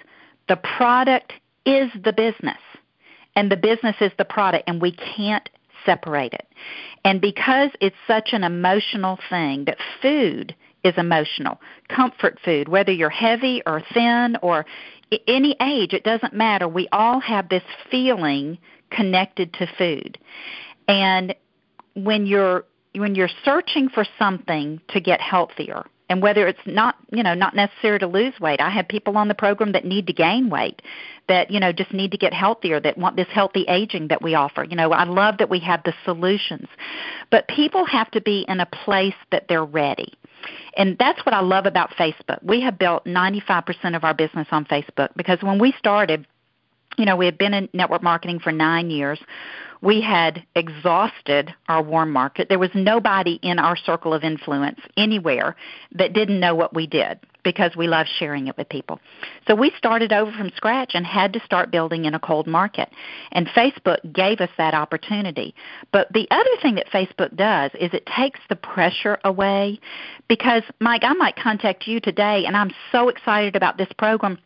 the 0.49 0.57
product 0.57 1.33
is 1.67 1.91
the 2.05 2.13
business 2.13 2.59
and 3.35 3.51
the 3.51 3.57
business 3.57 3.97
is 4.01 4.13
the 4.19 4.25
product 4.25 4.65
and 4.69 4.81
we 4.81 4.93
can't 4.93 5.49
separate 5.85 6.33
it. 6.33 6.47
And 7.05 7.21
because 7.21 7.71
it's 7.81 7.97
such 8.07 8.31
an 8.33 8.45
emotional 8.45 9.19
thing 9.29 9.65
that 9.65 9.79
food 10.01 10.55
is 10.85 10.95
emotional. 10.97 11.61
Comfort 11.89 12.39
food, 12.45 12.69
whether 12.69 12.93
you're 12.93 13.11
heavy 13.11 13.63
or 13.67 13.83
thin 13.95 14.37
or 14.43 14.67
any 15.27 15.57
age, 15.61 15.93
it 15.93 16.05
doesn't 16.05 16.33
matter. 16.33 16.67
We 16.67 16.89
all 16.93 17.21
have 17.21 17.49
this 17.49 17.63
feeling 17.91 18.59
connected 18.91 19.53
to 19.55 19.67
food. 19.79 20.19
And 20.89 21.35
when 21.95 22.27
you're 22.27 22.65
when 22.95 23.15
you're 23.15 23.31
searching 23.43 23.89
for 23.89 24.05
something 24.19 24.79
to 24.89 25.01
get 25.01 25.19
healthier, 25.19 25.87
and 26.13 26.21
whether 26.21 26.47
it's 26.47 26.61
not 26.67 26.97
you 27.11 27.23
know 27.23 27.33
not 27.33 27.57
necessary 27.57 27.99
to 27.99 28.07
lose 28.07 28.39
weight 28.39 28.61
i 28.61 28.69
have 28.69 28.87
people 28.87 29.17
on 29.17 29.29
the 29.29 29.35
program 29.35 29.73
that 29.73 29.85
need 29.85 30.07
to 30.07 30.13
gain 30.13 30.51
weight 30.51 30.83
that 31.27 31.51
you 31.51 31.59
know 31.59 31.73
just 31.73 31.93
need 31.93 32.11
to 32.11 32.19
get 32.19 32.35
healthier 32.35 32.79
that 32.79 32.99
want 32.99 33.17
this 33.17 33.29
healthy 33.33 33.65
aging 33.67 34.09
that 34.09 34.21
we 34.21 34.35
offer 34.35 34.63
you 34.63 34.77
know 34.77 34.93
i 34.93 35.05
love 35.05 35.39
that 35.39 35.49
we 35.49 35.59
have 35.59 35.83
the 35.85 35.95
solutions 36.05 36.69
but 37.31 37.49
people 37.49 37.87
have 37.87 38.11
to 38.11 38.21
be 38.21 38.45
in 38.47 38.61
a 38.61 38.67
place 38.67 39.15
that 39.31 39.47
they're 39.49 39.65
ready 39.65 40.13
and 40.77 40.97
that's 40.99 41.25
what 41.25 41.35
I 41.35 41.41
love 41.41 41.67
about 41.67 41.91
Facebook. 41.91 42.43
We 42.43 42.61
have 42.63 42.79
built 42.79 43.05
95% 43.05 43.97
of 43.97 44.05
our 44.05 44.15
business 44.15 44.49
on 44.51 44.65
Facebook 44.65 45.11
because 45.17 45.39
when 45.43 45.59
we 45.59 45.73
started, 45.79 46.27
you 46.99 47.05
know, 47.05 47.17
we 47.17 47.27
had 47.27 47.39
been 47.39 47.55
in 47.55 47.69
network 47.73 48.03
marketing 48.03 48.39
for 48.39 48.53
nine 48.53 48.91
years. 48.91 49.21
We 49.81 50.01
had 50.01 50.45
exhausted 50.55 51.53
our 51.69 51.83
warm 51.83 52.13
market. 52.13 52.49
There 52.49 52.59
was 52.59 52.71
nobody 52.75 53.41
in 53.43 53.59
our 53.59 53.77
circle 53.77 54.15
of 54.15 54.23
influence 54.23 54.79
anywhere 54.97 55.57
that 55.93 56.13
didn't 56.13 56.39
know 56.39 56.55
what 56.55 56.75
we 56.75 56.87
did 56.87 57.19
because 57.43 57.77
we 57.77 57.89
love 57.89 58.07
sharing 58.19 58.47
it 58.47 58.57
with 58.57 58.69
people. 58.69 59.01
So 59.47 59.55
we 59.55 59.73
started 59.77 60.13
over 60.13 60.31
from 60.33 60.51
scratch 60.55 60.93
and 60.95 61.05
had 61.05 61.33
to 61.33 61.41
start 61.45 61.71
building 61.71 62.05
in 62.05 62.15
a 62.15 62.21
cold 62.21 62.47
market. 62.47 62.89
And 63.33 63.47
Facebook 63.49 64.13
gave 64.13 64.41
us 64.41 64.51
that 64.59 64.75
opportunity. 64.75 65.55
But 65.93 66.13
the 66.13 66.27
other 66.31 66.51
thing 66.61 66.77
that 66.77 66.91
Facebook 66.91 67.35
does 67.37 67.71
is 67.75 67.93
it 67.93 68.07
takes 68.07 68.41
the 68.49 68.57
pressure 68.57 69.19
away 69.25 69.81
because 70.29 70.63
Mike, 70.81 71.03
I 71.05 71.13
might 71.15 71.37
contact 71.37 71.87
you 71.87 72.01
today 72.01 72.45
and 72.47 72.57
I'm 72.57 72.73
so 72.91 73.09
excited 73.09 73.57
about 73.57 73.79
this 73.79 73.93
program 73.99 74.39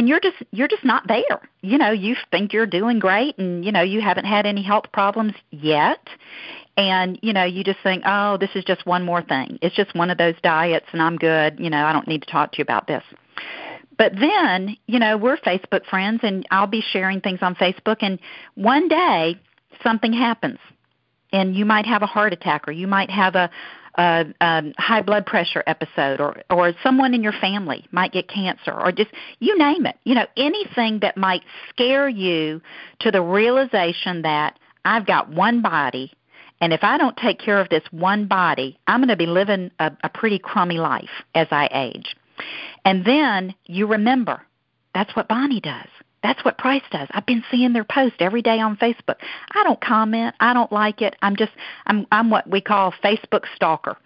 and 0.00 0.08
you're 0.08 0.18
just 0.18 0.38
you're 0.50 0.66
just 0.66 0.82
not 0.82 1.06
there. 1.08 1.42
You 1.60 1.76
know 1.76 1.90
you 1.90 2.16
think 2.30 2.54
you're 2.54 2.64
doing 2.64 3.00
great 3.00 3.36
and 3.36 3.62
you 3.62 3.70
know 3.70 3.82
you 3.82 4.00
haven't 4.00 4.24
had 4.24 4.46
any 4.46 4.62
health 4.62 4.86
problems 4.94 5.34
yet. 5.50 6.08
And 6.78 7.18
you 7.20 7.34
know 7.34 7.44
you 7.44 7.62
just 7.62 7.80
think 7.82 8.04
oh 8.06 8.38
this 8.38 8.48
is 8.54 8.64
just 8.64 8.86
one 8.86 9.04
more 9.04 9.20
thing. 9.20 9.58
It's 9.60 9.76
just 9.76 9.94
one 9.94 10.08
of 10.08 10.16
those 10.16 10.36
diets 10.42 10.86
and 10.92 11.02
i'm 11.02 11.18
good. 11.18 11.60
You 11.60 11.68
know 11.68 11.84
i 11.84 11.92
don't 11.92 12.08
need 12.08 12.22
to 12.22 12.30
talk 12.30 12.52
to 12.52 12.58
you 12.58 12.62
about 12.62 12.86
this. 12.86 13.04
But 13.98 14.12
then 14.18 14.74
you 14.86 14.98
know 14.98 15.18
we're 15.18 15.36
facebook 15.36 15.84
friends 15.84 16.20
and 16.22 16.46
i'll 16.50 16.66
be 16.66 16.80
sharing 16.80 17.20
things 17.20 17.40
on 17.42 17.54
facebook 17.54 17.98
and 18.00 18.18
one 18.54 18.88
day 18.88 19.38
something 19.82 20.14
happens 20.14 20.60
and 21.30 21.54
you 21.54 21.66
might 21.66 21.84
have 21.84 22.00
a 22.00 22.06
heart 22.06 22.32
attack 22.32 22.66
or 22.66 22.72
you 22.72 22.86
might 22.86 23.10
have 23.10 23.34
a 23.34 23.50
a, 24.00 24.24
a 24.40 24.62
high 24.78 25.02
blood 25.02 25.26
pressure 25.26 25.62
episode 25.66 26.20
or 26.20 26.42
or 26.48 26.72
someone 26.82 27.12
in 27.12 27.22
your 27.22 27.32
family 27.32 27.84
might 27.92 28.12
get 28.12 28.28
cancer 28.28 28.72
or 28.72 28.90
just 28.92 29.10
you 29.40 29.56
name 29.58 29.84
it. 29.84 29.96
You 30.04 30.14
know 30.14 30.26
anything 30.36 31.00
that 31.00 31.16
might 31.16 31.42
scare 31.68 32.08
you 32.08 32.62
to 33.00 33.10
the 33.10 33.20
realization 33.20 34.22
that 34.22 34.58
I've 34.84 35.06
got 35.06 35.30
one 35.30 35.60
body 35.60 36.12
and 36.62 36.72
if 36.72 36.82
I 36.82 36.96
don't 36.96 37.16
take 37.16 37.38
care 37.38 37.60
of 37.60 37.68
this 37.68 37.82
one 37.90 38.26
body 38.26 38.78
I'm 38.86 39.00
going 39.00 39.08
to 39.08 39.16
be 39.16 39.26
living 39.26 39.70
a, 39.78 39.92
a 40.02 40.08
pretty 40.08 40.38
crummy 40.38 40.78
life 40.78 41.10
as 41.34 41.48
I 41.50 41.68
age. 41.72 42.16
And 42.86 43.04
then 43.04 43.54
you 43.66 43.86
remember 43.86 44.40
that's 44.94 45.14
what 45.14 45.28
Bonnie 45.28 45.60
does 45.60 45.88
that's 46.22 46.44
what 46.44 46.58
Price 46.58 46.82
does. 46.90 47.08
I've 47.12 47.26
been 47.26 47.44
seeing 47.50 47.72
their 47.72 47.84
post 47.84 48.16
every 48.20 48.42
day 48.42 48.60
on 48.60 48.76
Facebook. 48.76 49.16
I 49.52 49.64
don't 49.64 49.80
comment. 49.80 50.34
I 50.40 50.52
don't 50.52 50.70
like 50.70 51.02
it. 51.02 51.16
I'm 51.22 51.36
just 51.36 51.52
I'm 51.86 52.06
I'm 52.12 52.30
what 52.30 52.48
we 52.48 52.60
call 52.60 52.92
Facebook 53.02 53.44
stalker 53.54 53.96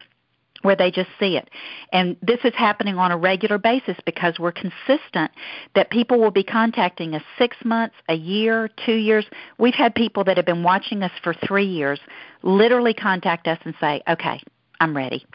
where 0.62 0.75
they 0.75 0.91
just 0.91 1.11
see 1.21 1.37
it. 1.37 1.51
And 1.93 2.17
this 2.23 2.38
is 2.43 2.55
happening 2.55 2.97
on 2.97 3.12
a 3.12 3.19
regular 3.19 3.59
basis 3.59 3.99
because 4.07 4.38
we're 4.38 4.53
consistent 4.53 5.31
that 5.75 5.91
people 5.91 6.19
will 6.19 6.31
be 6.31 6.43
contacting 6.43 7.15
us 7.15 7.23
6 7.37 7.55
months, 7.67 7.95
a 8.09 8.15
year, 8.15 8.71
2 8.87 8.95
years. 8.95 9.27
We've 9.59 9.75
had 9.75 9.95
people 9.95 10.25
that 10.25 10.38
have 10.38 10.47
been 10.47 10.62
watching 10.62 11.03
us 11.03 11.12
for 11.23 11.35
3 11.35 11.67
years 11.67 12.01
literally 12.43 12.95
contact 12.95 13.47
us 13.47 13.59
and 13.65 13.75
say, 13.79 14.03
"Okay, 14.09 14.41
I'm 14.81 14.97
ready. 14.97 15.27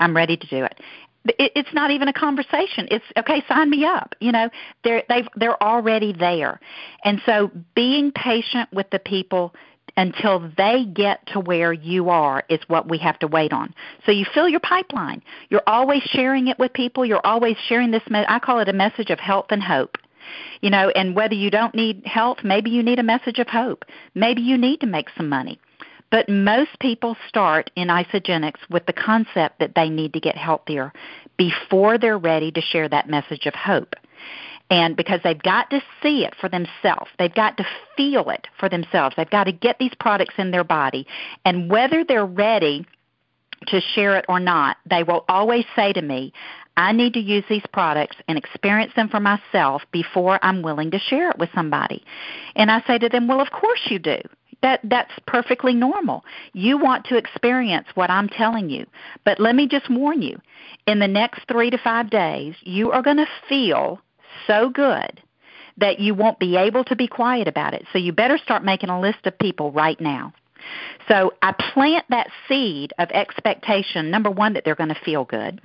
I'm 0.00 0.16
ready 0.16 0.36
to 0.36 0.46
do 0.48 0.64
it." 0.64 0.80
It, 1.24 1.52
it's 1.54 1.72
not 1.72 1.90
even 1.90 2.08
a 2.08 2.12
conversation. 2.12 2.88
It's 2.90 3.04
okay, 3.16 3.42
sign 3.48 3.70
me 3.70 3.84
up. 3.84 4.14
You 4.20 4.32
know, 4.32 4.50
they're 4.84 5.02
they've 5.08 5.28
they're 5.36 5.62
already 5.62 6.12
there, 6.12 6.60
and 7.04 7.20
so 7.24 7.50
being 7.74 8.12
patient 8.12 8.68
with 8.72 8.90
the 8.90 8.98
people 8.98 9.54
until 9.96 10.50
they 10.56 10.84
get 10.84 11.26
to 11.26 11.40
where 11.40 11.72
you 11.72 12.08
are 12.08 12.44
is 12.48 12.60
what 12.68 12.88
we 12.88 12.98
have 12.98 13.18
to 13.18 13.26
wait 13.26 13.52
on. 13.52 13.74
So 14.06 14.12
you 14.12 14.24
fill 14.32 14.48
your 14.48 14.60
pipeline. 14.60 15.22
You're 15.50 15.62
always 15.66 16.02
sharing 16.02 16.48
it 16.48 16.58
with 16.58 16.72
people. 16.72 17.04
You're 17.04 17.24
always 17.24 17.56
sharing 17.68 17.90
this. 17.90 18.02
Me- 18.08 18.24
I 18.26 18.38
call 18.38 18.60
it 18.60 18.68
a 18.68 18.72
message 18.72 19.10
of 19.10 19.20
health 19.20 19.46
and 19.50 19.62
hope. 19.62 19.98
You 20.60 20.70
know, 20.70 20.90
and 20.90 21.14
whether 21.14 21.34
you 21.34 21.50
don't 21.50 21.74
need 21.74 22.06
health, 22.06 22.38
maybe 22.44 22.70
you 22.70 22.82
need 22.82 22.98
a 22.98 23.02
message 23.02 23.38
of 23.38 23.48
hope. 23.48 23.84
Maybe 24.14 24.40
you 24.40 24.56
need 24.56 24.80
to 24.80 24.86
make 24.86 25.08
some 25.16 25.28
money. 25.28 25.58
But 26.12 26.28
most 26.28 26.78
people 26.78 27.16
start 27.26 27.70
in 27.74 27.88
Isagenix 27.88 28.56
with 28.70 28.84
the 28.84 28.92
concept 28.92 29.58
that 29.60 29.74
they 29.74 29.88
need 29.88 30.12
to 30.12 30.20
get 30.20 30.36
healthier 30.36 30.92
before 31.38 31.96
they're 31.96 32.18
ready 32.18 32.52
to 32.52 32.60
share 32.60 32.86
that 32.90 33.08
message 33.08 33.46
of 33.46 33.54
hope. 33.54 33.94
And 34.70 34.94
because 34.94 35.20
they've 35.24 35.42
got 35.42 35.70
to 35.70 35.80
see 36.02 36.24
it 36.26 36.34
for 36.38 36.50
themselves, 36.50 37.10
they've 37.18 37.34
got 37.34 37.56
to 37.56 37.66
feel 37.96 38.28
it 38.28 38.46
for 38.60 38.68
themselves, 38.68 39.16
they've 39.16 39.28
got 39.28 39.44
to 39.44 39.52
get 39.52 39.78
these 39.78 39.94
products 39.98 40.34
in 40.36 40.50
their 40.50 40.64
body. 40.64 41.06
And 41.46 41.70
whether 41.70 42.04
they're 42.04 42.26
ready 42.26 42.86
to 43.68 43.80
share 43.94 44.16
it 44.16 44.26
or 44.28 44.38
not, 44.38 44.76
they 44.88 45.02
will 45.02 45.24
always 45.30 45.64
say 45.74 45.94
to 45.94 46.02
me, 46.02 46.34
I 46.76 46.92
need 46.92 47.14
to 47.14 47.20
use 47.20 47.44
these 47.48 47.64
products 47.72 48.16
and 48.28 48.36
experience 48.36 48.92
them 48.96 49.08
for 49.08 49.20
myself 49.20 49.82
before 49.92 50.38
I'm 50.42 50.62
willing 50.62 50.90
to 50.90 50.98
share 50.98 51.30
it 51.30 51.38
with 51.38 51.50
somebody. 51.54 52.04
And 52.54 52.70
I 52.70 52.82
say 52.86 52.98
to 52.98 53.08
them, 53.08 53.28
Well, 53.28 53.40
of 53.40 53.50
course 53.50 53.80
you 53.88 53.98
do 53.98 54.18
that 54.62 54.80
that's 54.84 55.12
perfectly 55.26 55.74
normal. 55.74 56.24
You 56.52 56.78
want 56.78 57.04
to 57.06 57.16
experience 57.16 57.88
what 57.94 58.10
I'm 58.10 58.28
telling 58.28 58.70
you. 58.70 58.86
But 59.24 59.40
let 59.40 59.54
me 59.54 59.66
just 59.66 59.90
warn 59.90 60.22
you, 60.22 60.40
in 60.86 60.98
the 60.98 61.08
next 61.08 61.46
3 61.48 61.70
to 61.70 61.78
5 61.78 62.10
days, 62.10 62.54
you 62.62 62.90
are 62.92 63.02
going 63.02 63.18
to 63.18 63.26
feel 63.48 64.00
so 64.46 64.70
good 64.70 65.20
that 65.78 66.00
you 66.00 66.14
won't 66.14 66.38
be 66.38 66.56
able 66.56 66.84
to 66.84 66.96
be 66.96 67.06
quiet 67.06 67.48
about 67.48 67.74
it. 67.74 67.84
So 67.92 67.98
you 67.98 68.12
better 68.12 68.38
start 68.38 68.64
making 68.64 68.90
a 68.90 69.00
list 69.00 69.26
of 69.26 69.38
people 69.38 69.72
right 69.72 70.00
now. 70.00 70.32
So 71.08 71.32
I 71.42 71.52
plant 71.52 72.04
that 72.10 72.28
seed 72.48 72.92
of 72.98 73.10
expectation 73.10 74.10
number 74.10 74.30
1 74.30 74.52
that 74.52 74.64
they're 74.64 74.76
going 74.76 74.94
to 74.94 75.00
feel 75.04 75.24
good, 75.24 75.60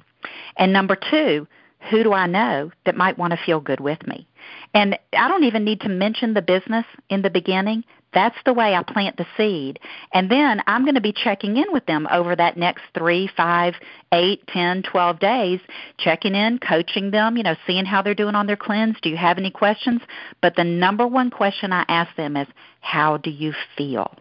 and 0.58 0.74
number 0.74 0.98
2, 1.12 1.48
who 1.92 2.04
do 2.04 2.14
I 2.14 2.26
know 2.26 2.72
that 2.86 2.98
might 2.98 3.18
want 3.18 3.32
to 3.32 3.40
feel 3.46 3.60
good 3.60 3.80
with 3.80 4.06
me? 4.08 4.28
And 4.74 4.98
I 5.14 5.28
don't 5.28 5.44
even 5.44 5.64
need 5.64 5.82
to 5.82 5.90
mention 5.90 6.34
the 6.34 6.42
business 6.42 6.86
in 7.10 7.22
the 7.22 7.30
beginning. 7.30 7.84
That's 8.14 8.38
the 8.46 8.54
way 8.54 8.74
I 8.74 8.84
plant 8.84 9.18
the 9.18 9.26
seed. 9.36 9.80
And 10.14 10.32
then 10.32 10.62
I'm 10.66 10.84
going 10.84 10.96
to 10.96 11.02
be 11.02 11.14
checking 11.14 11.58
in 11.58 11.72
with 11.72 11.86
them 11.86 12.08
over 12.12 12.36
that 12.36 12.58
next 12.58 12.84
three, 12.98 13.30
five, 13.36 13.76
eight, 14.12 14.48
ten, 14.48 14.82
twelve 14.84 15.20
days, 15.20 15.60
checking 15.98 16.34
in, 16.34 16.60
coaching 16.60 17.12
them, 17.12 17.38
you 17.38 17.44
know, 17.44 17.56
seeing 17.66 17.86
how 17.86 18.02
they're 18.02 18.16
doing 18.16 18.36
on 18.36 18.48
their 18.48 18.56
cleanse. 18.56 18.96
Do 19.02 19.10
you 19.10 19.18
have 19.18 19.38
any 19.38 19.52
questions? 19.52 20.02
But 20.42 20.56
the 20.56 20.64
number 20.64 21.06
one 21.06 21.30
question 21.30 21.74
I 21.74 21.86
ask 21.88 22.16
them 22.16 22.38
is, 22.38 22.48
how 22.80 23.18
do 23.18 23.30
you 23.30 23.54
feel? 23.78 24.16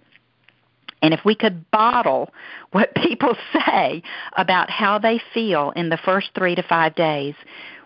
And 1.02 1.14
if 1.14 1.20
we 1.24 1.34
could 1.34 1.70
bottle 1.70 2.30
what 2.72 2.94
people 2.96 3.36
say 3.52 4.02
about 4.36 4.70
how 4.70 4.98
they 4.98 5.20
feel 5.32 5.72
in 5.76 5.88
the 5.88 5.98
first 5.98 6.30
three 6.34 6.54
to 6.54 6.62
five 6.62 6.94
days, 6.94 7.34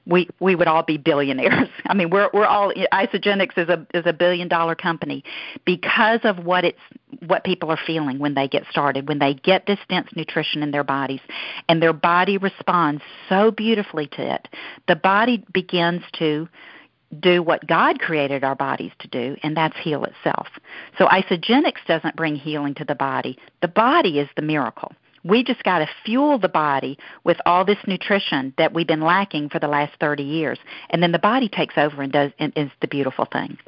we 0.07 0.29
we 0.41 0.55
would 0.55 0.67
all 0.67 0.83
be 0.83 0.97
billionaires. 0.97 1.69
I 1.87 1.95
mean, 1.95 2.11
we're 2.11 2.31
we're 2.33 2.47
all 2.47 2.73
Isagenix 2.93 3.57
is 3.57 3.69
a 3.69 3.87
is 3.95 4.05
a 4.07 4.13
billion 4.13 4.49
dollar 4.49 4.75
company 4.75 5.25
because 5.65 6.21
of 6.25 6.45
what 6.45 6.65
it's 6.65 6.81
what 7.27 7.45
people 7.45 7.71
are 7.71 7.79
feeling 7.87 8.19
when 8.19 8.35
they 8.35 8.49
get 8.49 8.65
started, 8.71 9.09
when 9.09 9.19
they 9.19 9.35
get 9.35 9.67
this 9.67 9.79
dense 9.89 10.09
nutrition 10.15 10.63
in 10.63 10.71
their 10.71 10.85
bodies, 10.85 11.21
and 11.69 11.83
their 11.83 11.93
body 11.93 12.39
responds 12.39 13.03
so 13.29 13.51
beautifully 13.51 14.07
to 14.09 14.35
it. 14.35 14.49
The 14.89 14.97
body 14.97 15.45
begins 15.53 16.03
to 16.19 16.49
do 17.19 17.43
what 17.43 17.67
God 17.67 17.99
created 17.99 18.45
our 18.45 18.55
bodies 18.55 18.93
to 19.01 19.09
do, 19.09 19.37
and 19.43 19.57
that's 19.57 19.77
heal 19.79 20.05
itself. 20.05 20.47
So 20.97 21.07
Isagenix 21.07 21.75
doesn't 21.89 22.15
bring 22.15 22.37
healing 22.37 22.75
to 22.75 22.85
the 22.85 22.95
body. 22.95 23.37
The 23.63 23.69
body 23.69 24.21
is 24.21 24.29
the 24.37 24.43
miracle 24.43 24.93
We 25.25 25.45
just 25.45 25.63
got 25.65 25.81
to 25.81 25.89
fuel 26.05 26.39
the 26.39 26.49
body 26.49 26.99
with 27.25 27.37
all 27.45 27.65
this 27.65 27.79
nutrition 27.87 28.55
that 28.59 28.73
we've 28.73 28.87
been 28.87 29.03
lacking 29.03 29.51
for 29.51 29.59
the 29.59 29.69
last 29.69 29.93
30 30.01 30.23
years, 30.23 30.59
and 30.91 31.03
then 31.03 31.13
the 31.13 31.19
body 31.19 31.49
takes 31.49 31.75
over 31.77 32.03
and 32.03 32.13
does 32.13 32.33
and 32.39 32.53
is 32.57 32.71
the 32.81 32.89
beautiful 32.89 33.27
thing. 33.31 33.59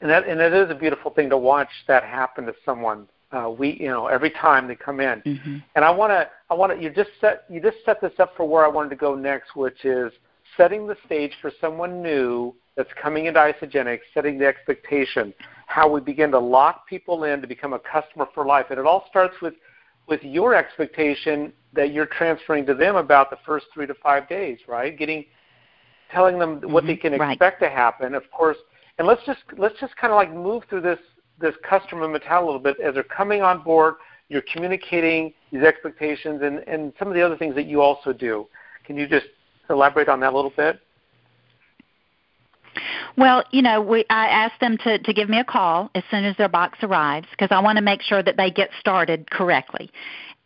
And 0.00 0.10
that 0.10 0.26
and 0.26 0.40
it 0.40 0.52
is 0.52 0.70
a 0.70 0.74
beautiful 0.74 1.10
thing 1.10 1.30
to 1.30 1.38
watch 1.38 1.68
that 1.88 2.04
happen 2.04 2.46
to 2.46 2.54
someone. 2.64 3.08
Uh, 3.32 3.50
we 3.50 3.76
you 3.80 3.88
know 3.88 4.06
every 4.06 4.30
time 4.30 4.68
they 4.68 4.76
come 4.76 5.00
in, 5.00 5.20
mm-hmm. 5.22 5.56
and 5.74 5.84
I 5.84 5.90
want 5.90 6.10
to 6.10 6.28
I 6.50 6.54
want 6.54 6.76
to 6.76 6.82
you 6.82 6.90
just 6.90 7.10
set 7.20 7.44
you 7.48 7.60
just 7.60 7.78
set 7.84 8.00
this 8.00 8.12
up 8.18 8.36
for 8.36 8.46
where 8.46 8.64
I 8.64 8.68
wanted 8.68 8.90
to 8.90 8.96
go 8.96 9.14
next, 9.14 9.56
which 9.56 9.84
is 9.84 10.12
setting 10.56 10.86
the 10.86 10.96
stage 11.06 11.32
for 11.40 11.50
someone 11.60 12.02
new 12.02 12.54
that's 12.76 12.90
coming 13.00 13.26
into 13.26 13.40
Isagenix, 13.40 14.00
setting 14.12 14.38
the 14.38 14.46
expectation, 14.46 15.32
how 15.66 15.88
we 15.88 16.00
begin 16.00 16.30
to 16.32 16.38
lock 16.38 16.86
people 16.88 17.24
in 17.24 17.40
to 17.40 17.46
become 17.46 17.72
a 17.72 17.78
customer 17.78 18.26
for 18.34 18.44
life. 18.44 18.66
And 18.70 18.78
it 18.78 18.86
all 18.86 19.04
starts 19.08 19.34
with, 19.40 19.54
with 20.06 20.22
your 20.22 20.54
expectation 20.54 21.52
that 21.72 21.92
you're 21.92 22.06
transferring 22.06 22.66
to 22.66 22.74
them 22.74 22.96
about 22.96 23.30
the 23.30 23.38
first 23.44 23.66
three 23.72 23.86
to 23.86 23.94
five 23.94 24.28
days, 24.28 24.58
right? 24.68 24.96
Getting 24.96 25.24
telling 26.12 26.38
them 26.38 26.60
mm-hmm. 26.60 26.72
what 26.72 26.86
they 26.86 26.96
can 26.96 27.12
right. 27.14 27.32
expect 27.32 27.60
to 27.62 27.68
happen, 27.68 28.14
of 28.14 28.30
course. 28.30 28.56
And 28.98 29.06
let's 29.06 29.22
just 29.26 29.40
let's 29.58 29.78
just 29.80 29.96
kind 29.96 30.12
of 30.12 30.16
like 30.16 30.32
move 30.32 30.62
through 30.68 30.82
this 30.82 30.98
this 31.40 31.54
customer 31.68 32.08
mentality 32.08 32.42
a 32.42 32.46
little 32.46 32.60
bit 32.60 32.76
as 32.80 32.94
they're 32.94 33.02
coming 33.02 33.42
on 33.42 33.62
board. 33.62 33.94
You're 34.28 34.44
communicating 34.52 35.34
these 35.52 35.62
expectations 35.62 36.40
and, 36.42 36.58
and 36.60 36.92
some 36.98 37.08
of 37.08 37.14
the 37.14 37.22
other 37.22 37.36
things 37.36 37.54
that 37.56 37.66
you 37.66 37.82
also 37.82 38.12
do. 38.12 38.46
Can 38.86 38.96
you 38.96 39.06
just 39.06 39.26
elaborate 39.68 40.08
on 40.08 40.20
that 40.20 40.32
a 40.32 40.36
little 40.36 40.52
bit? 40.56 40.80
Well, 43.16 43.44
you 43.50 43.62
know, 43.62 43.80
we 43.80 44.04
I 44.10 44.28
ask 44.28 44.58
them 44.60 44.78
to 44.78 44.98
to 44.98 45.12
give 45.12 45.28
me 45.28 45.38
a 45.38 45.44
call 45.44 45.90
as 45.94 46.02
soon 46.10 46.24
as 46.24 46.36
their 46.36 46.48
box 46.48 46.78
arrives 46.82 47.26
because 47.30 47.48
I 47.50 47.60
want 47.60 47.76
to 47.76 47.82
make 47.82 48.02
sure 48.02 48.22
that 48.22 48.36
they 48.36 48.50
get 48.50 48.70
started 48.80 49.30
correctly 49.30 49.90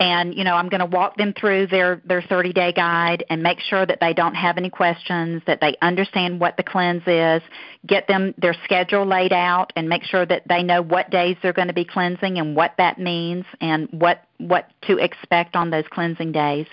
and 0.01 0.35
you 0.35 0.45
know 0.45 0.55
i'm 0.55 0.69
going 0.69 0.81
to 0.81 0.87
walk 0.87 1.17
them 1.17 1.33
through 1.33 1.67
their 1.67 2.01
their 2.05 2.23
30 2.23 2.53
day 2.53 2.73
guide 2.73 3.25
and 3.31 3.43
make 3.43 3.61
sure 3.61 3.85
that 3.85 3.99
they 4.01 4.13
don't 4.13 4.35
have 4.35 4.57
any 4.57 4.71
questions 4.71 5.43
that 5.47 5.61
they 5.61 5.77
understand 5.83 6.41
what 6.41 6.57
the 6.57 6.63
cleanse 6.63 7.03
is 7.07 7.43
get 7.87 8.07
them 8.09 8.35
their 8.39 8.55
schedule 8.65 9.07
laid 9.07 9.33
out 9.33 9.73
and 9.77 9.89
make 9.89 10.05
sure 10.05 10.27
that 10.27 10.43
they 10.49 10.63
know 10.63 10.83
what 10.83 11.11
days 11.11 11.37
they're 11.43 11.53
going 11.53 11.69
to 11.69 11.75
be 11.75 11.85
cleansing 11.85 12.39
and 12.39 12.57
what 12.57 12.75
that 12.79 12.99
means 12.99 13.45
and 13.61 13.89
what 13.91 14.25
what 14.39 14.71
to 14.83 14.99
expect 14.99 15.57
on 15.57 15.71
those 15.71 15.85
cleansing 15.91 16.31
days. 16.31 16.67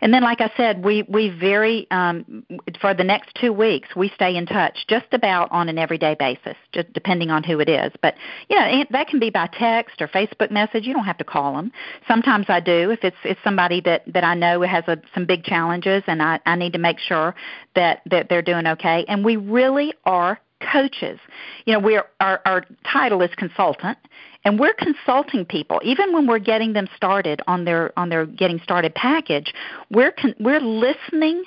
And 0.00 0.12
then, 0.12 0.22
like 0.22 0.40
I 0.40 0.50
said, 0.56 0.84
we 0.84 1.04
we 1.08 1.30
very 1.30 1.86
um, 1.90 2.44
for 2.80 2.94
the 2.94 3.04
next 3.04 3.34
two 3.40 3.52
weeks 3.52 3.88
we 3.96 4.10
stay 4.14 4.36
in 4.36 4.44
touch 4.46 4.86
just 4.88 5.06
about 5.12 5.50
on 5.52 5.68
an 5.68 5.78
everyday 5.78 6.14
basis, 6.18 6.56
just 6.72 6.92
depending 6.92 7.30
on 7.30 7.42
who 7.42 7.60
it 7.60 7.68
is. 7.68 7.92
But 8.02 8.14
you 8.48 8.58
know 8.58 8.84
that 8.90 9.08
can 9.08 9.20
be 9.20 9.30
by 9.30 9.48
text 9.58 10.02
or 10.02 10.08
Facebook 10.08 10.50
message. 10.50 10.84
You 10.84 10.92
don't 10.92 11.04
have 11.04 11.18
to 11.18 11.24
call 11.24 11.54
them. 11.54 11.72
Sometimes 12.06 12.46
I 12.48 12.55
do 12.60 12.90
if 12.90 13.02
it's 13.02 13.16
it's 13.24 13.40
somebody 13.44 13.80
that 13.82 14.02
that 14.12 14.24
I 14.24 14.34
know 14.34 14.62
has 14.62 14.84
a, 14.88 14.98
some 15.14 15.26
big 15.26 15.44
challenges, 15.44 16.02
and 16.06 16.22
I 16.22 16.40
I 16.46 16.56
need 16.56 16.72
to 16.74 16.78
make 16.78 16.98
sure 16.98 17.34
that 17.74 18.02
that 18.06 18.28
they're 18.28 18.42
doing 18.42 18.66
okay. 18.66 19.04
And 19.08 19.24
we 19.24 19.36
really 19.36 19.92
are 20.04 20.40
coaches. 20.72 21.18
You 21.64 21.74
know, 21.74 21.80
we're 21.80 22.04
our 22.20 22.40
our 22.44 22.64
title 22.90 23.22
is 23.22 23.30
consultant 23.36 23.98
and 24.44 24.58
we're 24.58 24.74
consulting 24.74 25.44
people 25.44 25.80
even 25.84 26.12
when 26.12 26.26
we're 26.26 26.38
getting 26.38 26.72
them 26.72 26.88
started 26.96 27.40
on 27.46 27.64
their 27.64 27.96
on 27.98 28.08
their 28.08 28.26
getting 28.26 28.60
started 28.60 28.94
package. 28.94 29.52
We're 29.90 30.12
con- 30.12 30.34
we're 30.40 30.60
listening 30.60 31.44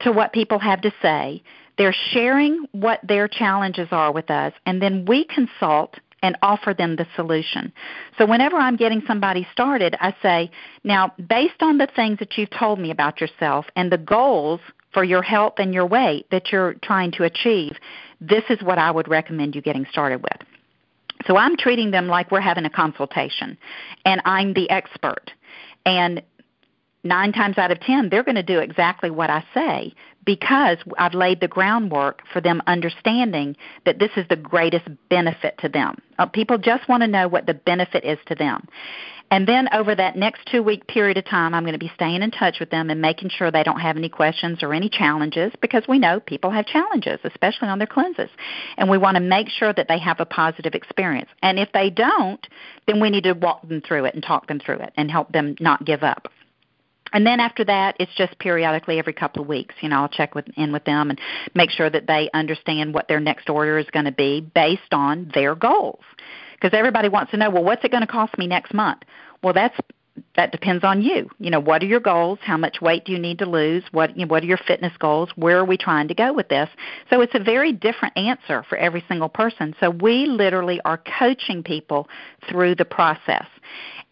to 0.00 0.12
what 0.12 0.32
people 0.32 0.58
have 0.58 0.80
to 0.82 0.92
say. 1.02 1.42
They're 1.76 1.94
sharing 2.12 2.66
what 2.72 3.00
their 3.02 3.26
challenges 3.26 3.88
are 3.90 4.12
with 4.12 4.30
us 4.30 4.52
and 4.66 4.80
then 4.80 5.04
we 5.06 5.24
consult 5.24 5.98
and 6.24 6.38
offer 6.40 6.72
them 6.72 6.96
the 6.96 7.06
solution. 7.14 7.70
So 8.16 8.24
whenever 8.24 8.56
I'm 8.56 8.76
getting 8.76 9.02
somebody 9.06 9.46
started, 9.52 9.94
I 10.00 10.16
say, 10.22 10.50
now, 10.82 11.12
based 11.28 11.60
on 11.60 11.76
the 11.76 11.86
things 11.94 12.18
that 12.18 12.38
you've 12.38 12.48
told 12.48 12.78
me 12.78 12.90
about 12.90 13.20
yourself 13.20 13.66
and 13.76 13.92
the 13.92 13.98
goals 13.98 14.60
for 14.94 15.04
your 15.04 15.20
health 15.20 15.54
and 15.58 15.74
your 15.74 15.84
weight 15.84 16.24
that 16.30 16.50
you're 16.50 16.76
trying 16.82 17.12
to 17.12 17.24
achieve, 17.24 17.72
this 18.22 18.42
is 18.48 18.62
what 18.62 18.78
I 18.78 18.90
would 18.90 19.06
recommend 19.06 19.54
you 19.54 19.60
getting 19.60 19.84
started 19.90 20.22
with. 20.22 20.48
So 21.26 21.36
I'm 21.36 21.58
treating 21.58 21.90
them 21.90 22.06
like 22.06 22.30
we're 22.30 22.40
having 22.40 22.64
a 22.64 22.70
consultation, 22.70 23.58
and 24.06 24.22
I'm 24.24 24.54
the 24.54 24.70
expert. 24.70 25.30
And 25.84 26.22
nine 27.02 27.32
times 27.32 27.58
out 27.58 27.70
of 27.70 27.80
ten, 27.80 28.08
they're 28.08 28.24
going 28.24 28.34
to 28.36 28.42
do 28.42 28.60
exactly 28.60 29.10
what 29.10 29.28
I 29.28 29.44
say 29.52 29.92
because 30.24 30.78
I've 30.98 31.14
laid 31.14 31.40
the 31.40 31.48
groundwork 31.48 32.22
for 32.32 32.40
them 32.40 32.62
understanding 32.66 33.56
that 33.84 33.98
this 33.98 34.10
is 34.16 34.26
the 34.28 34.36
greatest 34.36 34.86
benefit 35.08 35.56
to 35.58 35.68
them. 35.68 35.98
Uh, 36.18 36.26
people 36.26 36.58
just 36.58 36.88
want 36.88 37.02
to 37.02 37.08
know 37.08 37.28
what 37.28 37.46
the 37.46 37.54
benefit 37.54 38.04
is 38.04 38.18
to 38.26 38.34
them. 38.34 38.68
And 39.30 39.48
then 39.48 39.68
over 39.72 39.94
that 39.94 40.16
next 40.16 40.46
two 40.50 40.62
week 40.62 40.86
period 40.86 41.16
of 41.16 41.24
time, 41.24 41.54
I'm 41.54 41.64
going 41.64 41.72
to 41.72 41.78
be 41.78 41.90
staying 41.94 42.22
in 42.22 42.30
touch 42.30 42.60
with 42.60 42.70
them 42.70 42.90
and 42.90 43.00
making 43.00 43.30
sure 43.30 43.50
they 43.50 43.62
don't 43.62 43.80
have 43.80 43.96
any 43.96 44.08
questions 44.08 44.62
or 44.62 44.74
any 44.74 44.88
challenges 44.88 45.52
because 45.60 45.82
we 45.88 45.98
know 45.98 46.20
people 46.20 46.50
have 46.50 46.66
challenges, 46.66 47.18
especially 47.24 47.68
on 47.68 47.78
their 47.78 47.86
cleanses. 47.88 48.30
And 48.76 48.88
we 48.88 48.98
want 48.98 49.16
to 49.16 49.20
make 49.20 49.48
sure 49.48 49.72
that 49.72 49.88
they 49.88 49.98
have 49.98 50.20
a 50.20 50.26
positive 50.26 50.74
experience. 50.74 51.30
And 51.42 51.58
if 51.58 51.70
they 51.72 51.90
don't, 51.90 52.46
then 52.86 53.00
we 53.00 53.10
need 53.10 53.24
to 53.24 53.32
walk 53.32 53.66
them 53.66 53.80
through 53.80 54.04
it 54.04 54.14
and 54.14 54.22
talk 54.22 54.46
them 54.46 54.60
through 54.60 54.80
it 54.80 54.92
and 54.96 55.10
help 55.10 55.32
them 55.32 55.56
not 55.58 55.84
give 55.84 56.02
up. 56.02 56.28
And 57.14 57.26
then 57.26 57.40
after 57.40 57.64
that, 57.64 57.96
it's 57.98 58.14
just 58.14 58.38
periodically 58.38 58.98
every 58.98 59.14
couple 59.14 59.40
of 59.40 59.48
weeks. 59.48 59.74
You 59.80 59.88
know, 59.88 60.00
I'll 60.00 60.08
check 60.08 60.34
with, 60.34 60.46
in 60.56 60.72
with 60.72 60.84
them 60.84 61.10
and 61.10 61.20
make 61.54 61.70
sure 61.70 61.88
that 61.88 62.06
they 62.06 62.28
understand 62.34 62.92
what 62.92 63.08
their 63.08 63.20
next 63.20 63.48
order 63.48 63.78
is 63.78 63.86
going 63.90 64.04
to 64.04 64.12
be 64.12 64.40
based 64.40 64.92
on 64.92 65.30
their 65.32 65.54
goals 65.54 66.02
because 66.54 66.76
everybody 66.76 67.08
wants 67.08 67.30
to 67.30 67.36
know, 67.36 67.50
well, 67.50 67.64
what's 67.64 67.84
it 67.84 67.90
going 67.90 68.02
to 68.02 68.06
cost 68.06 68.36
me 68.36 68.46
next 68.46 68.74
month? 68.74 69.02
Well, 69.42 69.54
that's 69.54 69.78
that 70.36 70.52
depends 70.52 70.84
on 70.84 71.02
you. 71.02 71.28
You 71.38 71.50
know, 71.50 71.60
what 71.60 71.82
are 71.82 71.86
your 71.86 72.00
goals? 72.00 72.38
How 72.42 72.56
much 72.56 72.80
weight 72.80 73.04
do 73.04 73.12
you 73.12 73.18
need 73.18 73.38
to 73.40 73.46
lose? 73.46 73.82
What 73.90 74.16
you 74.16 74.24
know, 74.24 74.30
what 74.30 74.42
are 74.42 74.46
your 74.46 74.58
fitness 74.58 74.92
goals? 74.98 75.30
Where 75.36 75.58
are 75.58 75.64
we 75.64 75.76
trying 75.76 76.08
to 76.08 76.14
go 76.14 76.32
with 76.32 76.48
this? 76.48 76.68
So 77.10 77.20
it's 77.20 77.34
a 77.34 77.42
very 77.42 77.72
different 77.72 78.16
answer 78.16 78.64
for 78.68 78.76
every 78.78 79.04
single 79.08 79.28
person. 79.28 79.74
So 79.80 79.90
we 79.90 80.26
literally 80.26 80.80
are 80.84 81.00
coaching 81.18 81.62
people 81.62 82.08
through 82.48 82.76
the 82.76 82.84
process. 82.84 83.46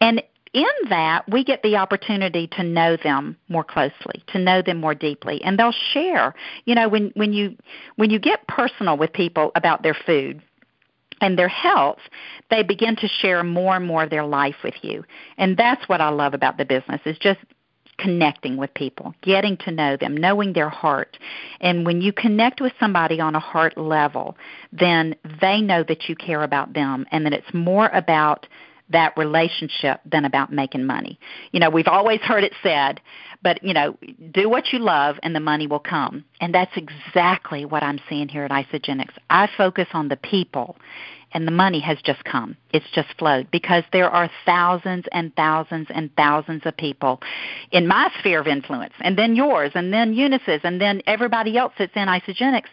And 0.01 0.21
in 0.53 0.89
that, 0.89 1.29
we 1.29 1.43
get 1.43 1.63
the 1.63 1.75
opportunity 1.77 2.47
to 2.47 2.63
know 2.63 2.95
them 2.95 3.37
more 3.49 3.63
closely, 3.63 4.23
to 4.27 4.39
know 4.39 4.61
them 4.61 4.79
more 4.79 4.95
deeply, 4.95 5.41
and 5.43 5.57
they'll 5.57 5.75
share. 5.93 6.35
You 6.65 6.75
know, 6.75 6.87
when 6.87 7.11
when 7.15 7.33
you 7.33 7.57
when 7.95 8.09
you 8.09 8.19
get 8.19 8.47
personal 8.47 8.97
with 8.97 9.11
people 9.13 9.51
about 9.55 9.83
their 9.83 9.95
food, 10.05 10.41
and 11.21 11.39
their 11.39 11.47
health, 11.47 11.99
they 12.49 12.63
begin 12.63 12.97
to 12.97 13.07
share 13.07 13.43
more 13.43 13.77
and 13.77 13.85
more 13.85 14.03
of 14.03 14.09
their 14.09 14.25
life 14.25 14.57
with 14.63 14.73
you. 14.81 15.03
And 15.37 15.55
that's 15.55 15.87
what 15.87 16.01
I 16.01 16.09
love 16.09 16.33
about 16.33 16.57
the 16.57 16.65
business 16.65 16.99
is 17.05 17.17
just 17.17 17.39
connecting 17.97 18.57
with 18.57 18.73
people, 18.73 19.13
getting 19.21 19.55
to 19.57 19.71
know 19.71 19.95
them, 19.95 20.17
knowing 20.17 20.53
their 20.53 20.69
heart. 20.69 21.17
And 21.61 21.85
when 21.85 22.01
you 22.01 22.11
connect 22.11 22.59
with 22.59 22.73
somebody 22.79 23.19
on 23.21 23.35
a 23.35 23.39
heart 23.39 23.77
level, 23.77 24.35
then 24.71 25.15
they 25.41 25.61
know 25.61 25.83
that 25.83 26.09
you 26.09 26.15
care 26.15 26.43
about 26.43 26.73
them 26.73 27.05
and 27.11 27.25
that 27.25 27.33
it's 27.33 27.53
more 27.53 27.87
about 27.93 28.47
that 28.93 29.15
relationship 29.17 29.99
than 30.09 30.25
about 30.25 30.51
making 30.51 30.85
money. 30.85 31.19
You 31.51 31.59
know, 31.59 31.69
we've 31.69 31.87
always 31.87 32.21
heard 32.21 32.43
it 32.43 32.53
said, 32.63 33.01
but 33.43 33.61
you 33.63 33.73
know, 33.73 33.97
do 34.31 34.49
what 34.49 34.71
you 34.71 34.79
love 34.79 35.17
and 35.21 35.35
the 35.35 35.39
money 35.39 35.67
will 35.67 35.79
come. 35.79 36.23
And 36.39 36.55
that's 36.55 36.71
exactly 36.75 37.65
what 37.65 37.83
I'm 37.83 37.99
seeing 38.09 38.29
here 38.29 38.45
at 38.45 38.51
Isagenix. 38.51 39.09
I 39.29 39.49
focus 39.57 39.87
on 39.93 40.07
the 40.07 40.17
people 40.17 40.77
and 41.33 41.47
the 41.47 41.51
money 41.51 41.79
has 41.79 41.97
just 42.03 42.23
come. 42.23 42.55
It's 42.71 42.89
just 42.93 43.09
flowed 43.17 43.49
because 43.51 43.83
there 43.91 44.09
are 44.09 44.29
thousands 44.45 45.05
and 45.11 45.35
thousands 45.35 45.87
and 45.93 46.15
thousands 46.15 46.61
of 46.65 46.75
people 46.77 47.21
in 47.71 47.87
my 47.87 48.11
sphere 48.19 48.39
of 48.39 48.47
influence, 48.47 48.93
and 49.01 49.17
then 49.17 49.35
yours, 49.35 49.71
and 49.75 49.93
then 49.93 50.13
Eunice's, 50.13 50.61
and 50.63 50.79
then 50.79 51.01
everybody 51.05 51.57
else 51.57 51.73
that's 51.77 51.95
in 51.95 52.07
Isagenix. 52.07 52.63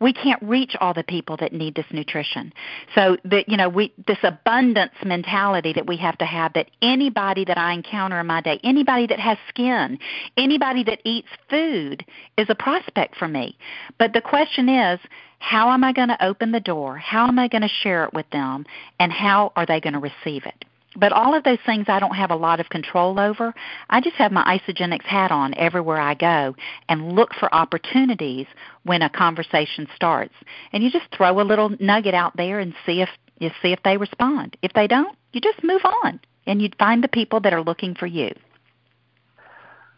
We 0.00 0.12
can't 0.12 0.42
reach 0.42 0.76
all 0.80 0.94
the 0.94 1.04
people 1.04 1.36
that 1.38 1.52
need 1.52 1.74
this 1.74 1.86
nutrition. 1.92 2.52
So 2.94 3.16
that 3.24 3.48
you 3.48 3.56
know, 3.56 3.68
we 3.68 3.92
this 4.06 4.18
abundance 4.22 4.92
mentality 5.04 5.72
that 5.74 5.86
we 5.86 5.96
have 5.98 6.18
to 6.18 6.26
have 6.26 6.52
that 6.54 6.70
anybody 6.82 7.44
that 7.44 7.58
I 7.58 7.72
encounter 7.72 8.20
in 8.20 8.26
my 8.26 8.40
day, 8.40 8.60
anybody 8.62 9.06
that 9.06 9.20
has 9.20 9.38
skin, 9.48 9.98
anybody 10.36 10.84
that 10.84 11.00
eats 11.04 11.28
food 11.48 12.04
is 12.36 12.46
a 12.48 12.54
prospect 12.54 13.16
for 13.16 13.28
me. 13.28 13.56
But 13.98 14.12
the 14.12 14.20
question 14.20 14.68
is 14.68 15.00
how 15.40 15.70
am 15.70 15.82
I 15.82 15.92
going 15.92 16.08
to 16.08 16.24
open 16.24 16.52
the 16.52 16.60
door? 16.60 16.96
How 16.98 17.26
am 17.26 17.38
I 17.38 17.48
going 17.48 17.62
to 17.62 17.68
share 17.82 18.04
it 18.04 18.12
with 18.12 18.28
them? 18.30 18.66
And 19.00 19.10
how 19.10 19.52
are 19.56 19.66
they 19.66 19.80
going 19.80 19.94
to 19.94 19.98
receive 19.98 20.44
it? 20.46 20.64
But 20.96 21.12
all 21.12 21.34
of 21.34 21.44
those 21.44 21.58
things 21.64 21.86
I 21.88 21.98
don't 21.98 22.14
have 22.14 22.30
a 22.30 22.36
lot 22.36 22.60
of 22.60 22.68
control 22.68 23.18
over. 23.18 23.54
I 23.88 24.00
just 24.00 24.16
have 24.16 24.32
my 24.32 24.44
Isagenix 24.44 25.02
hat 25.02 25.30
on 25.30 25.54
everywhere 25.56 26.00
I 26.00 26.14
go 26.14 26.54
and 26.88 27.12
look 27.12 27.32
for 27.34 27.52
opportunities 27.54 28.46
when 28.84 29.02
a 29.02 29.08
conversation 29.08 29.88
starts. 29.96 30.34
And 30.72 30.84
you 30.84 30.90
just 30.90 31.06
throw 31.16 31.40
a 31.40 31.42
little 31.42 31.70
nugget 31.80 32.14
out 32.14 32.36
there 32.36 32.58
and 32.58 32.74
see 32.84 33.00
if 33.00 33.08
you 33.38 33.50
see 33.62 33.72
if 33.72 33.82
they 33.82 33.96
respond. 33.96 34.56
If 34.62 34.72
they 34.74 34.86
don't, 34.86 35.16
you 35.32 35.40
just 35.40 35.64
move 35.64 35.82
on 36.04 36.20
and 36.46 36.60
you 36.60 36.68
find 36.78 37.02
the 37.02 37.08
people 37.08 37.40
that 37.40 37.54
are 37.54 37.62
looking 37.62 37.94
for 37.94 38.06
you. 38.06 38.30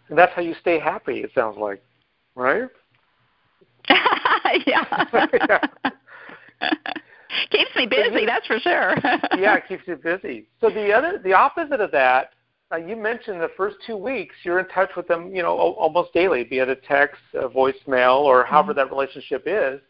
And 0.09 0.17
that's 0.17 0.33
how 0.35 0.43
you 0.43 0.55
stay 0.61 0.79
happy, 0.79 1.21
it 1.21 1.31
sounds 1.35 1.57
like, 1.59 1.83
right? 2.37 2.69
yeah. 4.67 5.07
keeps 7.51 7.71
me 7.77 7.87
busy, 7.87 8.27
that's 8.27 8.47
for 8.47 8.59
sure. 8.59 8.95
yeah, 9.39 9.57
it 9.57 9.65
keeps 9.69 9.83
you 9.87 9.97
busy. 9.97 10.47
So 10.61 10.71
the 10.71 10.93
other, 10.93 11.21
the 11.23 11.33
opposite 11.33 11.81
of 11.81 11.91
that, 11.93 12.31
uh, 12.73 12.77
you 12.77 12.97
mentioned 12.97 13.41
the 13.41 13.51
first 13.57 13.77
two 13.87 13.97
weeks 13.97 14.35
you're 14.45 14.59
in 14.59 14.69
touch 14.69 14.91
with 14.97 15.07
them, 15.07 15.35
you 15.35 15.43
know, 15.43 15.57
almost 15.57 16.13
daily, 16.13 16.45
be 16.45 16.59
it 16.59 16.69
a 16.69 16.77
text, 16.77 17.21
a 17.35 17.49
voicemail, 17.49 18.21
or 18.21 18.45
however 18.45 18.73
mm-hmm. 18.73 18.79
that 18.79 18.91
relationship 18.91 19.43
is. 19.47 19.81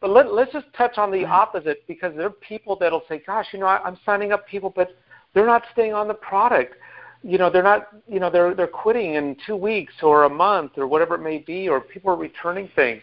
But 0.00 0.10
let, 0.10 0.32
let's 0.32 0.52
just 0.52 0.66
touch 0.76 0.96
on 0.96 1.10
the 1.10 1.24
opposite 1.24 1.86
because 1.86 2.14
there 2.16 2.26
are 2.26 2.30
people 2.30 2.76
that'll 2.76 3.02
say, 3.08 3.20
"Gosh, 3.26 3.46
you 3.52 3.58
know, 3.58 3.66
I, 3.66 3.82
I'm 3.82 3.98
signing 4.06 4.32
up 4.32 4.46
people, 4.46 4.72
but 4.74 4.96
they're 5.34 5.46
not 5.46 5.64
staying 5.72 5.92
on 5.92 6.08
the 6.08 6.14
product. 6.14 6.76
You 7.22 7.36
know, 7.36 7.50
they're 7.50 7.64
not. 7.64 7.88
You 8.06 8.20
know, 8.20 8.30
they're 8.30 8.54
they're 8.54 8.68
quitting 8.68 9.14
in 9.14 9.36
two 9.44 9.56
weeks 9.56 9.92
or 10.02 10.24
a 10.24 10.30
month 10.30 10.72
or 10.76 10.86
whatever 10.86 11.16
it 11.16 11.20
may 11.20 11.38
be, 11.38 11.68
or 11.68 11.80
people 11.80 12.10
are 12.10 12.16
returning 12.16 12.70
things." 12.76 13.02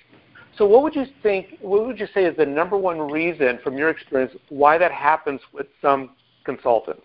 So, 0.58 0.66
what 0.66 0.84
would 0.84 0.96
you 0.96 1.06
think? 1.22 1.58
What 1.62 1.86
would 1.86 2.00
you 2.00 2.08
say 2.14 2.26
is 2.26 2.38
the 2.38 2.46
number 2.46 2.78
one 2.78 3.00
reason, 3.00 3.60
from 3.64 3.78
your 3.78 3.90
experience, 3.90 4.34
why 4.50 4.78
that 4.78 4.92
happens 4.92 5.42
with 5.54 5.68
some 5.82 6.12
consultants? 6.44 7.04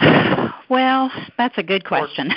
Well, 0.68 1.10
that's 1.36 1.58
a 1.58 1.62
good 1.62 1.84
question. 1.84 2.30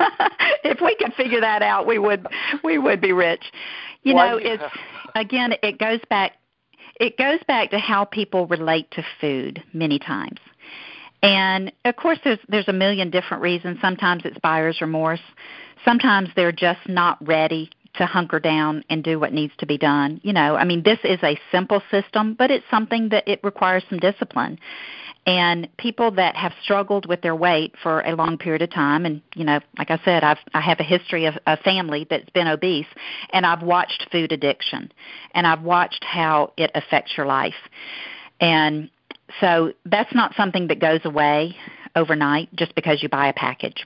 if 0.62 0.78
we 0.82 0.94
could 0.96 1.14
figure 1.14 1.40
that 1.40 1.62
out, 1.62 1.86
we 1.86 1.98
would 1.98 2.26
we 2.62 2.76
would 2.76 3.00
be 3.00 3.12
rich. 3.12 3.42
You 4.02 4.14
know, 4.14 4.36
it's 4.36 4.62
again 5.14 5.54
it 5.62 5.78
goes 5.78 6.00
back 6.10 6.32
it 7.00 7.16
goes 7.16 7.38
back 7.46 7.70
to 7.70 7.78
how 7.78 8.04
people 8.04 8.46
relate 8.46 8.90
to 8.90 9.02
food 9.20 9.62
many 9.72 9.98
times. 9.98 10.38
And 11.22 11.72
of 11.84 11.96
course 11.96 12.18
there's 12.24 12.38
there's 12.48 12.68
a 12.68 12.72
million 12.72 13.10
different 13.10 13.42
reasons. 13.42 13.78
Sometimes 13.80 14.22
it's 14.24 14.38
buyer's 14.40 14.80
remorse. 14.80 15.22
Sometimes 15.84 16.28
they're 16.34 16.52
just 16.52 16.88
not 16.88 17.18
ready 17.26 17.70
to 17.94 18.06
hunker 18.06 18.38
down 18.38 18.84
and 18.88 19.02
do 19.02 19.18
what 19.18 19.32
needs 19.32 19.52
to 19.58 19.66
be 19.66 19.76
done. 19.76 20.20
You 20.22 20.32
know, 20.32 20.56
I 20.56 20.64
mean 20.64 20.82
this 20.82 20.98
is 21.04 21.18
a 21.22 21.38
simple 21.50 21.82
system, 21.90 22.34
but 22.34 22.50
it's 22.50 22.64
something 22.70 23.08
that 23.10 23.26
it 23.26 23.40
requires 23.42 23.84
some 23.88 23.98
discipline. 23.98 24.58
And 25.26 25.68
people 25.76 26.10
that 26.12 26.36
have 26.36 26.52
struggled 26.62 27.06
with 27.06 27.20
their 27.20 27.34
weight 27.34 27.74
for 27.82 28.00
a 28.00 28.14
long 28.14 28.38
period 28.38 28.62
of 28.62 28.70
time 28.70 29.04
and 29.04 29.20
you 29.34 29.44
know 29.44 29.60
like 29.76 29.90
i 29.90 30.00
said 30.02 30.24
i've 30.24 30.38
i 30.54 30.60
have 30.60 30.80
a 30.80 30.84
history 30.84 31.26
of 31.26 31.34
a 31.46 31.58
family 31.58 32.06
that's 32.08 32.30
been 32.30 32.48
obese 32.48 32.86
and 33.34 33.44
i've 33.44 33.62
watched 33.62 34.06
food 34.10 34.32
addiction 34.32 34.90
and 35.34 35.46
i've 35.46 35.60
watched 35.60 36.02
how 36.02 36.52
it 36.56 36.70
affects 36.74 37.12
your 37.16 37.26
life. 37.26 37.60
And 38.40 38.88
so 39.40 39.72
that's 39.84 40.14
not 40.14 40.34
something 40.34 40.68
that 40.68 40.78
goes 40.78 41.00
away 41.04 41.56
overnight 41.94 42.54
just 42.54 42.74
because 42.74 43.02
you 43.02 43.08
buy 43.08 43.28
a 43.28 43.32
package 43.34 43.84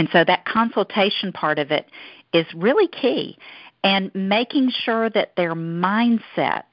and 0.00 0.08
so 0.14 0.24
that 0.24 0.46
consultation 0.46 1.30
part 1.30 1.58
of 1.58 1.70
it 1.70 1.86
is 2.32 2.46
really 2.54 2.88
key. 2.88 3.36
And 3.84 4.10
making 4.14 4.70
sure 4.70 5.10
that 5.10 5.36
their 5.36 5.54
mindset 5.54 6.64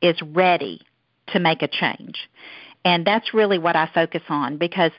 is 0.00 0.16
ready 0.22 0.80
to 1.28 1.38
make 1.38 1.60
a 1.60 1.68
change. 1.68 2.30
And 2.82 3.06
that's 3.06 3.34
really 3.34 3.58
what 3.58 3.76
I 3.76 3.90
focus 3.92 4.22
on 4.30 4.56
because 4.56 4.90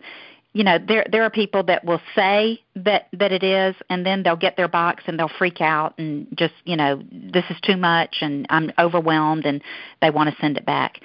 you 0.53 0.63
know 0.63 0.77
there 0.87 1.07
there 1.11 1.23
are 1.23 1.31
people 1.31 1.63
that 1.63 1.83
will 1.83 2.01
say 2.15 2.61
that 2.75 3.07
that 3.11 3.31
it 3.31 3.43
is 3.43 3.73
and 3.89 4.05
then 4.05 4.21
they'll 4.21 4.35
get 4.35 4.55
their 4.55 4.67
box 4.67 5.05
and 5.07 5.17
they'll 5.17 5.31
freak 5.39 5.59
out 5.59 5.95
and 5.97 6.27
just 6.37 6.53
you 6.65 6.75
know 6.75 7.01
this 7.11 7.45
is 7.49 7.57
too 7.63 7.75
much 7.75 8.17
and 8.21 8.45
I'm 8.51 8.71
overwhelmed 8.77 9.47
and 9.47 9.63
they 9.99 10.11
want 10.11 10.29
to 10.29 10.39
send 10.39 10.57
it 10.57 10.65
back 10.65 10.99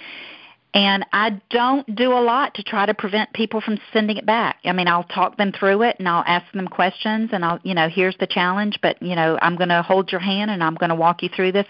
and 0.74 1.04
I 1.12 1.40
don't 1.50 1.94
do 1.96 2.12
a 2.12 2.20
lot 2.20 2.54
to 2.54 2.62
try 2.62 2.86
to 2.86 2.94
prevent 2.94 3.32
people 3.32 3.60
from 3.60 3.78
sending 3.92 4.16
it 4.16 4.26
back. 4.26 4.58
I 4.64 4.72
mean, 4.72 4.88
I'll 4.88 5.04
talk 5.04 5.36
them 5.36 5.52
through 5.52 5.82
it 5.82 5.96
and 5.98 6.08
I'll 6.08 6.24
ask 6.26 6.50
them 6.52 6.68
questions 6.68 7.30
and 7.32 7.44
I'll, 7.44 7.58
you 7.62 7.74
know, 7.74 7.88
here's 7.88 8.16
the 8.18 8.26
challenge, 8.26 8.78
but 8.82 9.00
you 9.02 9.16
know, 9.16 9.38
I'm 9.40 9.56
going 9.56 9.70
to 9.70 9.82
hold 9.82 10.12
your 10.12 10.20
hand 10.20 10.50
and 10.50 10.62
I'm 10.62 10.74
going 10.74 10.90
to 10.90 10.96
walk 10.96 11.22
you 11.22 11.30
through 11.34 11.52
this. 11.52 11.66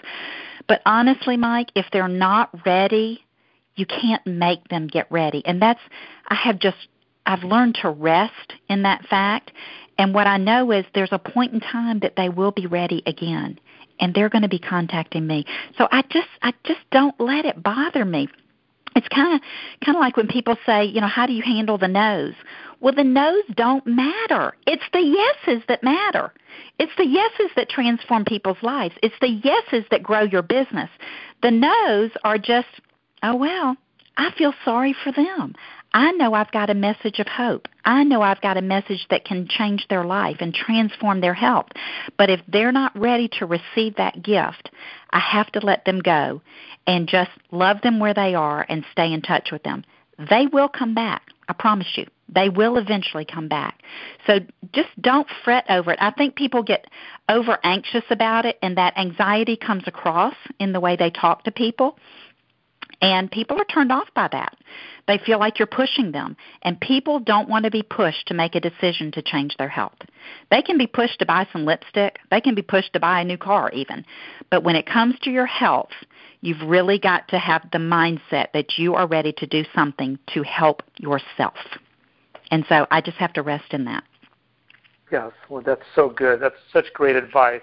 But 0.66 0.82
honestly, 0.84 1.36
Mike, 1.36 1.68
if 1.74 1.86
they're 1.92 2.08
not 2.08 2.50
ready 2.66 3.24
you 3.78 3.86
can't 3.86 4.26
make 4.26 4.68
them 4.68 4.88
get 4.88 5.10
ready. 5.10 5.42
And 5.46 5.62
that's, 5.62 5.80
I 6.26 6.34
have 6.34 6.58
just, 6.58 6.76
I've 7.24 7.44
learned 7.44 7.78
to 7.82 7.90
rest 7.90 8.54
in 8.68 8.82
that 8.82 9.06
fact. 9.06 9.52
And 9.96 10.12
what 10.12 10.26
I 10.26 10.36
know 10.36 10.72
is 10.72 10.84
there's 10.94 11.12
a 11.12 11.18
point 11.18 11.52
in 11.52 11.60
time 11.60 12.00
that 12.00 12.14
they 12.16 12.28
will 12.28 12.50
be 12.50 12.66
ready 12.66 13.02
again. 13.06 13.58
And 14.00 14.14
they're 14.14 14.28
going 14.28 14.42
to 14.42 14.48
be 14.48 14.58
contacting 14.58 15.26
me. 15.26 15.44
So 15.76 15.88
I 15.90 16.02
just, 16.02 16.28
I 16.42 16.52
just 16.64 16.80
don't 16.90 17.18
let 17.20 17.44
it 17.44 17.62
bother 17.62 18.04
me. 18.04 18.28
It's 18.98 19.08
kind 19.08 19.32
of, 19.32 19.40
kind 19.84 19.96
of 19.96 20.00
like 20.00 20.16
when 20.16 20.26
people 20.26 20.56
say, 20.66 20.84
you 20.84 21.00
know, 21.00 21.06
how 21.06 21.24
do 21.24 21.32
you 21.32 21.42
handle 21.42 21.78
the 21.78 21.86
no's? 21.86 22.34
Well, 22.80 22.92
the 22.92 23.04
no's 23.04 23.44
don't 23.54 23.86
matter. 23.86 24.54
It's 24.66 24.82
the 24.92 25.00
yeses 25.00 25.62
that 25.68 25.84
matter. 25.84 26.32
It's 26.80 26.92
the 26.98 27.06
yeses 27.06 27.52
that 27.54 27.68
transform 27.68 28.24
people's 28.24 28.60
lives. 28.60 28.96
It's 29.00 29.14
the 29.20 29.28
yeses 29.28 29.84
that 29.92 30.02
grow 30.02 30.22
your 30.22 30.42
business. 30.42 30.90
The 31.42 31.52
no's 31.52 32.10
are 32.24 32.38
just 32.38 32.66
oh, 33.22 33.36
well, 33.36 33.76
I 34.16 34.32
feel 34.36 34.52
sorry 34.64 34.96
for 35.04 35.12
them. 35.12 35.54
I 35.92 36.12
know 36.12 36.34
I've 36.34 36.52
got 36.52 36.70
a 36.70 36.74
message 36.74 37.18
of 37.18 37.26
hope. 37.26 37.66
I 37.84 38.04
know 38.04 38.20
I've 38.20 38.40
got 38.40 38.58
a 38.58 38.62
message 38.62 39.06
that 39.10 39.24
can 39.24 39.48
change 39.48 39.86
their 39.88 40.04
life 40.04 40.36
and 40.40 40.52
transform 40.52 41.20
their 41.20 41.34
health. 41.34 41.68
But 42.18 42.28
if 42.28 42.40
they're 42.46 42.72
not 42.72 42.98
ready 42.98 43.28
to 43.38 43.46
receive 43.46 43.96
that 43.96 44.22
gift, 44.22 44.70
I 45.10 45.18
have 45.18 45.50
to 45.52 45.60
let 45.60 45.84
them 45.86 46.00
go 46.00 46.42
and 46.86 47.08
just 47.08 47.30
love 47.50 47.80
them 47.82 48.00
where 48.00 48.14
they 48.14 48.34
are 48.34 48.66
and 48.68 48.84
stay 48.92 49.12
in 49.12 49.22
touch 49.22 49.48
with 49.50 49.62
them. 49.62 49.84
They 50.18 50.46
will 50.52 50.68
come 50.68 50.94
back. 50.94 51.22
I 51.48 51.54
promise 51.54 51.88
you. 51.96 52.06
They 52.28 52.50
will 52.50 52.76
eventually 52.76 53.24
come 53.24 53.48
back. 53.48 53.82
So 54.26 54.40
just 54.72 54.90
don't 55.00 55.26
fret 55.44 55.64
over 55.70 55.92
it. 55.92 55.98
I 56.00 56.10
think 56.10 56.36
people 56.36 56.62
get 56.62 56.86
over 57.28 57.58
anxious 57.64 58.04
about 58.10 58.44
it, 58.44 58.58
and 58.60 58.76
that 58.76 58.98
anxiety 58.98 59.56
comes 59.56 59.84
across 59.86 60.34
in 60.58 60.72
the 60.72 60.80
way 60.80 60.96
they 60.96 61.10
talk 61.10 61.44
to 61.44 61.50
people. 61.50 61.96
And 63.00 63.30
people 63.30 63.60
are 63.60 63.64
turned 63.64 63.92
off 63.92 64.08
by 64.14 64.28
that. 64.32 64.56
They 65.06 65.18
feel 65.18 65.38
like 65.38 65.58
you're 65.58 65.66
pushing 65.66 66.10
them. 66.10 66.36
And 66.62 66.80
people 66.80 67.20
don't 67.20 67.48
want 67.48 67.64
to 67.64 67.70
be 67.70 67.82
pushed 67.82 68.26
to 68.26 68.34
make 68.34 68.54
a 68.54 68.60
decision 68.60 69.12
to 69.12 69.22
change 69.22 69.56
their 69.56 69.68
health. 69.68 69.96
They 70.50 70.62
can 70.62 70.78
be 70.78 70.86
pushed 70.86 71.20
to 71.20 71.26
buy 71.26 71.46
some 71.52 71.64
lipstick, 71.64 72.18
they 72.30 72.40
can 72.40 72.54
be 72.54 72.62
pushed 72.62 72.92
to 72.94 73.00
buy 73.00 73.20
a 73.20 73.24
new 73.24 73.38
car, 73.38 73.70
even. 73.72 74.04
But 74.50 74.64
when 74.64 74.76
it 74.76 74.86
comes 74.86 75.14
to 75.22 75.30
your 75.30 75.46
health, 75.46 75.92
you've 76.40 76.62
really 76.62 76.98
got 76.98 77.28
to 77.28 77.38
have 77.38 77.68
the 77.72 77.78
mindset 77.78 78.52
that 78.52 78.78
you 78.78 78.94
are 78.94 79.06
ready 79.06 79.32
to 79.32 79.46
do 79.46 79.64
something 79.74 80.18
to 80.34 80.42
help 80.42 80.82
yourself. 80.98 81.56
And 82.50 82.64
so 82.68 82.86
I 82.90 83.00
just 83.00 83.18
have 83.18 83.32
to 83.34 83.42
rest 83.42 83.72
in 83.72 83.84
that. 83.84 84.04
Yes, 85.10 85.32
well, 85.48 85.62
that's 85.64 85.82
so 85.94 86.10
good. 86.10 86.40
That's 86.40 86.56
such 86.72 86.92
great 86.94 87.16
advice. 87.16 87.62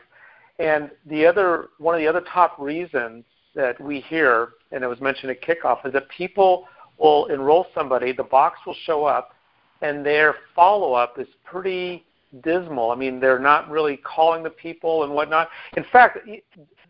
And 0.58 0.90
the 1.06 1.26
other 1.26 1.68
one 1.78 1.94
of 1.94 2.00
the 2.00 2.08
other 2.08 2.22
top 2.22 2.58
reasons 2.58 3.24
that 3.56 3.80
we 3.80 4.02
hear, 4.02 4.50
and 4.76 4.84
it 4.84 4.88
was 4.88 5.02
mentioned 5.02 5.32
at 5.32 5.42
kickoff, 5.42 5.86
is 5.86 5.94
that 5.94 6.08
people 6.10 6.68
will 7.00 7.26
enroll 7.28 7.66
somebody, 7.74 8.12
the 8.12 8.24
box 8.24 8.60
will 8.66 8.76
show 8.86 9.06
up, 9.06 9.34
and 9.82 10.06
their 10.06 10.36
follow 10.56 10.94
up 10.94 11.18
is 11.18 11.28
pretty 11.44 12.06
dismal. 12.44 12.92
I 12.92 12.96
mean, 12.96 13.20
they're 13.20 13.40
not 13.40 13.70
really 13.70 13.98
calling 13.98 14.44
the 14.44 14.50
people 14.50 15.04
and 15.04 15.14
whatnot. 15.14 15.50
In 15.78 15.86
fact, 15.92 16.20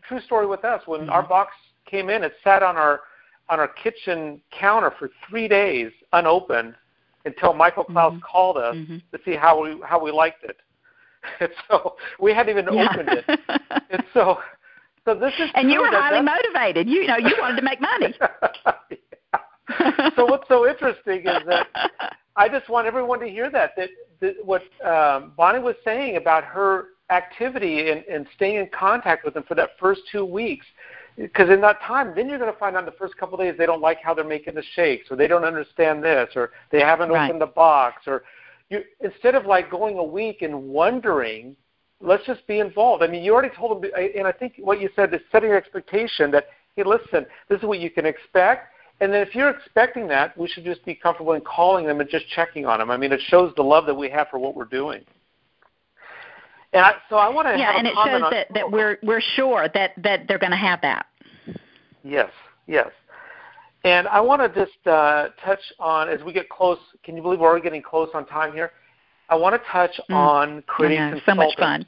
true 0.06 0.20
story 0.20 0.46
with 0.46 0.64
us, 0.64 0.82
when 0.86 1.02
mm-hmm. 1.02 1.10
our 1.10 1.26
box 1.26 1.52
came 1.86 2.10
in, 2.10 2.22
it 2.24 2.32
sat 2.44 2.62
on 2.62 2.76
our 2.76 3.00
on 3.48 3.60
our 3.60 3.68
kitchen 3.68 4.40
counter 4.50 4.92
for 4.98 5.08
three 5.28 5.46
days 5.46 5.92
unopened 6.12 6.74
until 7.26 7.52
Michael 7.52 7.84
Klaus 7.84 8.12
mm-hmm. 8.12 8.22
called 8.22 8.56
us 8.56 8.74
mm-hmm. 8.74 8.96
to 9.12 9.18
see 9.24 9.36
how 9.36 9.62
we 9.62 9.80
how 9.84 10.02
we 10.02 10.10
liked 10.10 10.44
it. 10.44 10.56
And 11.40 11.50
so 11.68 11.96
we 12.20 12.32
hadn't 12.32 12.58
even 12.58 12.72
yeah. 12.72 12.88
opened 12.90 13.08
it. 13.10 13.40
and 13.90 14.02
so 14.12 14.38
so 15.06 15.14
this 15.14 15.32
is 15.38 15.48
and 15.54 15.70
you 15.70 15.80
were 15.80 15.86
highly 15.86 16.20
motivated. 16.20 16.88
You 16.88 17.06
know, 17.06 17.16
you 17.16 17.34
wanted 17.38 17.56
to 17.56 17.62
make 17.62 17.80
money. 17.80 18.12
so 20.16 20.26
what's 20.26 20.48
so 20.48 20.68
interesting 20.68 21.20
is 21.20 21.46
that 21.46 21.68
I 22.36 22.48
just 22.48 22.68
want 22.68 22.88
everyone 22.88 23.20
to 23.20 23.28
hear 23.28 23.48
that 23.50 23.70
that, 23.76 23.90
that 24.20 24.34
what 24.44 24.62
um, 24.84 25.32
Bonnie 25.36 25.60
was 25.60 25.76
saying 25.84 26.16
about 26.16 26.44
her 26.44 26.86
activity 27.10 27.90
and, 27.90 28.04
and 28.04 28.26
staying 28.34 28.56
in 28.56 28.68
contact 28.76 29.24
with 29.24 29.34
them 29.34 29.44
for 29.46 29.54
that 29.54 29.70
first 29.78 30.00
two 30.10 30.24
weeks. 30.24 30.66
Because 31.16 31.48
in 31.50 31.60
that 31.62 31.80
time, 31.80 32.12
then 32.14 32.28
you're 32.28 32.38
going 32.38 32.52
to 32.52 32.58
find 32.58 32.76
out 32.76 32.80
in 32.80 32.86
the 32.86 32.92
first 32.98 33.16
couple 33.16 33.40
of 33.40 33.46
days 33.46 33.54
they 33.56 33.64
don't 33.64 33.80
like 33.80 33.98
how 34.02 34.12
they're 34.12 34.24
making 34.24 34.54
the 34.54 34.62
shakes, 34.74 35.06
or 35.10 35.16
they 35.16 35.28
don't 35.28 35.44
understand 35.44 36.02
this, 36.02 36.28
or 36.34 36.50
they 36.70 36.80
haven't 36.80 37.10
right. 37.10 37.26
opened 37.26 37.40
the 37.40 37.46
box, 37.46 38.02
or 38.06 38.24
you 38.70 38.82
instead 39.00 39.34
of 39.36 39.46
like 39.46 39.70
going 39.70 39.96
a 39.98 40.04
week 40.04 40.42
and 40.42 40.54
wondering 40.54 41.56
let's 42.00 42.24
just 42.26 42.46
be 42.46 42.60
involved. 42.60 43.02
I 43.02 43.06
mean, 43.06 43.22
you 43.22 43.32
already 43.32 43.54
told 43.54 43.82
them, 43.82 43.90
and 44.16 44.26
I 44.26 44.32
think 44.32 44.54
what 44.58 44.80
you 44.80 44.88
said 44.96 45.12
is 45.14 45.20
setting 45.32 45.48
your 45.48 45.58
expectation 45.58 46.30
that, 46.32 46.46
hey, 46.76 46.84
listen, 46.84 47.26
this 47.48 47.58
is 47.58 47.64
what 47.64 47.78
you 47.78 47.90
can 47.90 48.06
expect. 48.06 48.72
And 49.00 49.12
then 49.12 49.20
if 49.20 49.34
you're 49.34 49.50
expecting 49.50 50.08
that, 50.08 50.36
we 50.38 50.48
should 50.48 50.64
just 50.64 50.84
be 50.84 50.94
comfortable 50.94 51.34
in 51.34 51.42
calling 51.42 51.86
them 51.86 52.00
and 52.00 52.08
just 52.08 52.26
checking 52.28 52.64
on 52.64 52.78
them. 52.78 52.90
I 52.90 52.96
mean, 52.96 53.12
it 53.12 53.20
shows 53.28 53.52
the 53.56 53.62
love 53.62 53.86
that 53.86 53.94
we 53.94 54.08
have 54.10 54.28
for 54.28 54.38
what 54.38 54.54
we're 54.54 54.64
doing. 54.64 55.04
And 56.72 56.84
I, 56.84 56.94
so 57.08 57.16
I 57.16 57.28
want 57.28 57.46
to 57.48 57.56
yeah, 57.58 57.78
and 57.78 57.86
it 57.86 57.94
shows 57.94 58.22
on, 58.22 58.30
that, 58.30 58.48
that 58.52 58.70
we're 58.70 58.98
we're 59.02 59.22
sure 59.34 59.68
that 59.72 59.92
that 60.02 60.26
they're 60.28 60.38
going 60.38 60.50
to 60.50 60.58
have 60.58 60.80
that. 60.82 61.06
Yes, 62.02 62.30
yes. 62.66 62.88
And 63.84 64.08
I 64.08 64.20
want 64.20 64.42
to 64.42 64.60
just 64.60 64.86
uh, 64.86 65.28
touch 65.44 65.60
on 65.78 66.08
as 66.08 66.22
we 66.22 66.32
get 66.32 66.48
close. 66.48 66.78
Can 67.04 67.16
you 67.16 67.22
believe 67.22 67.38
we're 67.38 67.48
already 67.48 67.62
getting 67.62 67.82
close 67.82 68.08
on 68.14 68.26
time 68.26 68.52
here? 68.52 68.72
I 69.28 69.34
want 69.34 69.60
to 69.60 69.68
touch 69.70 70.00
mm. 70.10 70.14
on 70.14 70.62
creating 70.66 70.98
know, 70.98 71.10
consultants. 71.16 71.54
So 71.56 71.62
much 71.62 71.80
fun. 71.80 71.86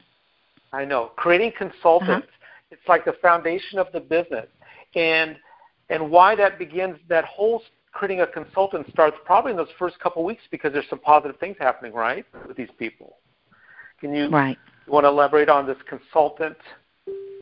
I 0.72 0.84
know 0.84 1.12
creating 1.16 1.52
consultants. 1.56 2.26
Uh-huh. 2.26 2.70
It's 2.70 2.86
like 2.86 3.04
the 3.04 3.14
foundation 3.22 3.78
of 3.78 3.86
the 3.92 4.00
business, 4.00 4.46
and 4.94 5.36
and 5.88 6.10
why 6.10 6.34
that 6.36 6.58
begins. 6.58 6.98
That 7.08 7.24
whole 7.24 7.62
creating 7.92 8.20
a 8.20 8.26
consultant 8.26 8.86
starts 8.90 9.16
probably 9.24 9.52
in 9.52 9.56
those 9.56 9.68
first 9.78 9.98
couple 10.00 10.22
of 10.22 10.26
weeks 10.26 10.42
because 10.50 10.72
there's 10.72 10.88
some 10.90 10.98
positive 11.00 11.38
things 11.40 11.56
happening, 11.58 11.92
right, 11.92 12.24
with 12.46 12.56
these 12.56 12.68
people. 12.78 13.16
Can 14.00 14.14
you 14.14 14.28
right. 14.28 14.58
want 14.86 15.04
to 15.04 15.08
elaborate 15.08 15.48
on 15.48 15.66
this 15.66 15.78
consultant 15.88 16.56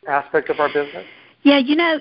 aspect 0.08 0.48
of 0.48 0.60
our 0.60 0.68
business? 0.68 1.04
Yeah, 1.42 1.58
you 1.58 1.76
know, 1.76 2.00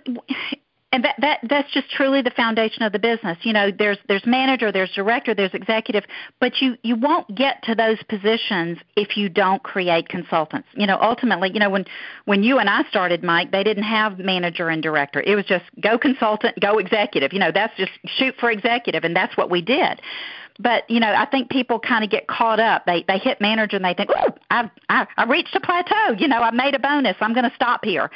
and 0.96 1.04
that, 1.04 1.16
that 1.20 1.40
that's 1.50 1.72
just 1.74 1.92
truly 1.92 2.22
the 2.22 2.32
foundation 2.32 2.82
of 2.84 2.94
the 2.94 3.00
business. 3.00 3.38
You 3.42 3.52
know 3.52 3.70
there's 3.70 3.98
there's 4.08 4.26
manager 4.26 4.72
there's 4.72 4.92
director 4.94 5.36
there's 5.36 5.54
executive 5.54 6.06
but 6.40 6.62
you 6.62 6.78
you 6.84 6.96
won't 6.96 7.36
get 7.36 7.62
to 7.64 7.76
those 7.76 8.02
positions 8.04 8.78
if 8.96 9.18
you 9.18 9.28
don't 9.28 9.62
create 9.62 10.08
consultants. 10.08 10.70
You 10.74 10.88
know 10.88 10.98
ultimately 11.02 11.52
you 11.54 11.60
know 11.60 11.70
when 11.70 11.84
when 12.24 12.44
you 12.44 12.60
and 12.60 12.70
I 12.70 12.84
started 12.88 13.24
Mike 13.24 13.52
they 13.52 13.62
didn't 13.62 13.84
have 13.84 14.20
manager 14.20 14.70
and 14.70 14.82
director. 14.82 15.22
It 15.22 15.36
was 15.36 15.44
just 15.44 15.66
go 15.82 15.98
consultant 15.98 16.58
go 16.62 16.78
executive. 16.78 17.34
You 17.34 17.40
know 17.40 17.52
that's 17.54 17.76
just 17.76 17.92
shoot 18.06 18.34
for 18.40 18.50
executive 18.50 19.04
and 19.04 19.14
that's 19.14 19.36
what 19.36 19.50
we 19.50 19.62
did. 19.62 20.02
But 20.58 20.90
you 20.90 21.02
know 21.02 21.14
i 21.14 21.26
think 21.26 21.50
people 21.50 21.78
kind 21.78 22.06
of 22.06 22.10
get 22.10 22.28
caught 22.28 22.62
up. 22.62 22.86
They 22.86 23.04
they 23.06 23.18
hit 23.18 23.42
manager 23.42 23.76
and 23.76 23.84
they 23.84 23.94
think 23.94 24.12
oh 24.16 24.30
i've 24.50 24.70
i 24.88 25.06
i 25.18 25.26
reached 25.26 25.56
a 25.56 25.60
plateau. 25.60 26.16
You 26.18 26.30
know 26.30 26.40
i 26.40 26.52
made 26.52 26.74
a 26.74 26.80
bonus. 26.80 27.18
I'm 27.20 27.34
going 27.34 27.50
to 27.50 27.56
stop 27.56 27.84
here. 27.84 28.10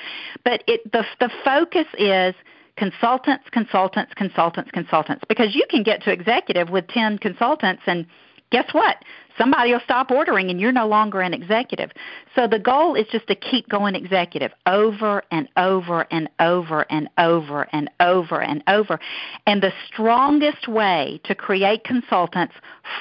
But 0.45 0.63
it 0.65 0.89
the 0.93 1.03
the 1.19 1.29
focus 1.43 1.87
is 1.97 2.33
consultants, 2.79 3.43
consultants, 3.51 4.13
consultants, 4.15 4.71
consultants. 4.71 5.23
Because 5.27 5.53
you 5.53 5.65
can 5.69 5.83
get 5.83 6.01
to 6.03 6.11
executive 6.11 6.69
with 6.69 6.87
10 6.87 7.17
consultants, 7.17 7.83
and 7.85 8.07
guess 8.51 8.69
what? 8.71 9.03
Somebody 9.37 9.71
will 9.71 9.81
stop 9.83 10.11
ordering, 10.11 10.49
and 10.49 10.59
you're 10.59 10.71
no 10.71 10.87
longer 10.87 11.21
an 11.21 11.33
executive. 11.33 11.91
So 12.35 12.47
the 12.47 12.59
goal 12.59 12.95
is 12.95 13.05
just 13.11 13.27
to 13.27 13.35
keep 13.35 13.69
going 13.69 13.95
executive 13.95 14.51
over 14.65 15.23
and 15.31 15.47
over 15.55 16.05
and 16.11 16.29
over 16.39 16.85
and 16.89 17.09
over 17.17 17.67
and 17.71 17.89
over 17.99 18.41
and 18.41 18.63
over. 18.67 18.99
And 19.45 19.61
the 19.61 19.71
strongest 19.87 20.67
way 20.67 21.21
to 21.25 21.35
create 21.35 21.83
consultants 21.83 22.53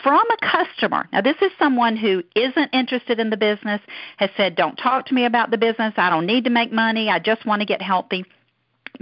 from 0.03 0.25
a 0.31 0.37
customer 0.47 1.09
now, 1.13 1.23
this 1.23 1.37
is 1.41 1.51
someone 1.59 1.97
who 1.97 2.23
isn't 2.35 2.71
interested 2.73 3.19
in 3.19 3.31
the 3.31 3.37
business, 3.37 3.81
has 4.19 4.31
said, 4.37 4.55
Don't 4.55 4.77
talk 4.77 5.07
to 5.07 5.15
me 5.15 5.25
about 5.25 5.51
the 5.51 5.59
business. 5.59 5.95
I 5.97 6.11
don't 6.11 6.27
need 6.27 6.45
to 6.45 6.51
make 6.51 6.73
money. 6.73 7.09
I 7.09 7.19
just 7.21 7.47
want 7.47 7.61
to 7.63 7.67
get 7.67 7.81
healthy 7.81 8.25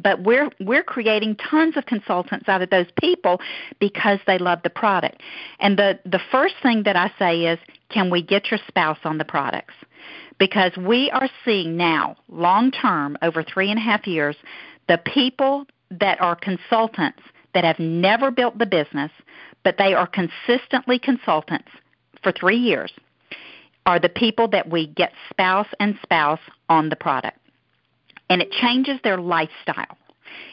but 0.03 0.23
we're 0.23 0.51
we're 0.61 0.83
creating 0.83 1.37
tons 1.37 1.77
of 1.77 1.87
consultants 1.87 2.49
out 2.49 2.63
of 2.63 2.71
those 2.71 2.87
people 3.01 3.41
because 3.81 4.19
they 4.27 4.39
love 4.39 4.61
the 4.63 4.71
product. 4.71 5.23
And 5.61 5.79
the 5.79 5.99
the 6.05 6.21
first 6.31 6.55
thing 6.63 6.83
that 6.85 6.97
I 6.97 7.13
say 7.19 7.47
is, 7.47 7.59
can 7.89 8.11
we 8.11 8.23
get 8.23 8.51
your 8.51 8.61
spouse 8.67 8.99
on 9.05 9.19
the 9.19 9.25
products? 9.25 9.75
Because 10.39 10.77
we 10.77 11.11
are 11.11 11.29
seeing 11.45 11.77
now, 11.77 12.17
long 12.29 12.71
term, 12.71 13.17
over 13.23 13.43
three 13.43 13.71
and 13.71 13.79
a 13.79 13.83
half 13.83 14.07
years, 14.07 14.37
the 14.89 14.99
people 14.99 15.67
that 15.91 16.21
are 16.21 16.37
consultants 16.37 17.23
that 17.55 17.65
have 17.65 17.79
never 17.79 18.31
built 18.31 18.59
the 18.59 18.67
business, 18.67 19.11
but 19.65 19.79
they 19.79 19.95
are 19.95 20.07
consistently 20.07 20.99
consultants 20.99 21.69
for 22.23 22.33
three 22.33 22.57
years, 22.57 22.93
are 23.87 23.99
the 23.99 24.09
people 24.09 24.49
that 24.49 24.69
we 24.69 24.89
get 24.89 25.13
spouse 25.31 25.69
and 25.81 25.99
spouse 26.03 26.41
on 26.69 26.91
the 26.91 26.97
product 26.97 27.39
and 28.29 28.43
it 28.43 28.51
changes 28.51 28.99
their 29.03 29.19
lifestyle. 29.19 29.97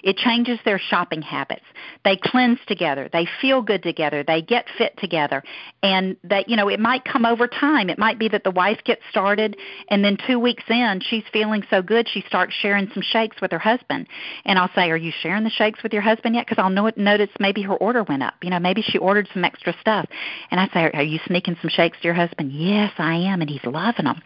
It 0.04 0.18
changes 0.18 0.60
their 0.66 0.80
shopping 0.80 1.22
habits. 1.22 1.66
They 2.04 2.18
cleanse 2.18 2.60
together. 2.68 3.10
They 3.12 3.28
feel 3.42 3.62
good 3.62 3.84
together. 3.84 4.24
They 4.24 4.42
get 4.42 4.66
fit 4.78 4.98
together. 4.98 5.44
And 5.82 6.18
that, 6.24 6.50
you 6.50 6.56
know, 6.56 6.70
it 6.70 6.80
might 6.80 7.06
come 7.06 7.26
over 7.26 7.48
time. 7.48 7.90
It 7.90 7.98
might 7.98 8.20
be 8.20 8.28
that 8.30 8.44
the 8.44 8.52
wife 8.52 8.84
gets 8.84 9.02
started 9.10 9.58
and 9.90 10.04
then 10.04 10.18
2 10.28 10.40
weeks 10.40 10.64
in 10.70 11.02
she's 11.02 11.24
feeling 11.32 11.64
so 11.70 11.82
good 11.82 12.08
she 12.08 12.22
starts 12.28 12.54
sharing 12.54 12.90
some 12.94 13.04
shakes 13.04 13.42
with 13.42 13.52
her 13.52 13.60
husband. 13.60 14.08
And 14.46 14.60
I'll 14.60 14.72
say, 14.76 14.92
"Are 14.92 14.98
you 14.98 15.12
sharing 15.12 15.44
the 15.44 15.50
shakes 15.50 15.82
with 15.84 15.94
your 15.94 16.02
husband 16.02 16.36
yet?" 16.36 16.48
Cuz 16.48 16.58
I'll 16.58 16.70
know 16.70 16.92
notice 16.96 17.30
maybe 17.40 17.62
her 17.64 17.76
order 17.76 18.04
went 18.04 18.24
up. 18.24 18.36
You 18.44 18.50
know, 18.50 18.60
maybe 18.60 18.82
she 18.82 18.98
ordered 18.98 19.28
some 19.34 19.46
extra 19.46 19.74
stuff. 19.80 20.06
And 20.52 20.60
I 20.60 20.68
say, 20.74 20.92
"Are 20.94 21.04
you 21.04 21.20
sneaking 21.28 21.58
some 21.62 21.70
shakes 21.70 21.98
to 22.00 22.04
your 22.06 22.14
husband?" 22.14 22.52
"Yes, 22.52 22.92
I 22.98 23.16
am." 23.16 23.42
And 23.42 23.50
he's 23.50 23.66
loving 23.66 24.06
them. 24.06 24.22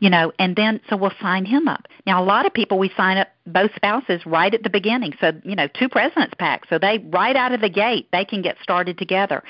You 0.00 0.10
know, 0.10 0.32
and 0.38 0.54
then 0.56 0.80
so 0.88 0.96
we'll 0.96 1.12
sign 1.20 1.44
him 1.44 1.68
up. 1.68 1.88
Now 2.06 2.22
a 2.22 2.24
lot 2.24 2.46
of 2.46 2.52
people 2.52 2.78
we 2.78 2.90
sign 2.96 3.18
up 3.18 3.28
both 3.46 3.74
spouses 3.74 4.24
right 4.24 4.52
at 4.54 4.62
the 4.62 4.70
beginning. 4.70 5.14
So, 5.20 5.32
you 5.44 5.56
know, 5.56 5.68
two 5.68 5.88
presidents 5.88 6.34
pack. 6.38 6.64
So 6.68 6.78
they 6.78 6.98
right 7.10 7.36
out 7.36 7.52
of 7.52 7.60
the 7.60 7.68
gate 7.68 8.08
they 8.12 8.24
can 8.24 8.42
get 8.42 8.56
started 8.62 8.98
together. 8.98 9.42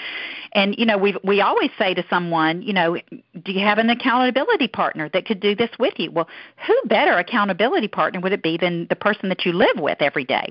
And, 0.53 0.75
you 0.79 0.87
know, 0.87 0.97
we 0.97 1.17
we 1.23 1.41
always 1.41 1.71
say 1.79 1.95
to 1.95 2.05
someone, 2.09 2.63
you 2.63 2.73
know, 2.73 2.97
do 3.43 3.53
you 3.53 3.61
have 3.61 3.79
an 3.79 3.91
accountability 3.91 4.69
partner 4.69 5.09
that 5.13 5.27
could 5.27 5.41
do 5.41 5.55
this 5.55 5.71
with 5.79 5.95
you? 5.99 6.11
Well, 6.11 6.29
who 6.67 6.81
better 6.87 7.19
accountability 7.19 7.89
partner 7.89 8.21
would 8.21 8.33
it 8.33 8.43
be 8.43 8.57
than 8.57 8.87
the 8.89 8.97
person 8.97 9.29
that 9.29 9.45
you 9.45 9.53
live 9.53 9.79
with 9.79 10.01
every 10.01 10.25
day? 10.25 10.51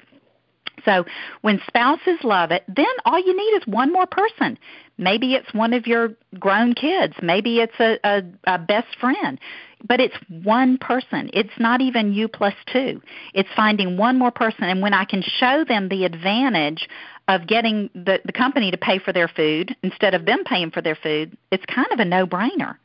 So 0.85 1.05
when 1.41 1.61
spouses 1.67 2.19
love 2.23 2.51
it, 2.51 2.63
then 2.67 2.85
all 3.05 3.19
you 3.19 3.35
need 3.35 3.57
is 3.57 3.67
one 3.67 3.91
more 3.91 4.07
person. 4.07 4.57
Maybe 4.97 5.33
it's 5.33 5.53
one 5.53 5.73
of 5.73 5.87
your 5.87 6.13
grown 6.39 6.73
kids. 6.73 7.13
Maybe 7.21 7.59
it's 7.59 7.79
a, 7.79 7.97
a, 8.03 8.23
a 8.45 8.59
best 8.59 8.95
friend. 8.99 9.39
But 9.87 9.99
it's 9.99 10.15
one 10.43 10.77
person. 10.77 11.29
It's 11.33 11.57
not 11.59 11.81
even 11.81 12.13
you 12.13 12.27
plus 12.27 12.53
two. 12.71 13.01
It's 13.33 13.49
finding 13.55 13.97
one 13.97 14.17
more 14.17 14.31
person. 14.31 14.65
And 14.65 14.81
when 14.81 14.93
I 14.93 15.05
can 15.05 15.21
show 15.21 15.65
them 15.67 15.89
the 15.89 16.05
advantage 16.05 16.87
of 17.27 17.47
getting 17.47 17.89
the, 17.93 18.19
the 18.25 18.31
company 18.31 18.71
to 18.71 18.77
pay 18.77 18.99
for 18.99 19.13
their 19.13 19.27
food 19.27 19.75
instead 19.83 20.13
of 20.13 20.25
them 20.25 20.43
paying 20.45 20.71
for 20.71 20.81
their 20.81 20.95
food, 20.95 21.37
it's 21.51 21.65
kind 21.65 21.91
of 21.91 21.99
a 21.99 22.05
no 22.05 22.25
brainer. 22.27 22.75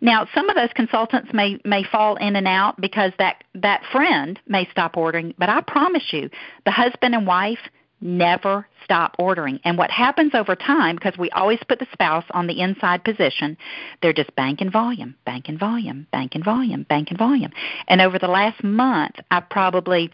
Now, 0.00 0.26
some 0.34 0.50
of 0.50 0.56
those 0.56 0.72
consultants 0.74 1.30
may 1.32 1.60
may 1.64 1.84
fall 1.84 2.16
in 2.16 2.34
and 2.34 2.48
out 2.48 2.80
because 2.80 3.12
that 3.18 3.44
that 3.54 3.82
friend 3.92 4.38
may 4.48 4.68
stop 4.68 4.96
ordering, 4.96 5.32
but 5.38 5.48
I 5.48 5.60
promise 5.60 6.12
you, 6.12 6.28
the 6.64 6.72
husband 6.72 7.14
and 7.14 7.24
wife 7.24 7.60
never 8.02 8.66
stop 8.84 9.16
ordering. 9.18 9.60
And 9.64 9.78
what 9.78 9.90
happens 9.90 10.32
over 10.34 10.56
time, 10.56 10.96
because 10.96 11.16
we 11.18 11.30
always 11.30 11.60
put 11.68 11.78
the 11.78 11.86
spouse 11.92 12.24
on 12.32 12.46
the 12.46 12.60
inside 12.60 13.04
position, 13.04 13.56
they're 14.00 14.12
just 14.12 14.34
banking 14.36 14.70
volume, 14.70 15.14
banking 15.24 15.58
volume, 15.58 16.06
banking 16.12 16.42
volume, 16.42 16.84
banking 16.88 17.16
volume. 17.16 17.52
And 17.88 18.00
over 18.00 18.18
the 18.18 18.28
last 18.28 18.62
month, 18.62 19.16
I've 19.30 19.48
probably 19.48 20.10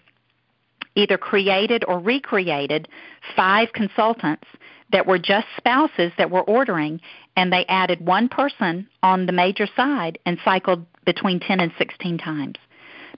either 0.95 1.17
created 1.17 1.85
or 1.87 1.99
recreated 1.99 2.89
five 3.37 3.73
consultants 3.73 4.47
that 4.91 5.07
were 5.07 5.19
just 5.19 5.47
spouses 5.57 6.13
that 6.19 6.31
were 6.31 6.43
ordering, 6.43 7.01
and 7.37 7.53
they 7.53 7.65
added 7.67 8.05
one 8.05 8.29
person 8.29 8.89
on 9.03 9.27
the 9.27 9.33
major 9.33 9.69
side 9.77 10.19
and 10.27 10.39
cycled 10.45 10.85
between 11.05 11.41
10 11.41 11.61
and 11.61 11.73
16 11.79 12.19
times 12.19 12.57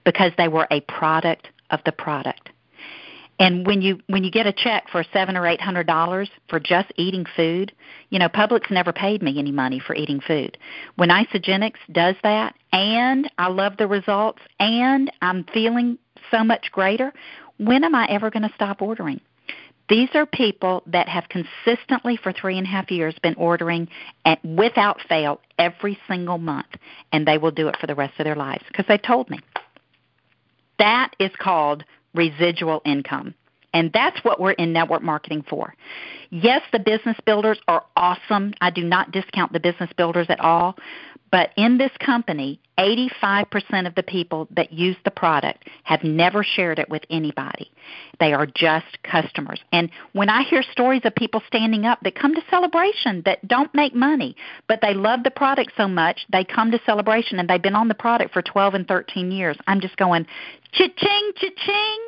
because 0.03 0.31
they 0.37 0.47
were 0.47 0.67
a 0.71 0.81
product 0.81 1.47
of 1.69 1.79
the 1.85 1.91
product. 1.91 2.49
And 3.41 3.65
when 3.65 3.81
you 3.81 3.99
when 4.05 4.23
you 4.23 4.29
get 4.29 4.45
a 4.45 4.53
check 4.53 4.87
for 4.91 5.03
seven 5.11 5.35
or 5.35 5.47
eight 5.47 5.59
hundred 5.59 5.87
dollars 5.87 6.29
for 6.47 6.59
just 6.59 6.93
eating 6.95 7.25
food, 7.35 7.71
you 8.11 8.19
know, 8.19 8.29
Publix 8.29 8.69
never 8.69 8.93
paid 8.93 9.23
me 9.23 9.39
any 9.39 9.51
money 9.51 9.79
for 9.79 9.95
eating 9.95 10.19
food. 10.19 10.59
When 10.95 11.09
Isagenix 11.09 11.73
does 11.91 12.15
that, 12.21 12.53
and 12.71 13.29
I 13.39 13.47
love 13.47 13.77
the 13.77 13.87
results, 13.87 14.41
and 14.59 15.11
I'm 15.23 15.43
feeling 15.51 15.97
so 16.29 16.43
much 16.43 16.71
greater, 16.71 17.11
when 17.57 17.83
am 17.83 17.95
I 17.95 18.05
ever 18.11 18.29
going 18.29 18.47
to 18.47 18.53
stop 18.53 18.79
ordering? 18.79 19.19
These 19.89 20.09
are 20.13 20.27
people 20.27 20.83
that 20.85 21.09
have 21.09 21.25
consistently 21.27 22.17
for 22.17 22.31
three 22.31 22.59
and 22.59 22.67
a 22.67 22.69
half 22.69 22.91
years 22.91 23.15
been 23.23 23.35
ordering 23.35 23.89
at, 24.23 24.39
without 24.45 25.01
fail 25.09 25.41
every 25.57 25.97
single 26.07 26.37
month, 26.37 26.69
and 27.11 27.27
they 27.27 27.39
will 27.39 27.51
do 27.51 27.69
it 27.69 27.77
for 27.81 27.87
the 27.87 27.95
rest 27.95 28.19
of 28.19 28.25
their 28.25 28.35
lives 28.35 28.63
because 28.67 28.85
they 28.87 28.99
told 28.99 29.31
me. 29.31 29.39
That 30.77 31.15
is 31.19 31.31
called 31.39 31.83
residual 32.13 32.81
income. 32.85 33.35
And 33.73 33.91
that's 33.93 34.23
what 34.23 34.39
we're 34.39 34.51
in 34.51 34.73
network 34.73 35.01
marketing 35.01 35.43
for. 35.49 35.73
Yes, 36.29 36.61
the 36.71 36.79
business 36.79 37.17
builders 37.25 37.59
are 37.67 37.83
awesome. 37.95 38.53
I 38.61 38.69
do 38.69 38.83
not 38.83 39.11
discount 39.11 39.53
the 39.53 39.59
business 39.59 39.89
builders 39.97 40.27
at 40.29 40.39
all. 40.39 40.77
But 41.31 41.51
in 41.55 41.77
this 41.77 41.91
company, 42.05 42.59
85% 42.77 43.87
of 43.87 43.95
the 43.95 44.03
people 44.03 44.47
that 44.51 44.73
use 44.73 44.97
the 45.05 45.11
product 45.11 45.69
have 45.83 46.03
never 46.03 46.43
shared 46.43 46.77
it 46.77 46.89
with 46.89 47.03
anybody. 47.09 47.71
They 48.19 48.33
are 48.33 48.45
just 48.45 49.01
customers. 49.03 49.61
And 49.71 49.89
when 50.11 50.29
I 50.29 50.43
hear 50.43 50.61
stories 50.61 51.03
of 51.05 51.15
people 51.15 51.41
standing 51.47 51.85
up 51.85 51.99
that 52.01 52.15
come 52.15 52.35
to 52.35 52.41
celebration 52.49 53.21
that 53.25 53.47
don't 53.47 53.73
make 53.73 53.95
money, 53.95 54.35
but 54.67 54.79
they 54.81 54.93
love 54.93 55.23
the 55.23 55.31
product 55.31 55.71
so 55.77 55.87
much, 55.87 56.25
they 56.29 56.43
come 56.43 56.71
to 56.71 56.79
celebration 56.85 57.39
and 57.39 57.49
they've 57.49 57.61
been 57.61 57.75
on 57.75 57.87
the 57.87 57.95
product 57.95 58.33
for 58.33 58.41
12 58.41 58.73
and 58.73 58.87
13 58.87 59.31
years. 59.31 59.57
I'm 59.67 59.79
just 59.79 59.95
going, 59.95 60.25
cha-ching, 60.73 61.31
cha-ching 61.37 61.99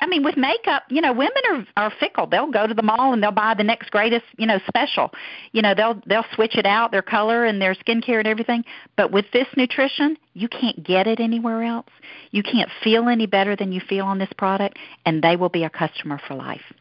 I 0.00 0.06
mean, 0.06 0.22
with 0.22 0.36
makeup, 0.36 0.84
you 0.88 1.00
know, 1.00 1.12
women 1.12 1.42
are 1.50 1.66
are 1.76 1.92
fickle. 1.98 2.26
They'll 2.26 2.50
go 2.50 2.66
to 2.66 2.74
the 2.74 2.82
mall 2.82 3.12
and 3.12 3.22
they'll 3.22 3.30
buy 3.30 3.54
the 3.54 3.64
next 3.64 3.90
greatest, 3.90 4.24
you 4.36 4.46
know, 4.46 4.58
special. 4.66 5.10
You 5.52 5.62
know, 5.62 5.74
they'll 5.74 6.00
they'll 6.06 6.26
switch 6.34 6.56
it 6.56 6.66
out, 6.66 6.90
their 6.90 7.02
color 7.02 7.44
and 7.44 7.60
their 7.60 7.74
skincare 7.74 8.18
and 8.18 8.26
everything. 8.28 8.64
But 8.96 9.10
with 9.10 9.26
this 9.32 9.46
nutrition, 9.56 10.16
you 10.34 10.48
can't 10.48 10.82
get 10.84 11.06
it 11.06 11.20
anywhere 11.20 11.62
else. 11.62 11.90
You 12.30 12.42
can't 12.42 12.70
feel 12.82 13.08
any 13.08 13.26
better 13.26 13.56
than 13.56 13.72
you 13.72 13.80
feel 13.80 14.04
on 14.04 14.18
this 14.18 14.32
product, 14.36 14.78
and 15.04 15.22
they 15.22 15.36
will 15.36 15.48
be 15.48 15.64
a 15.64 15.70
customer 15.70 16.20
for 16.26 16.34
life. 16.34 16.72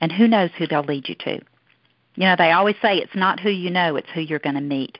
And 0.00 0.12
who 0.12 0.28
knows 0.28 0.50
who 0.56 0.66
they'll 0.66 0.82
lead 0.84 1.08
you 1.08 1.14
to? 1.16 1.40
You 2.18 2.24
know, 2.24 2.34
they 2.36 2.50
always 2.50 2.76
say 2.82 2.96
it's 2.96 3.14
not 3.14 3.40
who 3.40 3.50
you 3.50 3.70
know, 3.70 3.96
it's 3.96 4.10
who 4.12 4.20
you're 4.20 4.40
going 4.40 4.56
to 4.56 4.60
meet. 4.60 4.98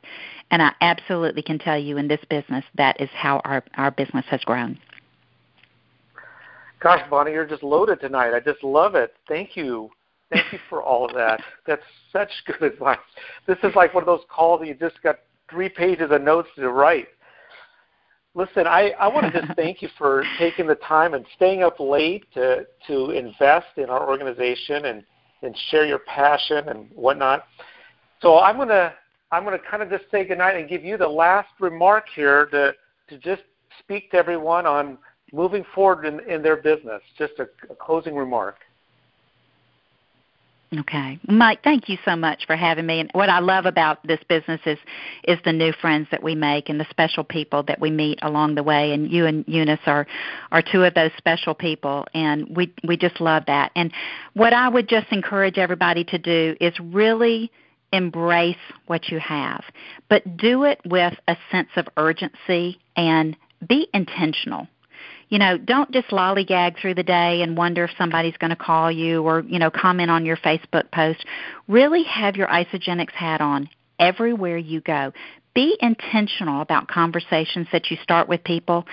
And 0.51 0.61
I 0.61 0.71
absolutely 0.81 1.41
can 1.41 1.59
tell 1.59 1.77
you 1.77 1.97
in 1.97 2.07
this 2.07 2.23
business 2.29 2.63
that 2.75 2.99
is 2.99 3.09
how 3.13 3.41
our 3.43 3.63
our 3.75 3.91
business 3.91 4.25
has 4.29 4.41
grown. 4.41 4.79
Gosh, 6.79 7.01
Bonnie, 7.09 7.31
you're 7.31 7.45
just 7.45 7.63
loaded 7.63 7.99
tonight. 7.99 8.33
I 8.33 8.39
just 8.39 8.63
love 8.63 8.95
it. 8.95 9.13
Thank 9.27 9.57
you 9.57 9.91
Thank 10.29 10.53
you 10.53 10.59
for 10.69 10.83
all 10.83 11.05
of 11.05 11.15
that. 11.15 11.41
That's 11.67 11.81
such 12.11 12.29
good 12.45 12.61
advice. 12.61 12.97
This 13.47 13.57
is 13.63 13.75
like 13.75 13.93
one 13.93 14.03
of 14.03 14.07
those 14.07 14.25
calls 14.29 14.61
that 14.61 14.67
you 14.67 14.75
just 14.75 15.01
got 15.01 15.19
three 15.49 15.69
pages 15.69 16.11
of 16.11 16.21
notes 16.21 16.49
to 16.55 16.69
write. 16.69 17.07
Listen, 18.35 18.67
I, 18.67 18.91
I 18.99 19.07
want 19.07 19.33
to 19.33 19.41
just 19.41 19.53
thank 19.55 19.81
you 19.81 19.89
for 19.97 20.23
taking 20.37 20.67
the 20.67 20.75
time 20.75 21.13
and 21.13 21.25
staying 21.35 21.63
up 21.63 21.79
late 21.79 22.25
to, 22.33 22.65
to 22.87 23.11
invest 23.11 23.77
in 23.77 23.85
our 23.89 24.07
organization 24.07 24.85
and, 24.85 25.03
and 25.41 25.57
share 25.69 25.85
your 25.85 25.99
passion 25.99 26.69
and 26.69 26.89
whatnot. 26.93 27.45
So 28.21 28.39
I'm 28.39 28.57
gonna 28.57 28.93
I'm 29.31 29.45
gonna 29.45 29.59
kind 29.59 29.81
of 29.81 29.89
just 29.89 30.11
say 30.11 30.25
goodnight 30.25 30.57
and 30.57 30.67
give 30.67 30.83
you 30.83 30.97
the 30.97 31.07
last 31.07 31.47
remark 31.61 32.05
here 32.13 32.47
to 32.47 32.73
to 33.07 33.17
just 33.17 33.43
speak 33.79 34.11
to 34.11 34.17
everyone 34.17 34.65
on 34.65 34.97
moving 35.31 35.65
forward 35.75 36.05
in, 36.05 36.19
in 36.29 36.41
their 36.41 36.57
business. 36.57 37.01
Just 37.17 37.33
a, 37.39 37.43
a 37.69 37.75
closing 37.75 38.15
remark. 38.15 38.57
Okay. 40.77 41.19
Mike, 41.27 41.63
thank 41.63 41.89
you 41.89 41.97
so 42.05 42.15
much 42.15 42.45
for 42.45 42.55
having 42.55 42.85
me. 42.85 42.99
And 42.99 43.09
what 43.13 43.27
I 43.27 43.39
love 43.39 43.65
about 43.65 44.05
this 44.05 44.19
business 44.29 44.61
is 44.67 44.77
is 45.23 45.39
the 45.43 45.51
new 45.51 45.73
friends 45.81 46.07
that 46.11 46.21
we 46.21 46.35
make 46.35 46.69
and 46.69 46.79
the 46.79 46.85
special 46.91 47.23
people 47.23 47.63
that 47.63 47.79
we 47.81 47.89
meet 47.89 48.19
along 48.21 48.53
the 48.53 48.61
way. 48.61 48.93
And 48.93 49.11
you 49.11 49.25
and 49.25 49.43
Eunice 49.47 49.79
are 49.87 50.05
are 50.51 50.61
two 50.61 50.83
of 50.83 50.93
those 50.93 51.09
special 51.17 51.55
people 51.55 52.05
and 52.13 52.55
we 52.55 52.71
we 52.87 52.97
just 52.97 53.19
love 53.19 53.43
that. 53.47 53.71
And 53.75 53.91
what 54.35 54.53
I 54.53 54.69
would 54.69 54.87
just 54.87 55.07
encourage 55.11 55.57
everybody 55.57 56.03
to 56.03 56.19
do 56.19 56.55
is 56.61 56.79
really 56.79 57.51
embrace 57.91 58.55
what 58.85 59.09
you 59.09 59.19
have, 59.19 59.63
but 60.07 60.37
do 60.37 60.65
it 60.65 60.79
with 60.85 61.15
a 61.27 61.35
sense 61.49 61.69
of 61.77 61.87
urgency 61.97 62.77
and 62.95 63.35
be 63.67 63.87
intentional 63.95 64.67
you 65.29 65.37
know, 65.37 65.57
don't 65.57 65.91
just 65.91 66.09
lollygag 66.09 66.79
through 66.79 66.95
the 66.95 67.03
day 67.03 67.41
and 67.43 67.55
wonder 67.55 67.83
if 67.83 67.91
somebody's 67.97 68.37
going 68.37 68.49
to 68.49 68.55
call 68.55 68.91
you 68.91 69.23
or, 69.23 69.41
you 69.41 69.59
know, 69.59 69.69
comment 69.69 70.09
on 70.09 70.25
your 70.25 70.37
Facebook 70.37 70.91
post. 70.91 71.23
Really 71.67 72.03
have 72.03 72.35
your 72.35 72.47
Isagenix 72.47 73.11
hat 73.11 73.39
on 73.39 73.69
everywhere 73.99 74.57
you 74.57 74.81
go. 74.81 75.13
Be 75.53 75.77
intentional 75.81 76.61
about 76.61 76.87
conversations 76.87 77.67
that 77.71 77.91
you 77.91 77.97
start 78.01 78.27
with 78.27 78.43
people. 78.43 78.85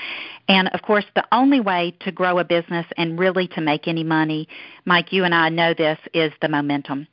And 0.49 0.69
of 0.69 0.83
course, 0.83 1.05
the 1.15 1.25
only 1.33 1.61
way 1.61 1.95
to 2.01 2.13
grow 2.13 2.39
a 2.39 2.45
business 2.45 2.87
and 2.97 3.19
really 3.19 3.49
to 3.49 3.61
make 3.61 3.89
any 3.89 4.05
money, 4.05 4.49
Mike, 4.85 5.13
you 5.13 5.25
and 5.25 5.35
I 5.35 5.49
know 5.49 5.75
this, 5.75 5.99
is 6.13 6.33
the 6.41 6.49
momentum 6.49 7.09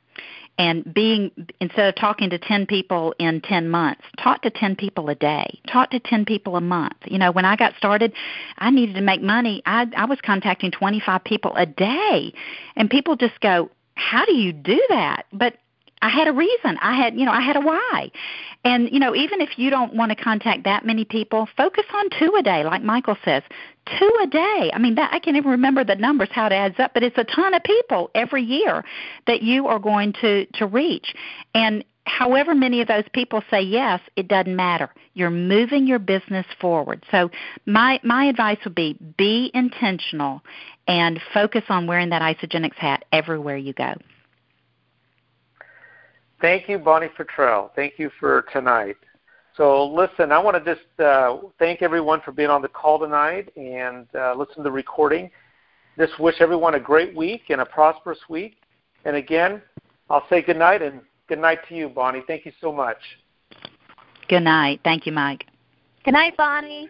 and 0.58 0.94
being 0.94 1.30
instead 1.60 1.88
of 1.88 1.94
talking 1.96 2.30
to 2.30 2.38
10 2.38 2.66
people 2.66 3.14
in 3.18 3.40
10 3.40 3.68
months 3.68 4.02
talk 4.22 4.42
to 4.42 4.50
10 4.50 4.76
people 4.76 5.08
a 5.08 5.14
day. 5.14 5.60
Talk 5.66 5.90
to 5.90 5.98
10 5.98 6.24
people 6.24 6.56
a 6.56 6.60
month. 6.60 6.96
You 7.06 7.18
know 7.18 7.32
when 7.32 7.44
i 7.44 7.56
got 7.56 7.74
started 7.76 8.12
i 8.58 8.70
needed 8.70 8.94
to 8.94 9.00
make 9.00 9.22
money. 9.22 9.62
I 9.66 9.86
i 9.96 10.04
was 10.04 10.18
contacting 10.24 10.70
25 10.70 11.24
people 11.24 11.54
a 11.56 11.66
day. 11.66 12.32
And 12.76 12.88
people 12.88 13.16
just 13.16 13.40
go 13.40 13.70
how 13.96 14.24
do 14.24 14.34
you 14.34 14.52
do 14.52 14.80
that? 14.88 15.26
But 15.32 15.56
I 16.04 16.10
had 16.10 16.28
a 16.28 16.32
reason. 16.32 16.76
I 16.82 16.94
had, 16.94 17.18
you 17.18 17.24
know, 17.24 17.32
I 17.32 17.40
had 17.40 17.56
a 17.56 17.60
why. 17.60 18.10
And, 18.62 18.90
you 18.92 18.98
know, 18.98 19.14
even 19.14 19.40
if 19.40 19.58
you 19.58 19.70
don't 19.70 19.94
want 19.94 20.10
to 20.10 20.22
contact 20.22 20.64
that 20.64 20.84
many 20.84 21.06
people, 21.06 21.48
focus 21.56 21.86
on 21.94 22.10
two 22.18 22.34
a 22.38 22.42
day, 22.42 22.62
like 22.62 22.82
Michael 22.82 23.16
says. 23.24 23.42
Two 23.98 24.10
a 24.22 24.26
day. 24.26 24.70
I 24.74 24.78
mean, 24.78 24.96
that 24.96 25.14
I 25.14 25.18
can't 25.18 25.38
even 25.38 25.50
remember 25.50 25.82
the 25.82 25.94
numbers, 25.94 26.28
how 26.30 26.44
it 26.44 26.52
adds 26.52 26.78
up, 26.78 26.92
but 26.92 27.02
it's 27.02 27.16
a 27.16 27.24
ton 27.24 27.54
of 27.54 27.62
people 27.62 28.10
every 28.14 28.42
year 28.42 28.84
that 29.26 29.42
you 29.42 29.66
are 29.66 29.78
going 29.78 30.12
to, 30.20 30.44
to 30.44 30.66
reach. 30.66 31.14
And 31.54 31.82
however 32.04 32.54
many 32.54 32.82
of 32.82 32.88
those 32.88 33.04
people 33.14 33.42
say 33.50 33.62
yes, 33.62 33.98
it 34.14 34.28
doesn't 34.28 34.54
matter. 34.54 34.90
You're 35.14 35.30
moving 35.30 35.86
your 35.86 35.98
business 35.98 36.44
forward. 36.60 37.02
So 37.10 37.30
my 37.64 37.98
my 38.02 38.26
advice 38.26 38.58
would 38.64 38.74
be 38.74 38.98
be 39.16 39.50
intentional 39.54 40.42
and 40.86 41.18
focus 41.32 41.64
on 41.70 41.86
wearing 41.86 42.10
that 42.10 42.20
Isagenix 42.20 42.74
hat 42.74 43.06
everywhere 43.10 43.56
you 43.56 43.72
go. 43.72 43.94
Thank 46.40 46.68
you, 46.68 46.78
Bonnie 46.78 47.08
Futrell. 47.18 47.70
Thank 47.74 47.98
you 47.98 48.10
for 48.20 48.44
tonight. 48.52 48.96
So, 49.56 49.86
listen, 49.86 50.32
I 50.32 50.38
want 50.38 50.62
to 50.62 50.74
just 50.74 51.00
uh, 51.00 51.38
thank 51.58 51.80
everyone 51.80 52.20
for 52.24 52.32
being 52.32 52.50
on 52.50 52.60
the 52.60 52.68
call 52.68 52.98
tonight 52.98 53.52
and 53.56 54.06
uh, 54.14 54.34
listen 54.34 54.56
to 54.56 54.62
the 54.64 54.70
recording. 54.70 55.30
Just 55.96 56.18
wish 56.18 56.36
everyone 56.40 56.74
a 56.74 56.80
great 56.80 57.14
week 57.16 57.42
and 57.50 57.60
a 57.60 57.66
prosperous 57.66 58.18
week. 58.28 58.56
And 59.04 59.14
again, 59.14 59.62
I'll 60.10 60.26
say 60.28 60.42
good 60.42 60.56
night 60.56 60.82
and 60.82 61.00
good 61.28 61.38
night 61.38 61.60
to 61.68 61.74
you, 61.74 61.88
Bonnie. 61.88 62.22
Thank 62.26 62.44
you 62.46 62.52
so 62.60 62.72
much. 62.72 62.98
Good 64.28 64.42
night. 64.42 64.80
Thank 64.82 65.06
you, 65.06 65.12
Mike. 65.12 65.46
Good 66.04 66.14
night, 66.14 66.36
Bonnie. 66.36 66.88